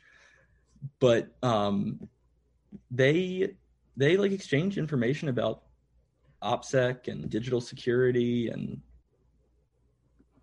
[1.00, 2.08] but um,
[2.90, 3.54] they
[3.96, 5.62] they like exchange information about
[6.42, 8.80] OPSEC and digital security and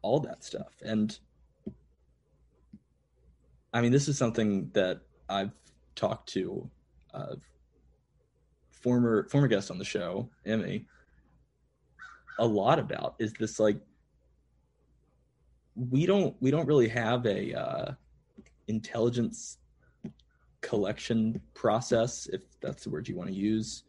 [0.02, 0.74] all that stuff.
[0.84, 1.18] And
[3.74, 5.52] I mean, this is something that I've
[5.96, 6.70] talked to
[7.14, 7.36] uh,
[8.72, 10.86] former former guest on the show, Emmy,
[12.40, 13.16] a lot about.
[13.20, 13.80] Is this like
[15.76, 17.92] we don't we don't really have a uh,
[18.68, 19.58] intelligence
[20.62, 23.84] collection process, if that's the word you want to use,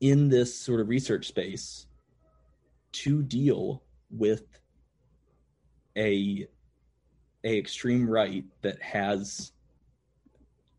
[0.00, 1.86] in this sort of research space
[2.92, 4.44] to deal with
[5.96, 6.46] a
[7.44, 9.52] a extreme right that has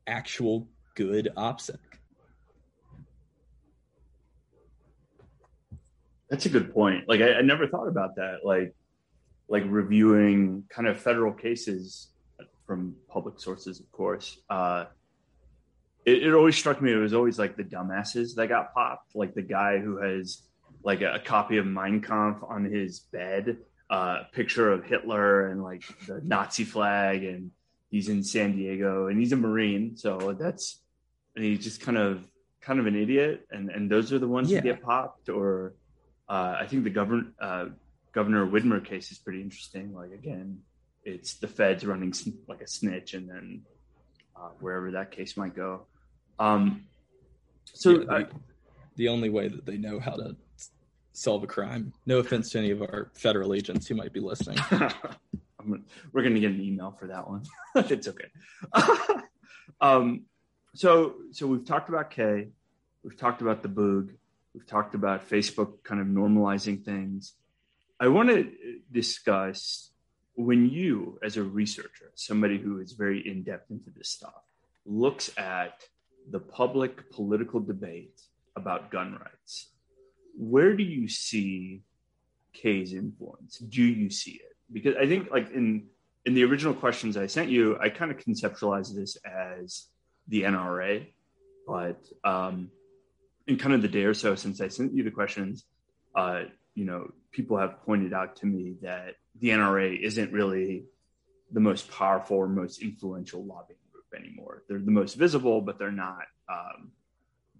[0.05, 1.77] actual good OPSEC.
[6.29, 7.07] That's a good point.
[7.07, 8.39] Like I, I never thought about that.
[8.43, 8.75] Like
[9.47, 12.09] like reviewing kind of federal cases
[12.65, 14.85] from public sources, of course, uh,
[16.05, 19.33] it, it, always struck me it was always like the dumbasses that got popped, like
[19.35, 20.41] the guy who has
[20.83, 23.57] like a, a copy of Mein Kampf on his bed,
[23.89, 27.51] a uh, picture of Hitler and like the Nazi flag, and
[27.89, 30.81] he's in San Diego and he's a Marine, so that's
[31.35, 32.25] and he's just kind of
[32.61, 34.57] kind of an idiot, and and those are the ones yeah.
[34.57, 35.29] who get popped.
[35.29, 35.75] Or
[36.27, 37.65] uh, I think the governor uh,
[38.13, 39.93] Governor Whitmer case is pretty interesting.
[39.93, 40.59] Like again,
[41.03, 42.13] it's the feds running
[42.47, 43.61] like a snitch, and then
[44.35, 45.85] uh, wherever that case might go.
[46.39, 46.85] Um,
[47.65, 48.25] so yeah, the, I,
[48.95, 50.35] the only way that they know how to
[51.17, 51.91] solve a crime.
[52.05, 54.59] No offense to any of our federal agents who might be listening.
[56.13, 57.43] we're going to get an email for that one.
[57.75, 58.29] it's okay.
[59.81, 60.25] um,
[60.75, 62.49] so, so we've talked about K,
[63.03, 64.11] we've talked about the boog,
[64.53, 67.33] we've talked about Facebook kind of normalizing things.
[67.99, 68.51] I want to
[68.91, 69.89] discuss
[70.35, 74.43] when you, as a researcher, somebody who is very in depth into this stuff,
[74.85, 75.81] looks at
[76.29, 78.21] the public political debate
[78.55, 79.69] about gun rights,
[80.37, 81.81] where do you see
[82.53, 83.57] K's influence?
[83.57, 84.55] Do you see it?
[84.71, 85.87] Because I think, like in
[86.25, 89.85] in the original questions I sent you, I kind of conceptualized this as
[90.27, 91.07] the NRA,
[91.65, 92.69] but um,
[93.47, 95.63] in kind of the day or so since I sent you the questions,
[96.15, 96.41] uh,
[96.75, 100.83] you know, people have pointed out to me that the NRA isn't really
[101.51, 104.63] the most powerful or most influential lobbying group anymore.
[104.67, 106.25] They're the most visible, but they're not.
[106.49, 106.91] Um,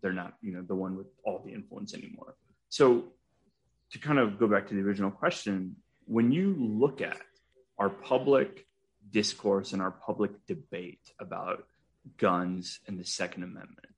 [0.02, 2.36] they're not, you know, the one with all the influence anymore.
[2.70, 3.06] So,
[3.92, 7.18] to kind of go back to the original question, when you look at
[7.78, 8.66] our public
[9.12, 11.66] discourse and our public debate about
[12.18, 13.96] guns and the Second Amendment,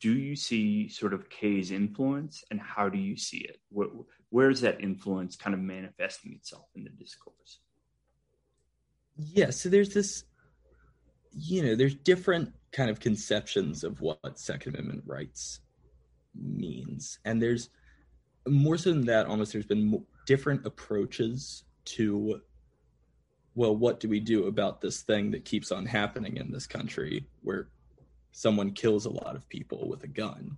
[0.00, 3.60] do you see sort of K's influence and how do you see it?
[3.70, 3.88] Where,
[4.30, 7.60] where is that influence kind of manifesting itself in the discourse?
[9.16, 10.24] Yeah, so there's this,
[11.30, 15.60] you know, there's different kind of conceptions of what Second Amendment rights
[16.34, 17.18] means.
[17.24, 17.70] And there's
[18.46, 22.40] more so than that, almost there's been different approaches to,
[23.54, 27.26] well, what do we do about this thing that keeps on happening in this country
[27.42, 27.68] where
[28.32, 30.56] someone kills a lot of people with a gun.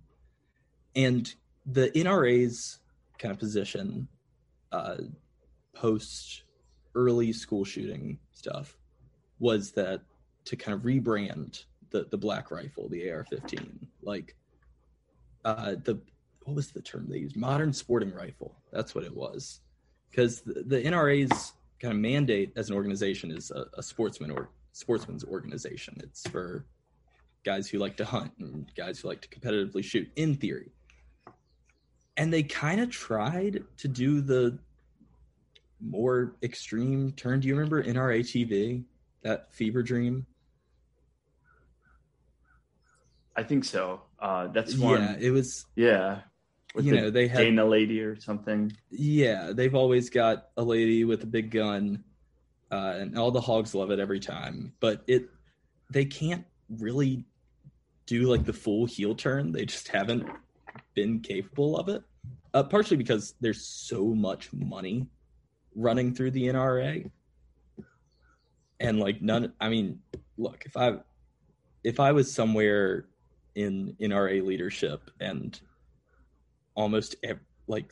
[0.95, 1.31] And
[1.65, 2.79] the NRA's
[3.19, 4.07] kind of position
[4.71, 4.97] uh,
[5.73, 6.43] post
[6.95, 8.77] early school shooting stuff
[9.39, 10.01] was that
[10.45, 14.35] to kind of rebrand the, the black rifle, the AR 15, like
[15.45, 15.99] uh, the
[16.43, 17.37] what was the term they used?
[17.37, 18.55] Modern sporting rifle.
[18.71, 19.61] That's what it was.
[20.11, 24.49] Because the, the NRA's kind of mandate as an organization is a, a sportsman or
[24.73, 25.95] sportsman's organization.
[26.03, 26.65] It's for
[27.45, 30.71] guys who like to hunt and guys who like to competitively shoot in theory
[32.17, 34.57] and they kind of tried to do the
[35.81, 38.83] more extreme turn do you remember nra tv
[39.21, 40.25] that fever dream
[43.35, 46.19] i think so uh that's one yeah it was yeah
[46.75, 51.03] you the know they had Dana lady or something yeah they've always got a lady
[51.03, 52.03] with a big gun
[52.71, 55.29] uh, and all the hogs love it every time but it
[55.91, 57.25] they can't really
[58.05, 59.51] do like the full heel turn.
[59.51, 60.27] They just haven't
[60.93, 62.03] been capable of it.
[62.53, 65.07] Uh, partially because there's so much money
[65.75, 67.09] running through the NRA,
[68.79, 69.53] and like none.
[69.59, 69.99] I mean,
[70.37, 70.99] look if I
[71.83, 73.07] if I was somewhere
[73.55, 75.59] in NRA leadership and
[76.75, 77.15] almost
[77.67, 77.91] like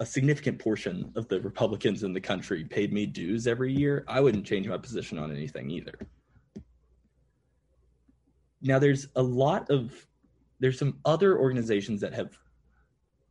[0.00, 4.20] a significant portion of the Republicans in the country paid me dues every year, I
[4.20, 5.94] wouldn't change my position on anything either.
[8.60, 10.06] Now there's a lot of
[10.58, 12.36] there's some other organizations that have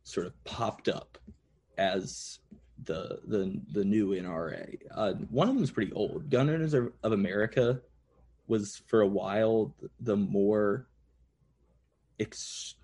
[0.04, 1.18] sort of popped up
[1.78, 2.38] as
[2.84, 4.76] the the the new NRA.
[4.90, 6.30] Uh, one of them is pretty old.
[6.30, 7.80] Gun Owners of America
[8.48, 10.86] was for a while the more
[12.18, 12.74] ex,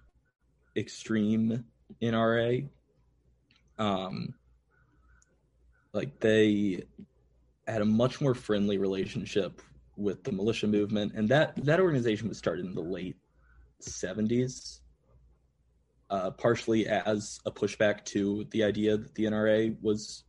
[0.76, 1.64] extreme
[2.00, 2.68] NRA.
[3.78, 4.34] Um,
[5.92, 6.84] like they
[7.66, 9.60] had a much more friendly relationship
[9.96, 13.16] with the militia movement, and that that organization was started in the late
[13.80, 14.80] '70s,
[16.10, 20.24] uh, partially as a pushback to the idea that the NRA was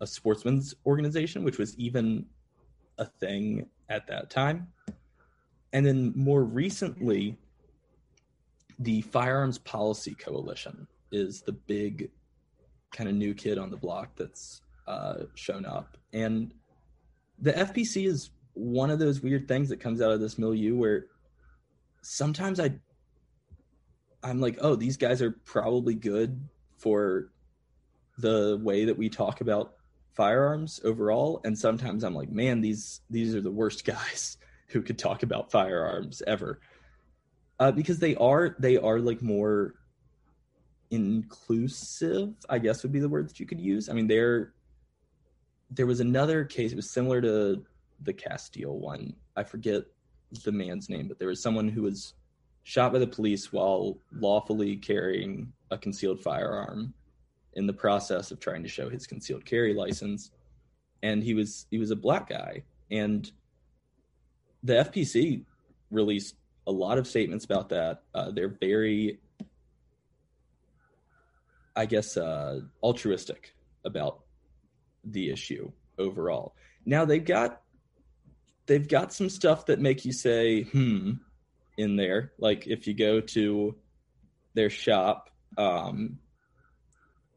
[0.00, 2.26] a sportsman's organization, which was even
[2.98, 4.68] a thing at that time.
[5.72, 7.38] And then more recently,
[8.78, 12.10] the Firearms Policy Coalition is the big
[12.92, 15.96] kind of new kid on the block that's uh, shown up.
[16.12, 16.52] And
[17.38, 21.06] the FPC is one of those weird things that comes out of this milieu where
[22.02, 22.74] sometimes I
[24.22, 26.40] I'm like, oh, these guys are probably good
[26.78, 27.30] for
[28.18, 29.74] the way that we talk about
[30.14, 34.38] firearms overall, and sometimes I'm like, man, these these are the worst guys
[34.68, 36.60] who could talk about firearms ever,
[37.58, 39.74] uh, because they are they are like more
[40.90, 42.34] inclusive.
[42.48, 43.88] I guess would be the word that you could use.
[43.88, 44.52] I mean, they're
[45.70, 46.72] there was another case.
[46.72, 47.64] It was similar to
[48.02, 49.14] the Castile one.
[49.36, 49.82] I forget
[50.44, 52.14] the man's name, but there was someone who was
[52.62, 56.92] shot by the police while lawfully carrying a concealed firearm
[57.54, 60.32] in the process of trying to show his concealed carry license
[61.02, 63.30] and he was he was a black guy and
[64.64, 65.44] the fpc
[65.92, 66.34] released
[66.66, 68.02] a lot of statements about that.
[68.14, 69.20] Uh, they're very
[71.74, 74.20] i guess uh, altruistic about
[75.04, 76.54] the issue overall.
[76.84, 77.60] Now they've got
[78.66, 81.12] they've got some stuff that make you say hmm
[81.78, 82.32] in there.
[82.38, 83.76] Like if you go to
[84.54, 85.28] their shop
[85.58, 86.18] um,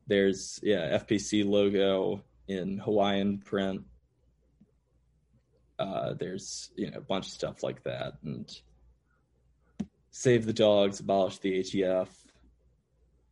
[0.08, 3.82] there's yeah FPC logo in Hawaiian print.
[5.78, 8.14] Uh, there's you know a bunch of stuff like that.
[8.24, 8.50] And
[10.12, 12.08] save the dogs, abolish the ATF,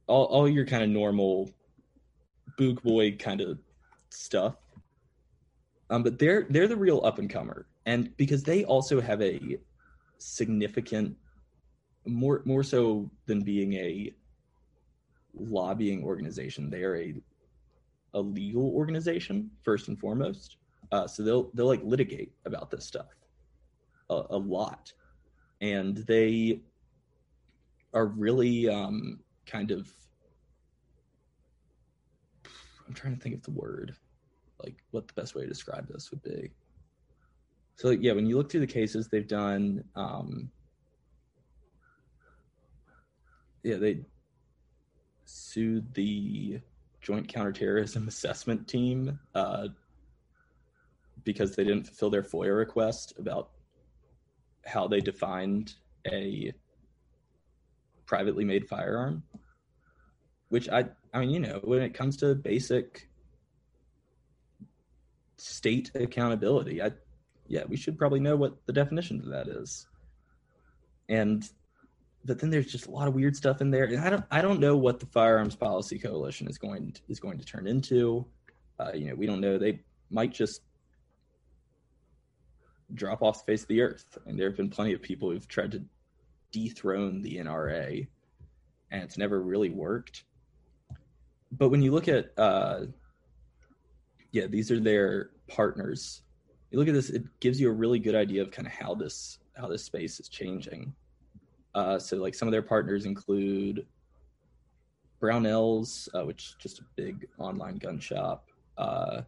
[0.08, 1.50] all all your kind of normal
[2.60, 3.60] boog boy kind of
[4.10, 4.56] stuff.
[5.90, 9.58] Um, but they're they're the real up and comer, and because they also have a
[10.18, 11.16] significant
[12.06, 14.14] more more so than being a
[15.34, 16.70] lobbying organization.
[16.70, 17.16] They are a
[18.14, 20.58] a legal organization first and foremost.
[20.92, 23.08] Uh, so they'll they'll like litigate about this stuff
[24.10, 24.92] a, a lot,
[25.62, 26.62] and they
[27.94, 29.90] are really um, kind of.
[32.88, 33.96] I'm trying to think of the word,
[34.64, 36.52] like what the best way to describe this would be.
[37.76, 40.50] So yeah, when you look through the cases they've done, um,
[43.64, 44.00] yeah, they
[45.26, 46.60] sued the
[47.02, 49.68] Joint Counterterrorism Assessment Team uh,
[51.24, 53.52] because they didn't fulfill their FOIA request about
[54.68, 55.74] how they defined
[56.12, 56.54] a
[58.06, 59.24] privately made firearm.
[60.50, 63.10] Which I, I mean, you know, when it comes to basic
[65.38, 66.92] state accountability, I,
[67.48, 69.88] yeah, we should probably know what the definition of that is.
[71.10, 71.44] And
[72.26, 74.42] but then there's just a lot of weird stuff in there, and I don't I
[74.42, 78.26] don't know what the firearms policy coalition is going to, is going to turn into.
[78.80, 79.58] Uh, you know, we don't know.
[79.58, 80.62] They might just
[82.94, 84.18] drop off the face of the earth.
[84.26, 85.84] And there have been plenty of people who've tried to
[86.52, 88.08] dethrone the NRA,
[88.92, 90.24] and it's never really worked.
[91.52, 92.86] But when you look at, uh,
[94.32, 96.24] yeah, these are their partners.
[96.72, 98.94] You look at this; it gives you a really good idea of kind of how
[98.94, 100.94] this how this space is changing.
[101.74, 103.86] Uh, so like some of their partners include
[105.22, 108.46] Brownells, uh, which is just a big online gun shop.
[108.78, 109.22] Uh,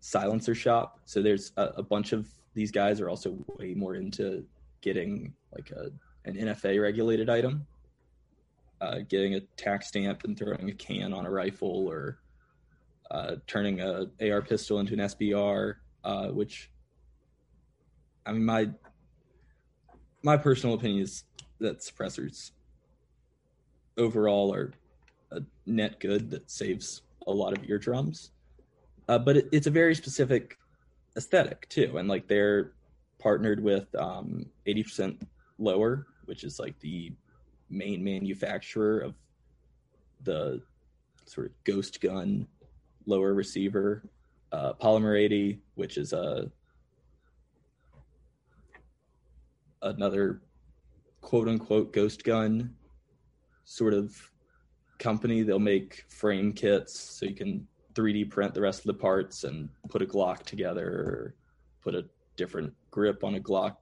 [0.00, 0.98] Silencer Shop.
[1.04, 4.44] So there's a, a, bunch of these guys are also way more into
[4.80, 5.90] getting like a
[6.24, 7.66] an NFA regulated item,
[8.80, 12.18] uh, getting a tax stamp and throwing a can on a rifle, or
[13.10, 15.76] uh, turning a AR pistol into an SBR.
[16.02, 16.70] Uh, which,
[18.24, 18.70] I mean, my
[20.22, 21.24] my personal opinion is
[21.58, 22.52] that suppressors
[23.98, 24.72] overall are
[25.32, 28.32] a net good that saves a lot of eardrums.
[29.10, 30.56] Uh, but it, it's a very specific
[31.16, 32.74] aesthetic too, and like they're
[33.18, 35.20] partnered with um, 80%
[35.58, 37.12] lower, which is like the
[37.70, 39.14] main manufacturer of
[40.22, 40.62] the
[41.26, 42.46] sort of ghost gun
[43.04, 44.04] lower receiver.
[44.52, 46.48] Uh, Polymer 80, which is a
[49.82, 50.40] another
[51.20, 52.76] quote unquote ghost gun
[53.64, 54.16] sort of
[55.00, 55.42] company.
[55.42, 59.68] They'll make frame kits so you can 3D print the rest of the parts and
[59.88, 61.34] put a Glock together
[61.80, 62.04] put a
[62.36, 63.76] different grip on a Glock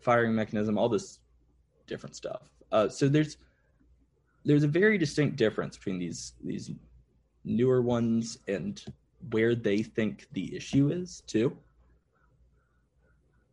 [0.00, 1.20] firing mechanism, all this
[1.86, 2.42] different stuff.
[2.72, 3.38] Uh, so there's
[4.44, 6.70] there's a very distinct difference between these these
[7.44, 8.84] newer ones and
[9.30, 11.56] where they think the issue is too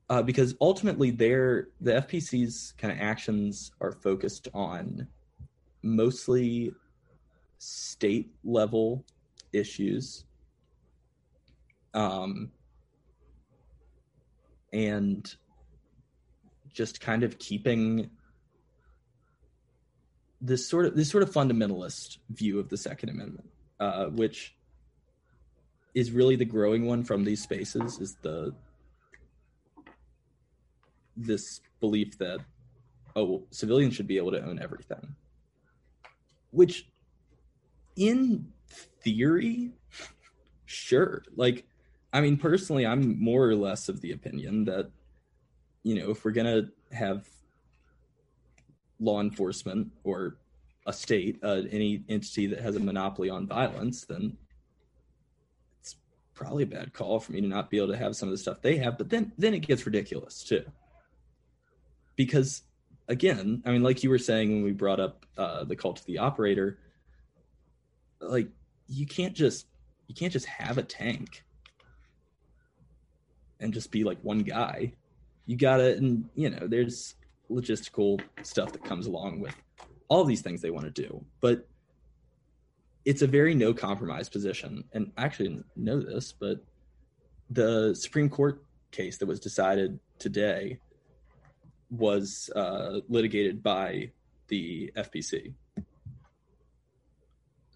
[0.10, 5.08] uh, because ultimately their the FPC's kind of actions are focused on
[5.82, 6.72] mostly
[7.58, 9.04] state level
[9.56, 10.26] issues.
[11.94, 12.52] Um,
[14.74, 15.34] and
[16.74, 18.10] just kind of keeping
[20.42, 23.50] this sort of this sort of fundamentalist view of the Second Amendment,
[23.80, 24.56] uh, which
[25.94, 28.54] is really the growing one from these spaces, is the
[31.16, 32.40] this belief that
[33.16, 35.16] oh civilians should be able to own everything
[36.56, 36.88] which
[37.98, 39.72] in theory
[40.66, 41.24] sure.
[41.36, 41.66] Like,
[42.14, 44.90] I mean, personally, I'm more or less of the opinion that,
[45.84, 47.28] you know, if we're going to have
[49.00, 50.38] law enforcement or
[50.86, 54.38] a state, uh, any entity that has a monopoly on violence, then
[55.82, 55.98] it's
[56.34, 58.38] probably a bad call for me to not be able to have some of the
[58.38, 58.98] stuff they have.
[58.98, 60.64] But then, then it gets ridiculous too,
[62.16, 62.64] because
[63.08, 66.06] again, I mean, like you were saying when we brought up uh, the cult of
[66.06, 66.80] the operator,
[68.20, 68.50] like
[68.88, 69.68] you can't just
[70.08, 71.44] you can't just have a tank
[73.60, 74.94] and just be like one guy.
[75.46, 77.16] You gotta, and you know, there's
[77.50, 79.56] logistical stuff that comes along with
[80.08, 81.68] all these things they want to do, but
[83.06, 84.84] it's a very no compromise position.
[84.94, 86.64] And I actually didn't know this, but
[87.50, 90.80] the Supreme Court case that was decided today
[91.92, 94.12] was uh, litigated by
[94.48, 95.54] the FPC.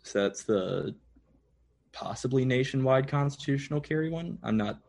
[0.04, 0.96] So that's the
[1.92, 4.38] possibly nationwide constitutional carry one.
[4.44, 4.80] I'm not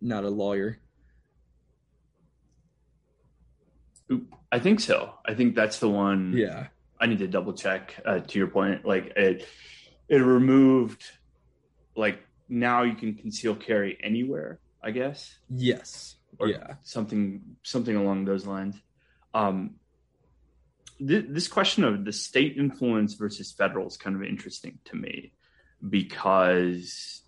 [0.00, 0.78] not a lawyer.
[4.52, 5.14] I think so.
[5.26, 6.34] I think that's the one.
[6.36, 6.68] Yeah.
[7.00, 8.00] I need to double check.
[8.04, 9.46] Uh, to your point, like it,
[10.08, 11.02] it removed,
[11.96, 14.60] like now you can conceal carry anywhere.
[14.82, 15.38] I guess.
[15.48, 16.16] Yes.
[16.38, 16.74] Or yeah.
[16.82, 18.76] Something something along those lines.
[19.32, 19.76] Um,
[20.98, 25.32] th- this question of the state influence versus federal is kind of interesting to me
[25.88, 27.22] because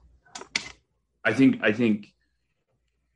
[1.25, 2.09] I think I think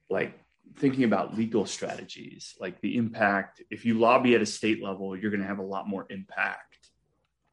[0.08, 0.38] like
[0.76, 3.62] thinking about legal strategies, like the impact.
[3.70, 6.88] If you lobby at a state level, you're going to have a lot more impact,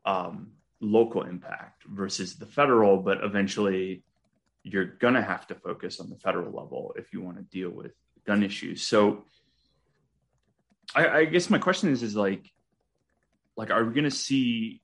[0.05, 2.97] um, local impact versus the federal.
[2.97, 4.03] But eventually,
[4.63, 7.69] you're going to have to focus on the federal level if you want to deal
[7.69, 7.91] with
[8.25, 8.81] gun issues.
[8.81, 9.25] So,
[10.95, 12.49] I, I guess my question is, is like,
[13.57, 14.81] like, are we going to see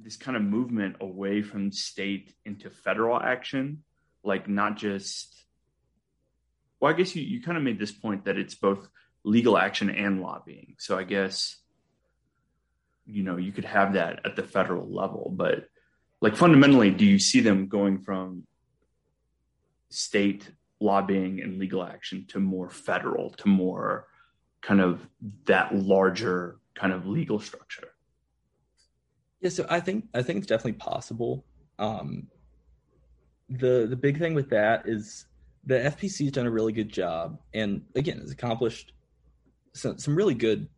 [0.00, 3.82] this kind of movement away from state into federal action?
[4.22, 5.40] Like, not just
[6.80, 8.88] well, I guess you, you kind of made this point that it's both
[9.22, 10.76] legal action and lobbying.
[10.78, 11.56] So I guess,
[13.06, 15.66] you know, you could have that at the federal level, but
[16.22, 18.44] like fundamentally, do you see them going from
[19.90, 24.06] state lobbying and legal action to more federal, to more
[24.62, 25.06] kind of
[25.44, 27.88] that larger kind of legal structure?
[29.40, 31.44] Yeah, so I think I think it's definitely possible.
[31.78, 32.26] Um,
[33.48, 35.26] the the big thing with that is
[35.64, 38.92] the FPC has done a really good job, and again, has accomplished
[39.72, 40.68] some, some really good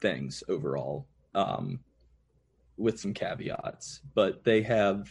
[0.00, 1.80] things overall, um,
[2.76, 4.00] with some caveats.
[4.14, 5.08] But they have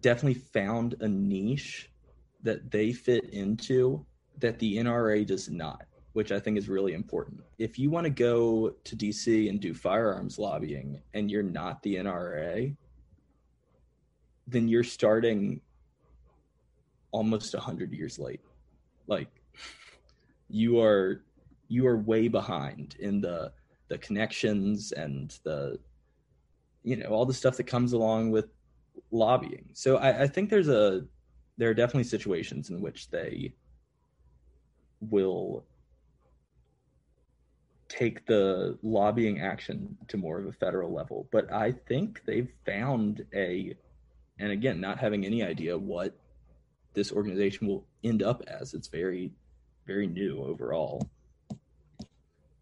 [0.00, 1.90] definitely found a niche
[2.42, 4.04] that they fit into
[4.38, 5.86] that the NRA does not,
[6.16, 7.42] which I think is really important.
[7.58, 11.96] If you want to go to DC and do firearms lobbying and you're not the
[11.96, 12.74] NRA,
[14.46, 15.60] then you're starting
[17.10, 18.40] almost a hundred years late.
[19.06, 19.28] Like
[20.48, 21.22] you are
[21.68, 23.52] you are way behind in the
[23.88, 25.78] the connections and the
[26.82, 28.48] you know all the stuff that comes along with
[29.10, 29.68] lobbying.
[29.74, 31.04] So I, I think there's a
[31.58, 33.52] there are definitely situations in which they
[35.02, 35.66] will
[37.88, 41.28] take the lobbying action to more of a federal level.
[41.30, 43.76] But I think they've found a,
[44.38, 46.18] and again, not having any idea what
[46.94, 48.74] this organization will end up as.
[48.74, 49.32] It's very,
[49.86, 51.08] very new overall.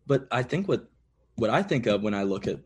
[0.07, 0.89] But I think what
[1.37, 2.61] what I think of when I look at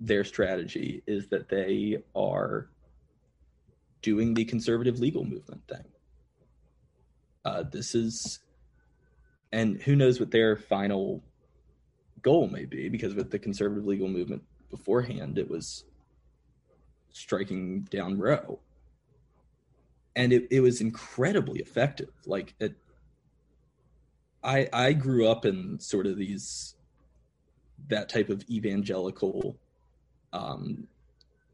[0.00, 2.70] their strategy is that they are
[4.00, 5.84] doing the conservative legal movement thing.
[7.44, 8.40] Uh, this is,
[9.52, 11.22] and who knows what their final
[12.22, 15.84] goal may be, because with the conservative legal movement beforehand, it was
[17.12, 18.60] striking down Roe
[20.16, 22.10] and it, it was incredibly effective.
[22.26, 22.74] Like it,
[24.42, 26.74] I I grew up in sort of these
[27.88, 29.56] that type of evangelical
[30.32, 30.86] um,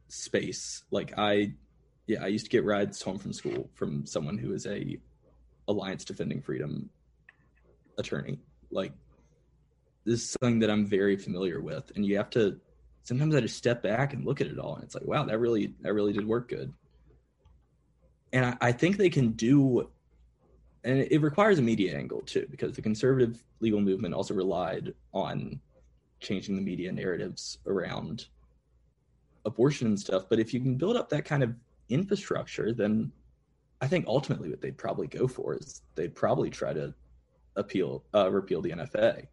[0.09, 0.85] space.
[0.91, 1.53] Like I,
[2.07, 4.99] yeah, I used to get rides home from school from someone who is a
[5.69, 6.91] Alliance Defending Freedom
[7.99, 8.39] attorney.
[8.71, 8.93] Like
[10.07, 12.59] this is something that I'm very familiar with, and you have to.
[13.03, 15.39] Sometimes I just step back and look at it all, and it's like, wow, that
[15.39, 16.73] really that really did work good
[18.33, 19.89] and I, I think they can do
[20.85, 25.61] and it requires a media angle too because the conservative legal movement also relied on
[26.21, 28.27] changing the media narratives around
[29.45, 31.55] abortion and stuff but if you can build up that kind of
[31.89, 33.11] infrastructure then
[33.81, 36.93] i think ultimately what they'd probably go for is they'd probably try to
[37.57, 39.27] appeal uh, repeal the nfa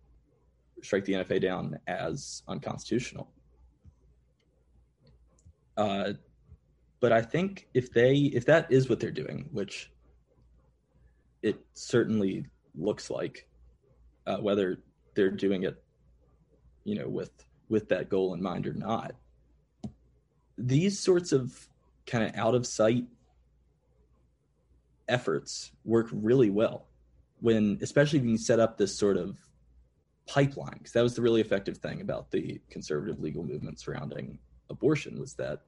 [0.84, 3.32] strike the nfa down as unconstitutional.
[5.76, 6.14] Uh,
[7.00, 9.92] but I think if they if that is what they're doing, which
[11.42, 12.46] it certainly
[12.76, 13.48] looks like,
[14.28, 14.80] uh, whether
[15.16, 15.84] they're doing it,
[16.84, 17.32] you know, with
[17.70, 19.14] with that goal in mind or not,
[20.58, 21.68] these sorts of
[22.06, 23.06] kind of out of sight
[25.08, 26.86] efforts work really well
[27.42, 29.38] when especially when you set up this sort of
[30.28, 34.38] pipeline because that was the really effective thing about the conservative legal movement surrounding
[34.70, 35.62] abortion was that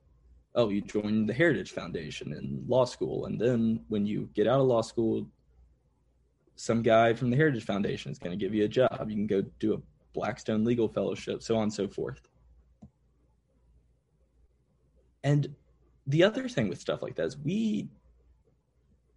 [0.55, 4.61] oh you join the heritage foundation in law school and then when you get out
[4.61, 5.27] of law school
[6.55, 9.05] some guy from the heritage foundation is going to give you a job.
[9.07, 9.81] You can go do a
[10.13, 12.21] blackstone legal fellowship so on and so forth.
[15.23, 15.53] And
[16.07, 17.89] the other thing with stuff like that is we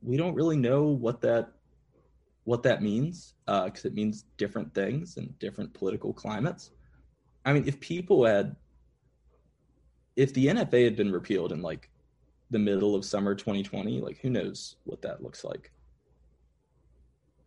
[0.03, 1.53] we don't really know what that
[2.49, 6.71] what that means because uh, it means different things in different political climates.
[7.45, 8.57] I mean, if people had,
[10.17, 11.91] if the NFA had been repealed in like
[12.49, 15.71] the middle of summer 2020, like who knows what that looks like.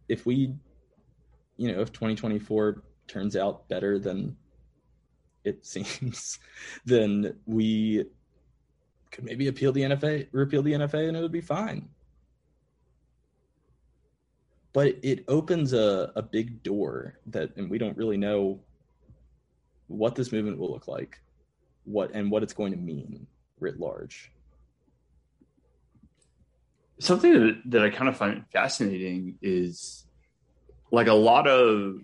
[0.07, 0.53] If we,
[1.57, 4.37] you know, if 2024 turns out better than
[5.43, 6.37] it seems,
[6.85, 8.05] then we
[9.09, 11.89] could maybe appeal the NFA, repeal the NFA, and it would be fine
[14.73, 18.59] but it opens a, a big door that and we don't really know
[19.87, 21.21] what this movement will look like
[21.83, 23.27] what and what it's going to mean
[23.59, 24.31] writ large.
[26.99, 30.05] Something that, that i kind of find fascinating is
[30.91, 31.95] like a lot of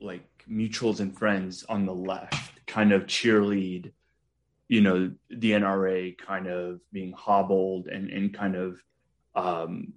[0.00, 3.92] like mutuals and friends on the left kind of cheerlead
[4.68, 8.82] you know the nra kind of being hobbled and and kind of
[9.34, 9.92] um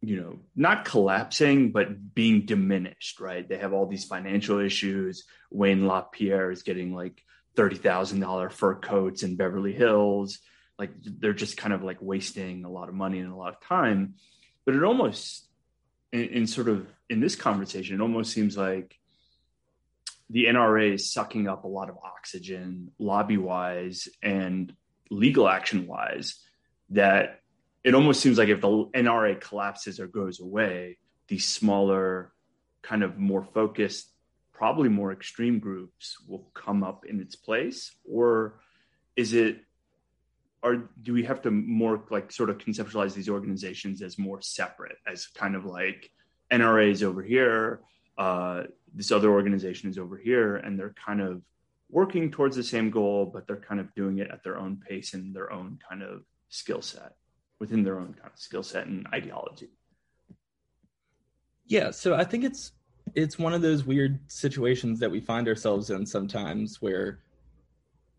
[0.00, 3.48] you know, not collapsing, but being diminished, right?
[3.48, 5.24] They have all these financial issues.
[5.50, 7.22] Wayne LaPierre is getting like
[7.56, 10.38] $30,000 fur coats in Beverly Hills.
[10.78, 13.60] Like they're just kind of like wasting a lot of money and a lot of
[13.60, 14.14] time.
[14.64, 15.48] But it almost,
[16.12, 18.94] in, in sort of in this conversation, it almost seems like
[20.30, 24.72] the NRA is sucking up a lot of oxygen, lobby wise and
[25.10, 26.38] legal action wise,
[26.90, 27.40] that
[27.88, 32.34] it almost seems like if the NRA collapses or goes away, these smaller,
[32.82, 34.12] kind of more focused,
[34.52, 38.60] probably more extreme groups will come up in its place, or
[39.16, 39.62] is it?
[40.62, 44.98] Or do we have to more like sort of conceptualize these organizations as more separate,
[45.06, 46.10] as kind of like
[46.52, 47.80] NRA is over here,
[48.18, 51.40] uh, this other organization is over here, and they're kind of
[51.88, 55.14] working towards the same goal, but they're kind of doing it at their own pace
[55.14, 57.14] and their own kind of skill set
[57.58, 59.68] within their own kind of skill set and ideology.
[61.66, 62.72] Yeah, so I think it's
[63.14, 67.20] it's one of those weird situations that we find ourselves in sometimes where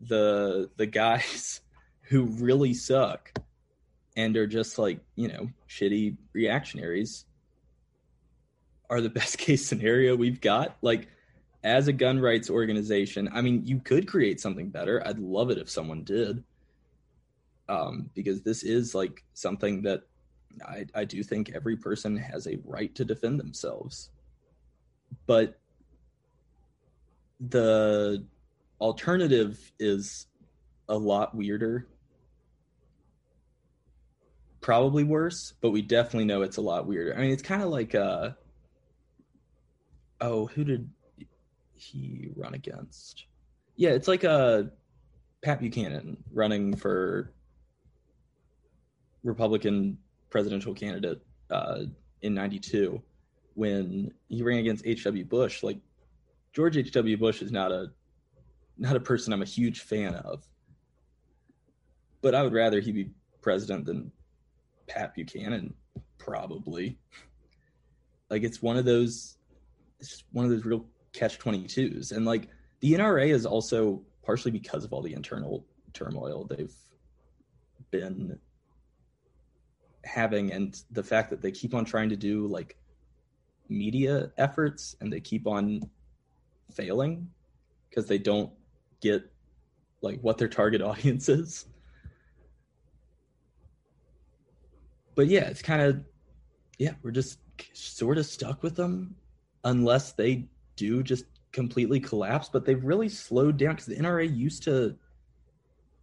[0.00, 1.60] the the guys
[2.02, 3.32] who really suck
[4.16, 7.24] and are just like, you know, shitty reactionaries
[8.88, 10.76] are the best case scenario we've got.
[10.82, 11.08] Like
[11.62, 15.06] as a gun rights organization, I mean, you could create something better.
[15.06, 16.42] I'd love it if someone did
[17.70, 20.02] um, because this is like something that
[20.66, 24.10] I, I do think every person has a right to defend themselves.
[25.26, 25.58] But
[27.38, 28.26] the
[28.80, 30.26] alternative is
[30.88, 31.86] a lot weirder.
[34.60, 37.16] Probably worse, but we definitely know it's a lot weirder.
[37.16, 38.30] I mean, it's kind of like uh
[40.20, 40.90] oh, who did
[41.74, 43.26] he run against?
[43.76, 44.62] Yeah, it's like a uh,
[45.42, 47.32] Pat Buchanan running for
[49.22, 49.98] Republican
[50.30, 51.20] presidential candidate
[51.50, 51.82] uh,
[52.22, 53.02] in '92
[53.54, 55.24] when he ran against H.W.
[55.24, 55.62] Bush.
[55.62, 55.78] Like
[56.52, 57.16] George H.W.
[57.16, 57.88] Bush is not a
[58.78, 60.46] not a person I'm a huge fan of,
[62.22, 63.10] but I would rather he be
[63.42, 64.10] president than
[64.86, 65.74] Pat Buchanan,
[66.18, 66.98] probably.
[68.30, 69.36] Like it's one of those,
[69.98, 72.48] it's one of those real catch twenty twos, and like
[72.80, 76.74] the NRA is also partially because of all the internal turmoil they've
[77.90, 78.38] been
[80.04, 82.76] having and the fact that they keep on trying to do like
[83.68, 85.80] media efforts and they keep on
[86.72, 87.28] failing
[87.88, 88.50] because they don't
[89.00, 89.30] get
[90.02, 91.66] like what their target audience is.
[95.14, 96.02] But yeah, it's kind of
[96.78, 97.38] yeah, we're just
[97.74, 99.14] sort of stuck with them
[99.64, 100.46] unless they
[100.76, 104.96] do just completely collapse, but they've really slowed down cuz the NRA used to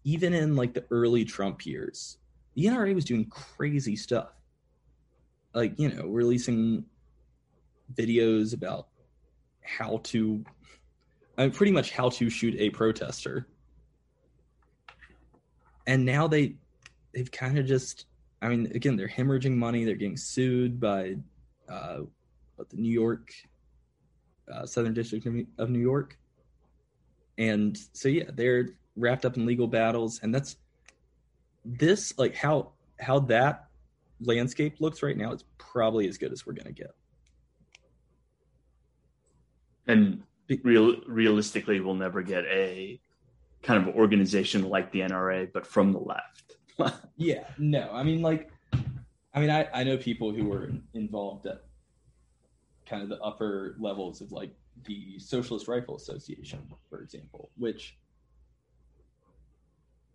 [0.03, 2.17] even in like the early Trump years,
[2.57, 4.29] the NRA was doing crazy stuff.
[5.53, 6.85] Like, you know, releasing
[7.93, 8.87] videos about
[9.61, 10.43] how to,
[11.37, 13.47] I mean, pretty much how to shoot a protester.
[15.85, 16.55] And now they
[17.13, 18.07] they've kind of just
[18.41, 19.85] I mean, again, they're hemorrhaging money.
[19.85, 21.17] They're getting sued by
[21.69, 21.99] uh,
[22.57, 23.33] the New York
[24.51, 25.27] uh, Southern District
[25.59, 26.17] of New York,
[27.37, 30.57] and so yeah, they're wrapped up in legal battles, and that's
[31.67, 33.67] this like how how that
[34.21, 35.31] landscape looks right now.
[35.31, 36.91] It's probably as good as we're gonna get.
[39.87, 40.23] And
[40.63, 42.99] real realistically, we'll never get a
[43.63, 46.57] kind of organization like the NRA, but from the left.
[47.17, 48.49] yeah, no, I mean, like,
[49.33, 51.63] I mean, I, I know people who were involved at
[52.85, 54.51] kind of the upper levels of like
[54.85, 57.97] the Socialist Rifle Association, for example, which,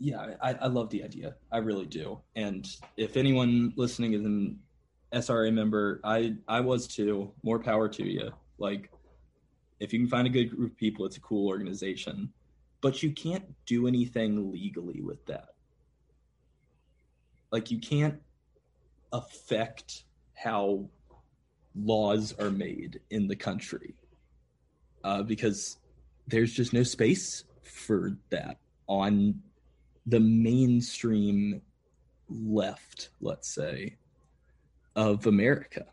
[0.02, 1.36] yeah, I, I love the idea.
[1.52, 2.18] I really do.
[2.34, 2.66] And
[2.96, 4.58] if anyone listening is an
[5.12, 7.30] SRA member, I, I was too.
[7.44, 8.32] More power to you.
[8.58, 8.90] Like,
[9.78, 12.32] if you can find a good group of people, it's a cool organization.
[12.80, 15.50] But you can't do anything legally with that.
[17.52, 18.20] Like, you can't
[19.12, 20.02] affect
[20.34, 20.88] how
[21.76, 23.94] laws are made in the country
[25.04, 25.78] uh, because
[26.26, 28.58] there's just no space for that
[28.88, 29.40] on
[30.06, 31.62] the mainstream
[32.28, 33.96] left, let's say,
[34.96, 35.86] of America.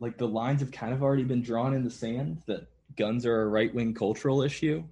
[0.00, 3.42] Like the lines have kind of already been drawn in the sand that guns are
[3.42, 4.82] a right wing cultural issue.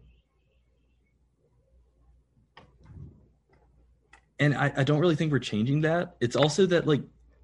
[4.39, 6.17] And I, I don't really think we're changing that.
[6.21, 7.03] It's also that like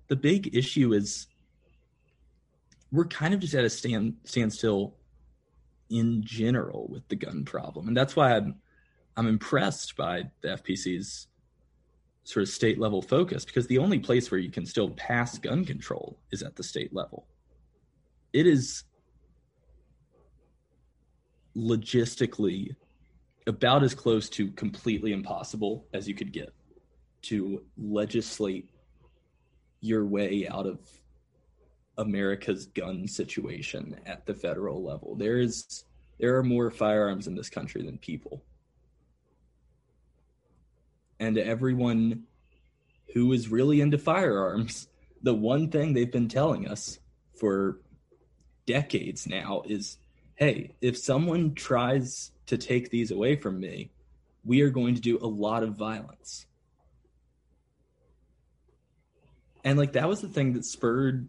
[0.08, 1.26] the big issue is
[2.92, 4.94] we're kind of just at a stand standstill
[5.90, 8.56] in general with the gun problem, and that's why I'm
[9.16, 11.28] I'm impressed by the FPC's
[12.24, 15.64] sort of state level focus because the only place where you can still pass gun
[15.64, 17.26] control is at the state level.
[18.32, 18.84] It is
[21.56, 22.74] logistically
[23.46, 26.52] about as close to completely impossible as you could get
[27.22, 28.68] to legislate
[29.80, 30.80] your way out of
[31.98, 35.14] America's gun situation at the federal level.
[35.14, 35.84] There is
[36.18, 38.42] there are more firearms in this country than people.
[41.18, 42.24] And everyone
[43.14, 44.88] who is really into firearms,
[45.22, 46.98] the one thing they've been telling us
[47.34, 47.80] for
[48.66, 49.98] decades now is
[50.36, 53.90] hey, if someone tries to take these away from me,
[54.44, 56.46] we are going to do a lot of violence.
[59.64, 61.26] And like that was the thing that spurred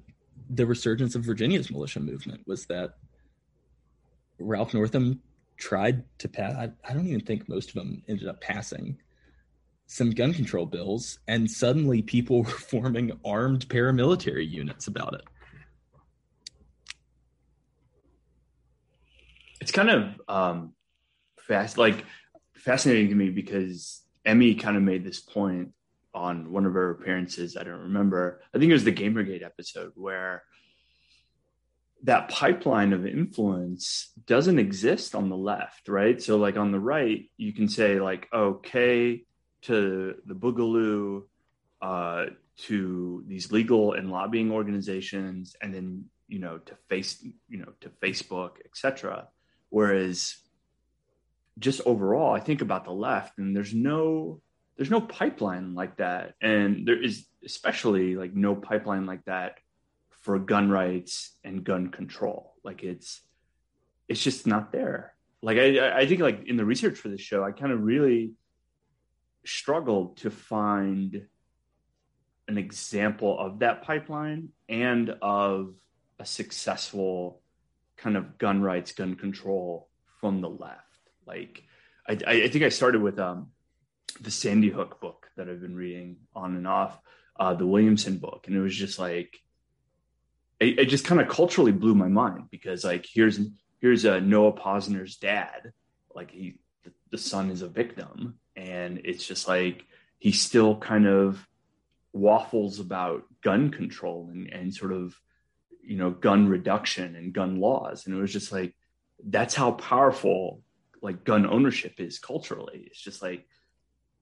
[0.49, 2.95] the resurgence of Virginia's militia movement was that
[4.39, 5.21] Ralph Northam
[5.57, 6.53] tried to pass.
[6.53, 8.97] I, I don't even think most of them ended up passing
[9.87, 15.23] some gun control bills, and suddenly people were forming armed paramilitary units about it.
[19.59, 20.73] It's kind of um,
[21.39, 22.05] fast, like
[22.55, 25.73] fascinating to me because Emmy kind of made this point
[26.13, 27.57] on one of her appearances.
[27.57, 28.41] I don't remember.
[28.53, 30.43] I think it was the Gamergate episode where
[32.03, 36.21] that pipeline of influence doesn't exist on the left, right?
[36.21, 39.23] So, like on the right, you can say like, okay,
[39.67, 41.23] to the Boogaloo,
[41.81, 42.25] uh,
[42.57, 47.89] to these legal and lobbying organizations, and then you know to face, you know, to
[48.01, 49.27] Facebook, etc.
[49.69, 50.37] Whereas,
[51.59, 54.41] just overall, I think about the left, and there's no
[54.77, 56.35] there's no pipeline like that.
[56.41, 59.57] And there is especially like no pipeline like that
[60.21, 62.53] for gun rights and gun control.
[62.63, 63.21] Like it's
[64.07, 65.13] it's just not there.
[65.43, 68.31] Like i i think like in the research for this show i kind of really
[69.47, 71.25] struggled to find
[72.47, 75.73] an example of that pipeline and of
[76.19, 77.41] a successful
[77.97, 80.81] kind of gun rights gun control from the left.
[81.25, 81.63] Like
[82.07, 83.47] i i think i started with um
[84.21, 86.99] the Sandy Hook book that I've been reading on and off,
[87.39, 89.39] uh, the Williamson book, and it was just like
[90.59, 93.39] it, it just kind of culturally blew my mind because like here's
[93.79, 95.71] here's a uh, Noah Pozner's dad,
[96.15, 99.85] like he the, the son is a victim, and it's just like
[100.17, 101.47] he still kind of
[102.11, 105.15] waffles about gun control and, and sort of
[105.81, 108.75] you know gun reduction and gun laws and it was just like
[109.23, 110.61] that's how powerful
[111.01, 113.45] like gun ownership is culturally it's just like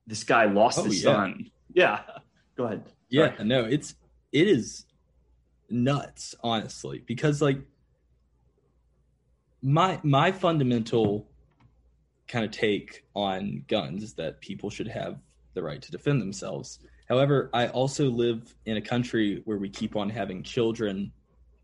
[0.07, 1.11] this guy lost oh, his yeah.
[1.11, 1.51] son.
[1.73, 1.99] Yeah.
[2.55, 2.83] Go ahead.
[3.09, 3.47] Yeah, Sorry.
[3.47, 3.95] no, it's
[4.31, 4.85] it is
[5.69, 7.59] nuts, honestly, because like
[9.61, 11.27] my my fundamental
[12.27, 15.19] kind of take on guns that people should have
[15.53, 16.79] the right to defend themselves.
[17.07, 21.11] However, I also live in a country where we keep on having children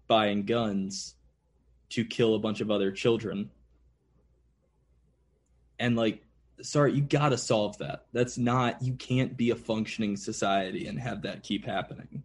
[0.08, 1.16] buying guns
[1.90, 3.50] to kill a bunch of other children.
[5.80, 6.24] And like
[6.64, 8.06] sorry, you got to solve that.
[8.14, 12.24] That's not, you can't be a functioning society and have that keep happening.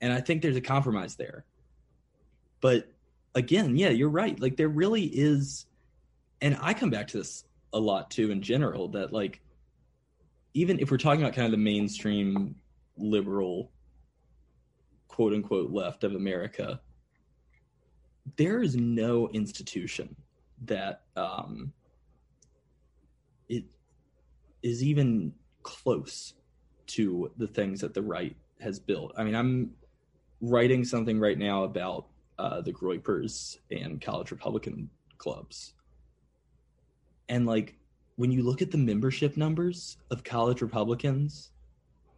[0.00, 1.44] And I think there's a compromise there.
[2.60, 2.90] But
[3.34, 4.38] again, yeah, you're right.
[4.38, 5.66] Like there really is,
[6.40, 9.40] and I come back to this a lot too in general that like,
[10.54, 12.56] even if we're talking about kind of the mainstream
[12.96, 13.70] liberal
[15.08, 16.80] quote unquote left of America,
[18.36, 20.14] there is no institution
[20.64, 21.72] that um,
[23.48, 23.64] it
[24.62, 25.32] is even
[25.62, 26.34] close
[26.86, 29.12] to the things that the right has built.
[29.16, 29.72] I mean, I'm
[30.40, 32.06] writing something right now about
[32.38, 34.88] uh, the Groypers and college Republican
[35.18, 35.74] clubs.
[37.28, 37.76] And like
[38.16, 41.50] when you look at the membership numbers of college Republicans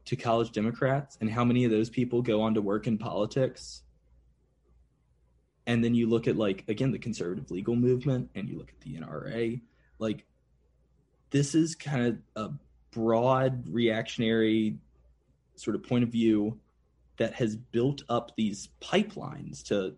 [0.07, 3.82] to college Democrats and how many of those people go on to work in politics,
[5.66, 8.81] and then you look at like again the conservative legal movement and you look at
[8.81, 9.61] the NRA,
[9.99, 10.24] like
[11.31, 12.53] this is kind of a
[12.91, 14.78] broad reactionary
[15.57, 16.59] sort of point of view
[17.19, 19.95] that has built up these pipelines to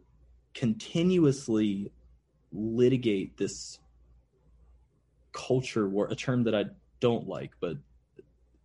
[0.55, 1.90] continuously
[2.52, 3.78] litigate this
[5.32, 6.64] culture war a term that i
[7.00, 7.76] don't like but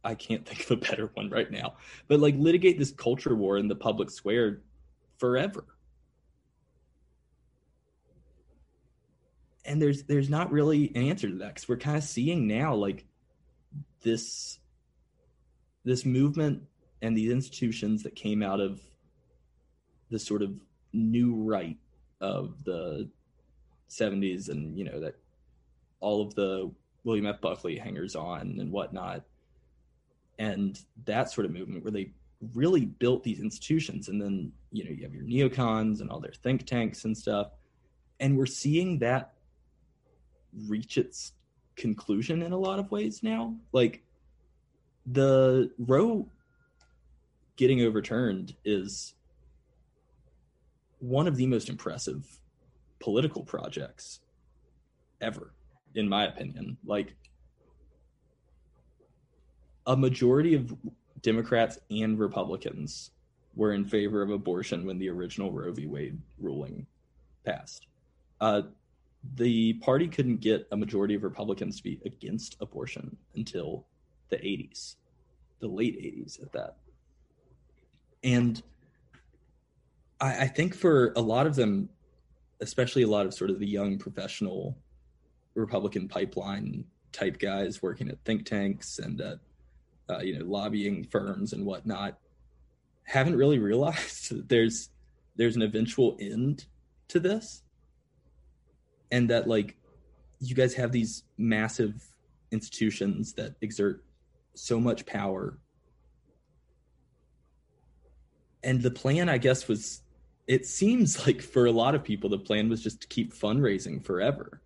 [0.08, 1.76] i can't think of a better one right now.
[2.08, 4.62] But like litigate this culture war in the public square
[5.18, 5.66] forever.
[9.66, 12.74] And there's there's not really an answer to that because we're kind of seeing now
[12.74, 13.06] like
[14.02, 14.60] this
[15.84, 16.64] this movement
[17.02, 18.80] and these institutions that came out of
[20.10, 20.54] the sort of
[20.94, 21.78] new right
[22.22, 23.10] of the
[23.90, 25.16] 70s and you know that
[26.00, 26.72] all of the
[27.04, 27.42] william f.
[27.42, 29.24] Buckley hangers on and whatnot.
[30.40, 32.12] And that sort of movement where they
[32.54, 34.10] really built these institutions.
[34.10, 37.52] And then you know you have your neocons and all their think tanks and stuff.
[38.20, 39.34] And we're seeing that
[40.68, 41.34] reach its
[41.76, 43.56] conclusion in a lot of ways now.
[43.72, 44.04] Like
[45.06, 46.28] the Roe
[47.56, 49.14] getting overturned is
[51.00, 52.26] one of the most impressive
[53.00, 54.20] political projects
[55.22, 55.54] ever,
[55.98, 56.78] in my opinion.
[56.86, 57.16] Like
[59.86, 60.74] a majority of
[61.22, 63.12] Democrats and Republicans
[63.56, 65.88] were in favor of abortion when the original Roe v.
[65.88, 66.86] Wade ruling
[67.44, 67.88] passed.
[68.40, 68.62] Uh,
[69.36, 73.86] the party couldn't get a majority of Republicans to be against abortion until
[74.30, 74.96] the 80s,
[75.60, 76.78] the late 80s at that.
[78.24, 78.62] And
[80.22, 81.90] I, I, think for a lot of them,
[82.62, 84.78] especially a lot of sort of the young professional
[85.58, 89.40] Republican pipeline type guys working at think tanks and at
[90.10, 92.18] uh, you know lobbying firms and whatnot,
[93.04, 94.90] haven't really realized that there's
[95.36, 96.66] there's an eventual end
[97.10, 97.64] to this.
[99.12, 99.78] And that like
[100.40, 102.04] you guys have these massive
[102.52, 104.04] institutions that exert
[104.54, 105.58] so much power.
[108.64, 110.02] And the plan i guess was
[110.48, 114.04] it seems like for a lot of people the plan was just to keep fundraising
[114.04, 114.62] forever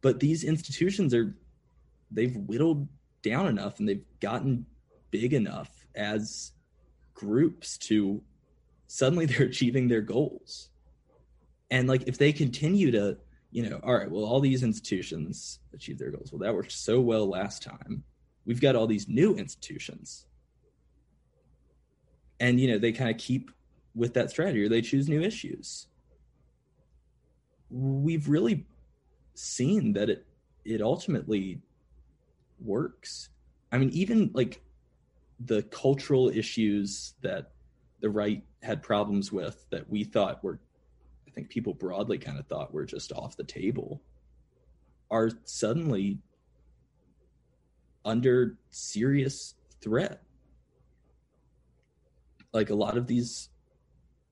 [0.00, 1.36] but these institutions are
[2.10, 2.88] they've whittled
[3.22, 4.66] down enough and they've gotten
[5.10, 6.52] big enough as
[7.14, 8.22] groups to
[8.86, 10.70] suddenly they're achieving their goals.
[11.70, 13.18] And like if they continue to
[13.50, 16.32] you know all right well all these institutions achieve their goals.
[16.32, 18.04] Well that worked so well last time.
[18.44, 20.26] We've got all these new institutions.
[22.40, 23.50] And you know they kind of keep
[23.94, 25.86] with that strategy or they choose new issues.
[27.70, 28.64] We've really
[29.38, 30.26] seen that it
[30.64, 31.60] it ultimately
[32.60, 33.30] works
[33.72, 34.60] i mean even like
[35.40, 37.52] the cultural issues that
[38.00, 40.58] the right had problems with that we thought were
[41.26, 44.02] I think people broadly kind of thought were just off the table
[45.10, 46.18] are suddenly
[48.04, 50.22] under serious threat.
[52.52, 53.50] Like a lot of these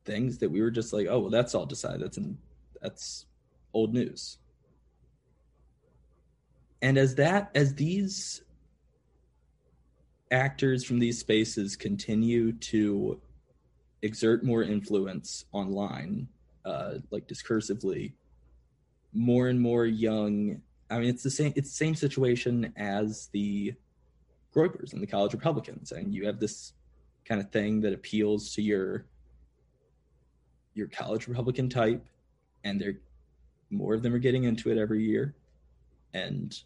[0.05, 2.01] things that we were just like, oh well, that's all decided.
[2.01, 2.39] That's in,
[2.81, 3.27] that's
[3.73, 4.39] old news.
[6.82, 8.43] And as that as these
[10.31, 13.20] actors from these spaces continue to
[14.03, 16.28] exert more influence online
[16.66, 18.12] uh, like discursively,
[19.12, 20.61] more and more young.
[20.90, 21.53] I mean, it's the same.
[21.57, 23.74] It's the same situation as the
[24.55, 26.73] Groypers and the college Republicans, and you have this
[27.24, 29.07] kind of thing that appeals to your
[30.74, 32.05] your college Republican type,
[32.65, 32.98] and they're
[33.70, 35.35] more of them are getting into it every year,
[36.15, 36.59] and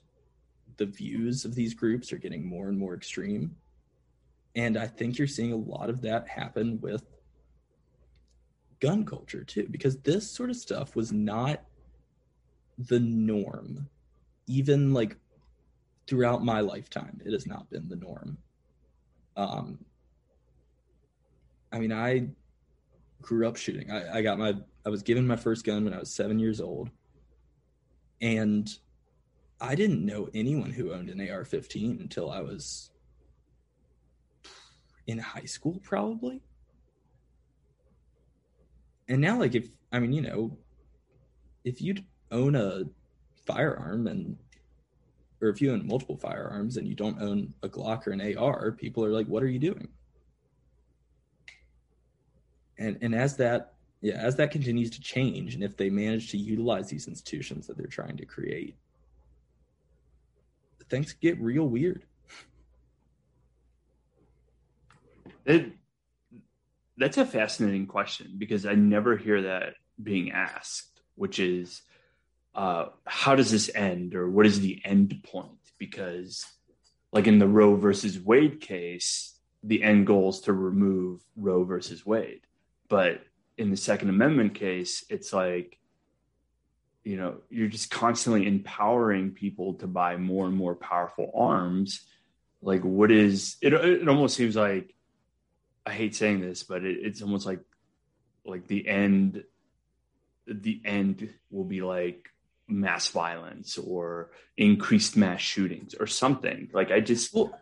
[0.77, 3.57] the views of these groups are getting more and more extreme.
[4.55, 7.05] And I think you're seeing a lot of that happen with
[8.81, 11.62] gun culture too, because this sort of stuff was not
[12.79, 13.89] the norm,
[14.47, 15.17] even like
[16.07, 18.39] throughout my lifetime, it has not been the norm.
[19.37, 19.85] Um,
[21.73, 22.29] I mean, I
[23.23, 23.91] grew up shooting.
[23.91, 24.55] I, I got my,
[24.85, 26.91] I was given my first gun when I was seven years old.
[28.21, 28.69] And
[29.61, 32.91] I didn't know anyone who owned an AR 15 until I was
[35.07, 36.41] in high school, probably.
[39.09, 40.57] And now, like, if, I mean, you know,
[41.65, 41.97] if you
[42.31, 42.85] own a
[43.47, 44.39] firearm and
[45.43, 48.73] or if you own multiple firearms and you don't own a Glock or an AR,
[48.73, 49.89] people are like, "What are you doing?"
[52.78, 56.39] And and as that yeah, as that continues to change, and if they manage to
[56.39, 58.77] utilize these institutions that they're trying to create,
[60.91, 62.03] things get real weird.
[65.47, 65.73] It,
[66.99, 71.83] that's a fascinating question because I never hear that being asked, which is
[72.55, 75.51] uh, how does this end or what is the end point?
[75.79, 76.45] Because,
[77.12, 82.05] like in the Roe versus Wade case, the end goal is to remove Roe versus
[82.05, 82.43] Wade.
[82.89, 83.23] But
[83.57, 85.80] in the Second Amendment case, it's like,
[87.05, 92.06] you know, you're just constantly empowering people to buy more and more powerful arms.
[92.62, 93.72] Like, what is it?
[93.72, 94.94] It almost seems like
[95.86, 97.60] I hate saying this, but it, it's almost like
[98.44, 99.44] like the end.
[100.47, 102.28] The end will be like
[102.68, 106.68] mass violence or increased mass shootings or something.
[106.72, 107.59] Like I just well,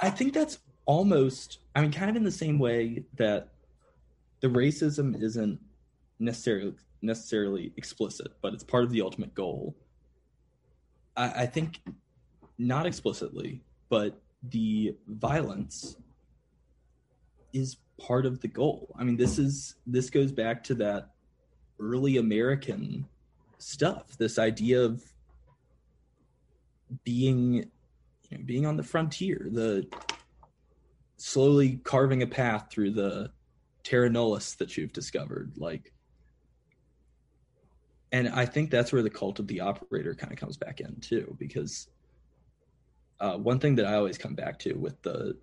[0.00, 3.48] I think that's almost I mean kind of in the same way that
[4.40, 5.60] the racism isn't
[6.18, 9.74] necessarily necessarily explicit, but it's part of the ultimate goal.
[11.16, 11.80] I, I think
[12.58, 14.20] not explicitly, but
[14.50, 15.96] the violence
[17.52, 18.94] is part of the goal.
[18.98, 21.10] I mean, this is this goes back to that
[21.78, 23.06] early American
[23.58, 24.16] stuff.
[24.16, 25.02] This idea of
[27.04, 27.54] being
[28.30, 29.86] you know, being on the frontier, the
[31.16, 33.30] slowly carving a path through the
[33.84, 35.92] terra nullius that you've discovered, like.
[38.12, 40.96] And I think that's where the cult of the operator kind of comes back in
[41.00, 41.88] too, because
[43.20, 45.36] uh, one thing that I always come back to with the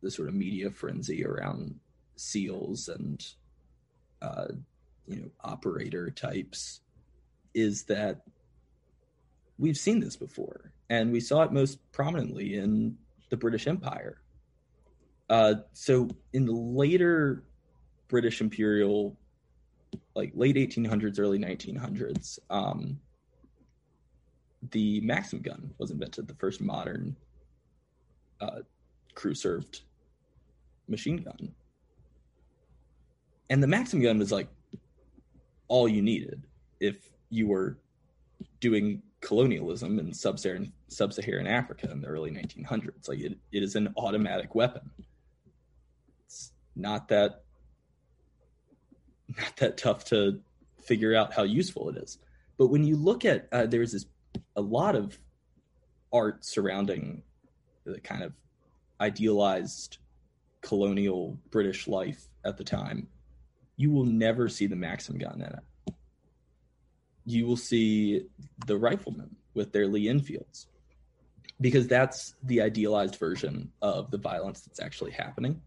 [0.00, 1.78] the sort of media frenzy around
[2.16, 3.24] seals and
[4.20, 4.48] uh,
[5.06, 6.80] you know operator types
[7.54, 8.22] is that
[9.58, 12.96] we've seen this before, and we saw it most prominently in
[13.30, 14.20] the British Empire.
[15.28, 17.44] Uh, so, in the later
[18.08, 19.16] British imperial,
[20.14, 22.98] like late 1800s, early 1900s, um,
[24.70, 27.16] the Maxim gun was invented, the first modern
[28.40, 28.60] uh,
[29.14, 29.82] crew served
[30.88, 31.54] machine gun.
[33.50, 34.48] And the Maxim gun was like
[35.68, 36.44] all you needed.
[36.80, 37.78] If you were
[38.60, 43.08] doing colonialism in sub-Saharan, sub-Saharan Africa in the early 1900s.
[43.08, 44.90] Like it, it is an automatic weapon.
[46.24, 47.41] It's not that
[49.38, 50.40] not that tough to
[50.82, 52.18] figure out how useful it is.
[52.58, 54.06] But when you look at uh, there's this
[54.56, 55.18] a lot of
[56.12, 57.22] art surrounding
[57.84, 58.32] the kind of
[59.00, 59.98] idealized
[60.60, 63.08] colonial British life at the time.
[63.76, 65.94] You will never see the Maxim gun in it
[67.24, 68.22] you will see
[68.66, 70.66] the riflemen with their Lee Enfields
[71.60, 75.60] because that's the idealized version of the violence that's actually happening.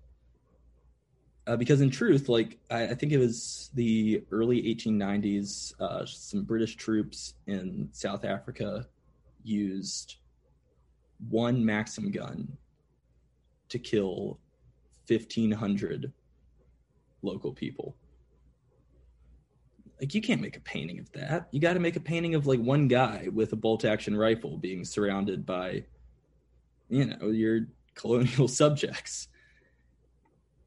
[1.47, 6.43] Uh, because in truth, like I, I, think it was the early 1890s, uh, some
[6.43, 8.88] British troops in South Africa
[9.43, 10.15] used
[11.30, 12.57] one Maxim gun
[13.69, 14.39] to kill
[15.07, 16.11] 1,500
[17.22, 17.95] local people
[19.99, 21.47] like you can't make a painting of that.
[21.51, 24.57] You got to make a painting of like one guy with a bolt action rifle
[24.57, 25.84] being surrounded by,
[26.89, 29.30] you know, your colonial subjects.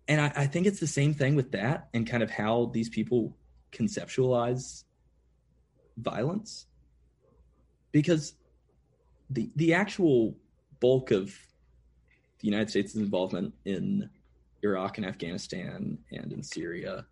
[0.08, 2.88] And I, I think it's the same thing with that and kind of how these
[2.88, 3.36] people
[3.72, 4.84] conceptualize
[5.96, 6.66] violence.
[7.92, 8.34] Because
[9.30, 10.36] the the actual
[10.80, 11.26] bulk of
[12.40, 14.08] the United States' involvement in
[14.62, 17.06] Iraq and Afghanistan and in Syria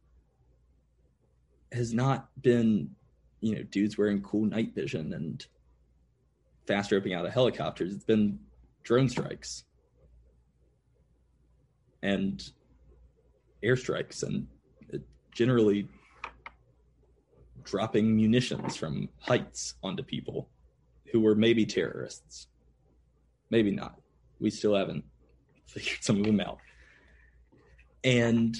[1.73, 2.90] has not been,
[3.40, 5.47] you know, dudes wearing cool night vision and
[6.66, 7.93] fast roping out of helicopters.
[7.93, 8.39] It's been
[8.82, 9.64] drone strikes
[12.02, 12.51] and
[13.62, 14.47] airstrikes and
[14.93, 14.99] uh,
[15.33, 15.89] generally
[17.65, 20.49] dropping munitions from heights onto people
[21.12, 22.47] who were maybe terrorists.
[23.51, 24.01] Maybe not.
[24.41, 25.05] We still haven't
[25.66, 26.59] figured some of them out.
[28.05, 28.57] And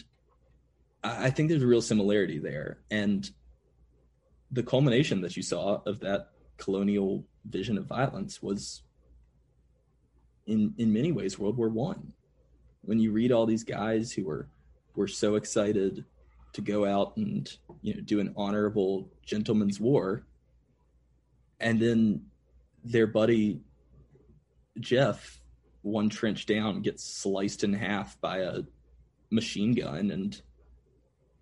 [1.05, 2.79] I think there's a real similarity there.
[2.91, 3.29] And
[4.51, 8.83] the culmination that you saw of that colonial vision of violence was
[10.47, 12.13] in in many ways World War One.
[12.83, 14.49] When you read all these guys who were
[14.97, 16.05] were so excited
[16.55, 20.27] to go out and you know do an honorable gentleman's war,
[21.61, 22.23] and then
[22.85, 23.61] their buddy
[24.81, 25.41] Jeff,
[25.83, 28.61] one trench down, gets sliced in half by a
[29.31, 30.41] machine gun, and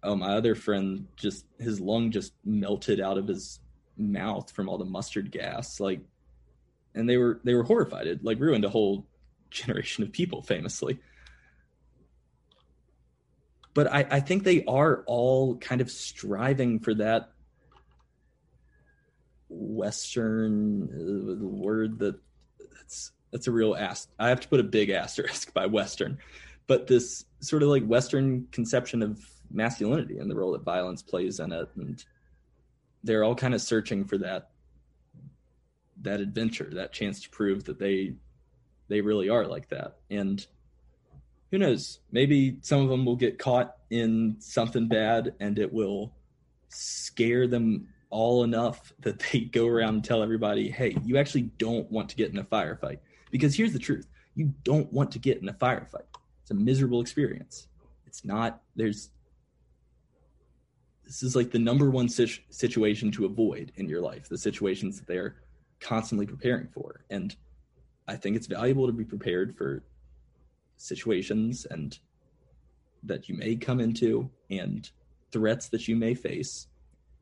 [0.03, 3.61] oh, my other friend just his lung just melted out of his
[3.97, 5.81] mouth from all the mustard gas.
[5.81, 6.01] Like,
[6.95, 8.07] and they were they were horrified.
[8.07, 9.07] It like ruined a whole
[9.51, 11.01] generation of people, famously.
[13.75, 17.31] But I, I think they are all kind of striving for that
[19.49, 22.17] Western uh, word that
[22.77, 24.07] that's that's a real ass.
[24.19, 26.19] I have to put a big asterisk by Western,
[26.67, 29.21] but this sort of like Western conception of
[29.51, 32.03] masculinity and the role that violence plays in it, and
[33.03, 34.51] they're all kind of searching for that
[36.03, 38.15] that adventure, that chance to prove that they
[38.89, 39.97] they really are like that.
[40.11, 40.45] And
[41.55, 42.01] who knows?
[42.11, 46.13] Maybe some of them will get caught in something bad, and it will
[46.69, 51.89] scare them all enough that they go around and tell everybody, hey, you actually don't
[51.93, 52.99] want to get in a firefight.
[53.31, 56.09] Because here's the truth you don't want to get in a firefight.
[56.43, 57.69] It's a miserable experience.
[58.05, 59.11] It's not, there's,
[61.05, 65.07] this is like the number one situation to avoid in your life, the situations that
[65.07, 65.37] they're
[65.79, 67.05] constantly preparing for.
[67.11, 67.37] And
[68.09, 69.85] I think it's valuable to be prepared for
[70.77, 71.99] situations and
[73.03, 74.91] that you may come into and
[75.31, 76.69] threats that you may face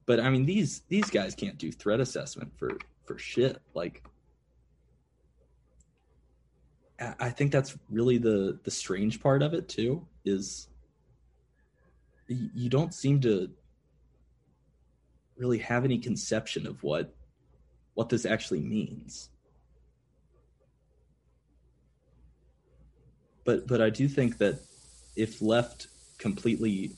[0.07, 3.61] but I mean these these guys can't do threat assessment for for shit.
[3.75, 4.03] Like
[6.99, 10.69] I think that's really the the strange part of it too is
[12.29, 13.51] you don't seem to
[15.37, 17.15] really have any conception of what
[17.95, 19.31] what this actually means.
[23.45, 24.61] But but I do think that
[25.17, 25.89] if left
[26.19, 26.93] completely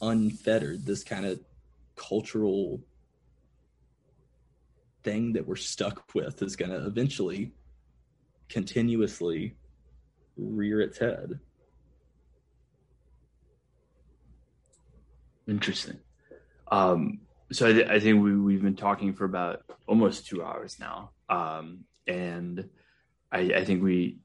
[0.00, 1.40] unfettered, this kind of
[1.96, 2.80] cultural
[5.02, 7.52] thing that we're stuck with is going to eventually
[8.48, 9.56] continuously
[10.36, 11.40] rear its head.
[15.48, 15.98] Interesting.
[16.70, 17.20] Um,
[17.50, 21.10] so I, I, think we, we've been talking for about almost two hours now.
[21.28, 22.68] Um, and
[23.30, 24.18] I, I, think we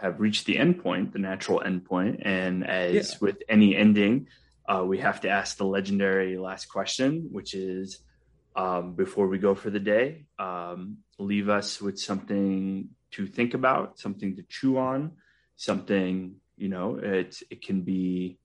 [0.00, 2.20] have reached the end point, the natural end point.
[2.24, 3.18] And as yeah.
[3.20, 4.28] with any ending,
[4.68, 7.98] uh, we have to ask the legendary last question, which is
[8.56, 13.98] um, before we go for the day, um, leave us with something to think about,
[13.98, 15.12] something to chew on,
[15.56, 18.38] something, you know, it, it can be,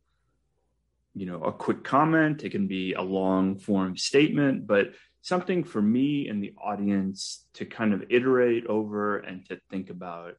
[1.15, 5.81] you know, a quick comment, it can be a long form statement, but something for
[5.81, 10.35] me and the audience to kind of iterate over and to think about,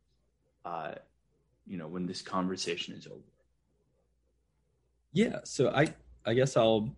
[0.64, 0.92] uh,
[1.66, 3.20] you know, when this conversation is over.
[5.12, 6.94] Yeah, so I I guess I'll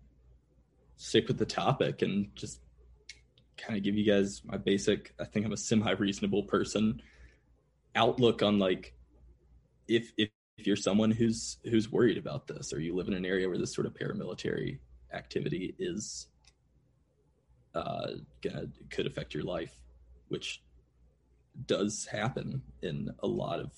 [0.97, 2.59] stick with the topic and just
[3.57, 7.01] kind of give you guys my basic I think I'm a semi reasonable person
[7.95, 8.93] outlook on like
[9.87, 13.25] if if if you're someone who's who's worried about this or you live in an
[13.25, 14.79] area where this sort of paramilitary
[15.13, 16.27] activity is
[17.75, 18.11] uh
[18.41, 19.79] gonna could affect your life
[20.27, 20.61] which
[21.65, 23.71] does happen in a lot of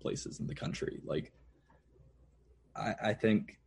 [0.00, 1.32] places in the country like
[2.76, 3.58] I, I think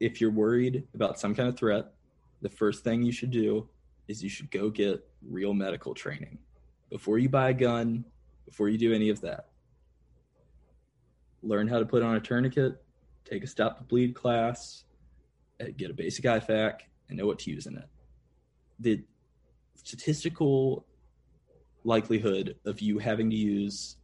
[0.00, 1.92] if you're worried about some kind of threat,
[2.40, 3.68] the first thing you should do
[4.08, 6.38] is you should go get real medical training
[6.90, 8.04] before you buy a gun,
[8.44, 9.48] before you do any of that.
[11.42, 12.82] Learn how to put on a tourniquet,
[13.24, 14.84] take a stop to bleed class,
[15.60, 17.88] eh, get a basic IFAK, and know what to use in it.
[18.80, 19.02] The
[19.76, 20.84] statistical
[21.84, 23.96] likelihood of you having to use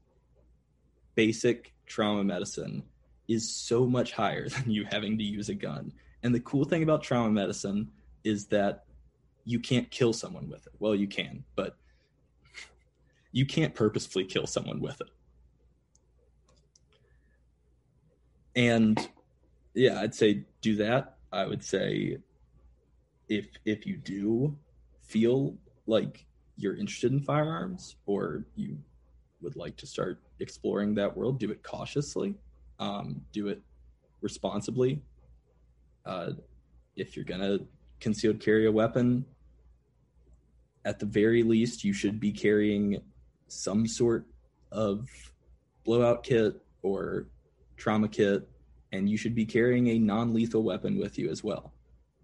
[1.15, 2.83] basic trauma medicine
[3.29, 5.93] is so much higher than you having to use a gun.
[6.23, 7.89] And the cool thing about trauma medicine
[8.25, 8.85] is that
[9.45, 10.73] you can't kill someone with it.
[10.79, 11.77] Well, you can, but
[13.33, 15.09] you can't purposefully kill someone with it.
[18.57, 19.09] And
[19.75, 21.17] yeah, I'd say do that.
[21.33, 22.19] I would say
[23.29, 24.57] if if you do
[25.03, 25.57] feel
[25.87, 26.27] like
[26.59, 28.77] you're interested in firearms or you
[29.41, 32.35] would like to start exploring that world, do it cautiously
[32.79, 33.61] um, do it
[34.21, 35.01] responsibly.
[36.05, 36.33] Uh,
[36.97, 37.59] if you're gonna
[38.01, 39.25] concealed carry a weapon,
[40.85, 43.01] at the very least, you should be carrying
[43.49, 44.27] some sort
[44.73, 45.09] of
[45.85, 47.27] blowout kit or
[47.77, 48.49] trauma kit,
[48.93, 51.73] and you should be carrying a non-lethal weapon with you as well.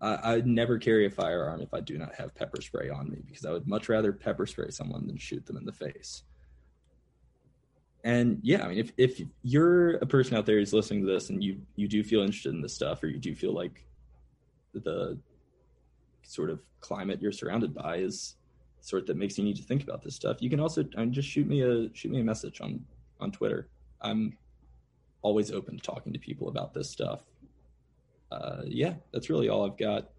[0.01, 3.23] I, I'd never carry a firearm if I do not have pepper spray on me
[3.27, 6.25] because I would much rather pepper spray someone than shoot them in the face.
[8.05, 11.31] and yeah, I mean, if if you're a person out there who's listening to this
[11.31, 13.87] and you you do feel interested in this stuff, or you do feel like
[14.75, 15.19] the
[16.23, 18.37] sort of climate you're surrounded by is
[18.81, 21.13] sort that makes you need to think about this stuff, you can also I mean,
[21.13, 22.85] just shoot me a shoot me a message on
[23.21, 23.69] on Twitter.
[24.03, 24.37] I'm
[25.23, 27.23] always open to talking to people about this stuff.
[28.35, 30.11] Uh, yeah, that's really all I've got.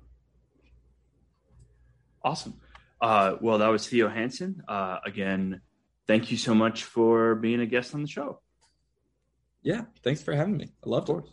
[2.24, 2.60] Awesome.
[3.02, 4.64] Uh, well, that was Theo Hansen.
[4.68, 5.62] Uh, again,
[6.08, 8.40] thank you so much for being a guest on the show.
[9.64, 10.72] Yeah, thanks for having me.
[10.86, 11.24] I loved it.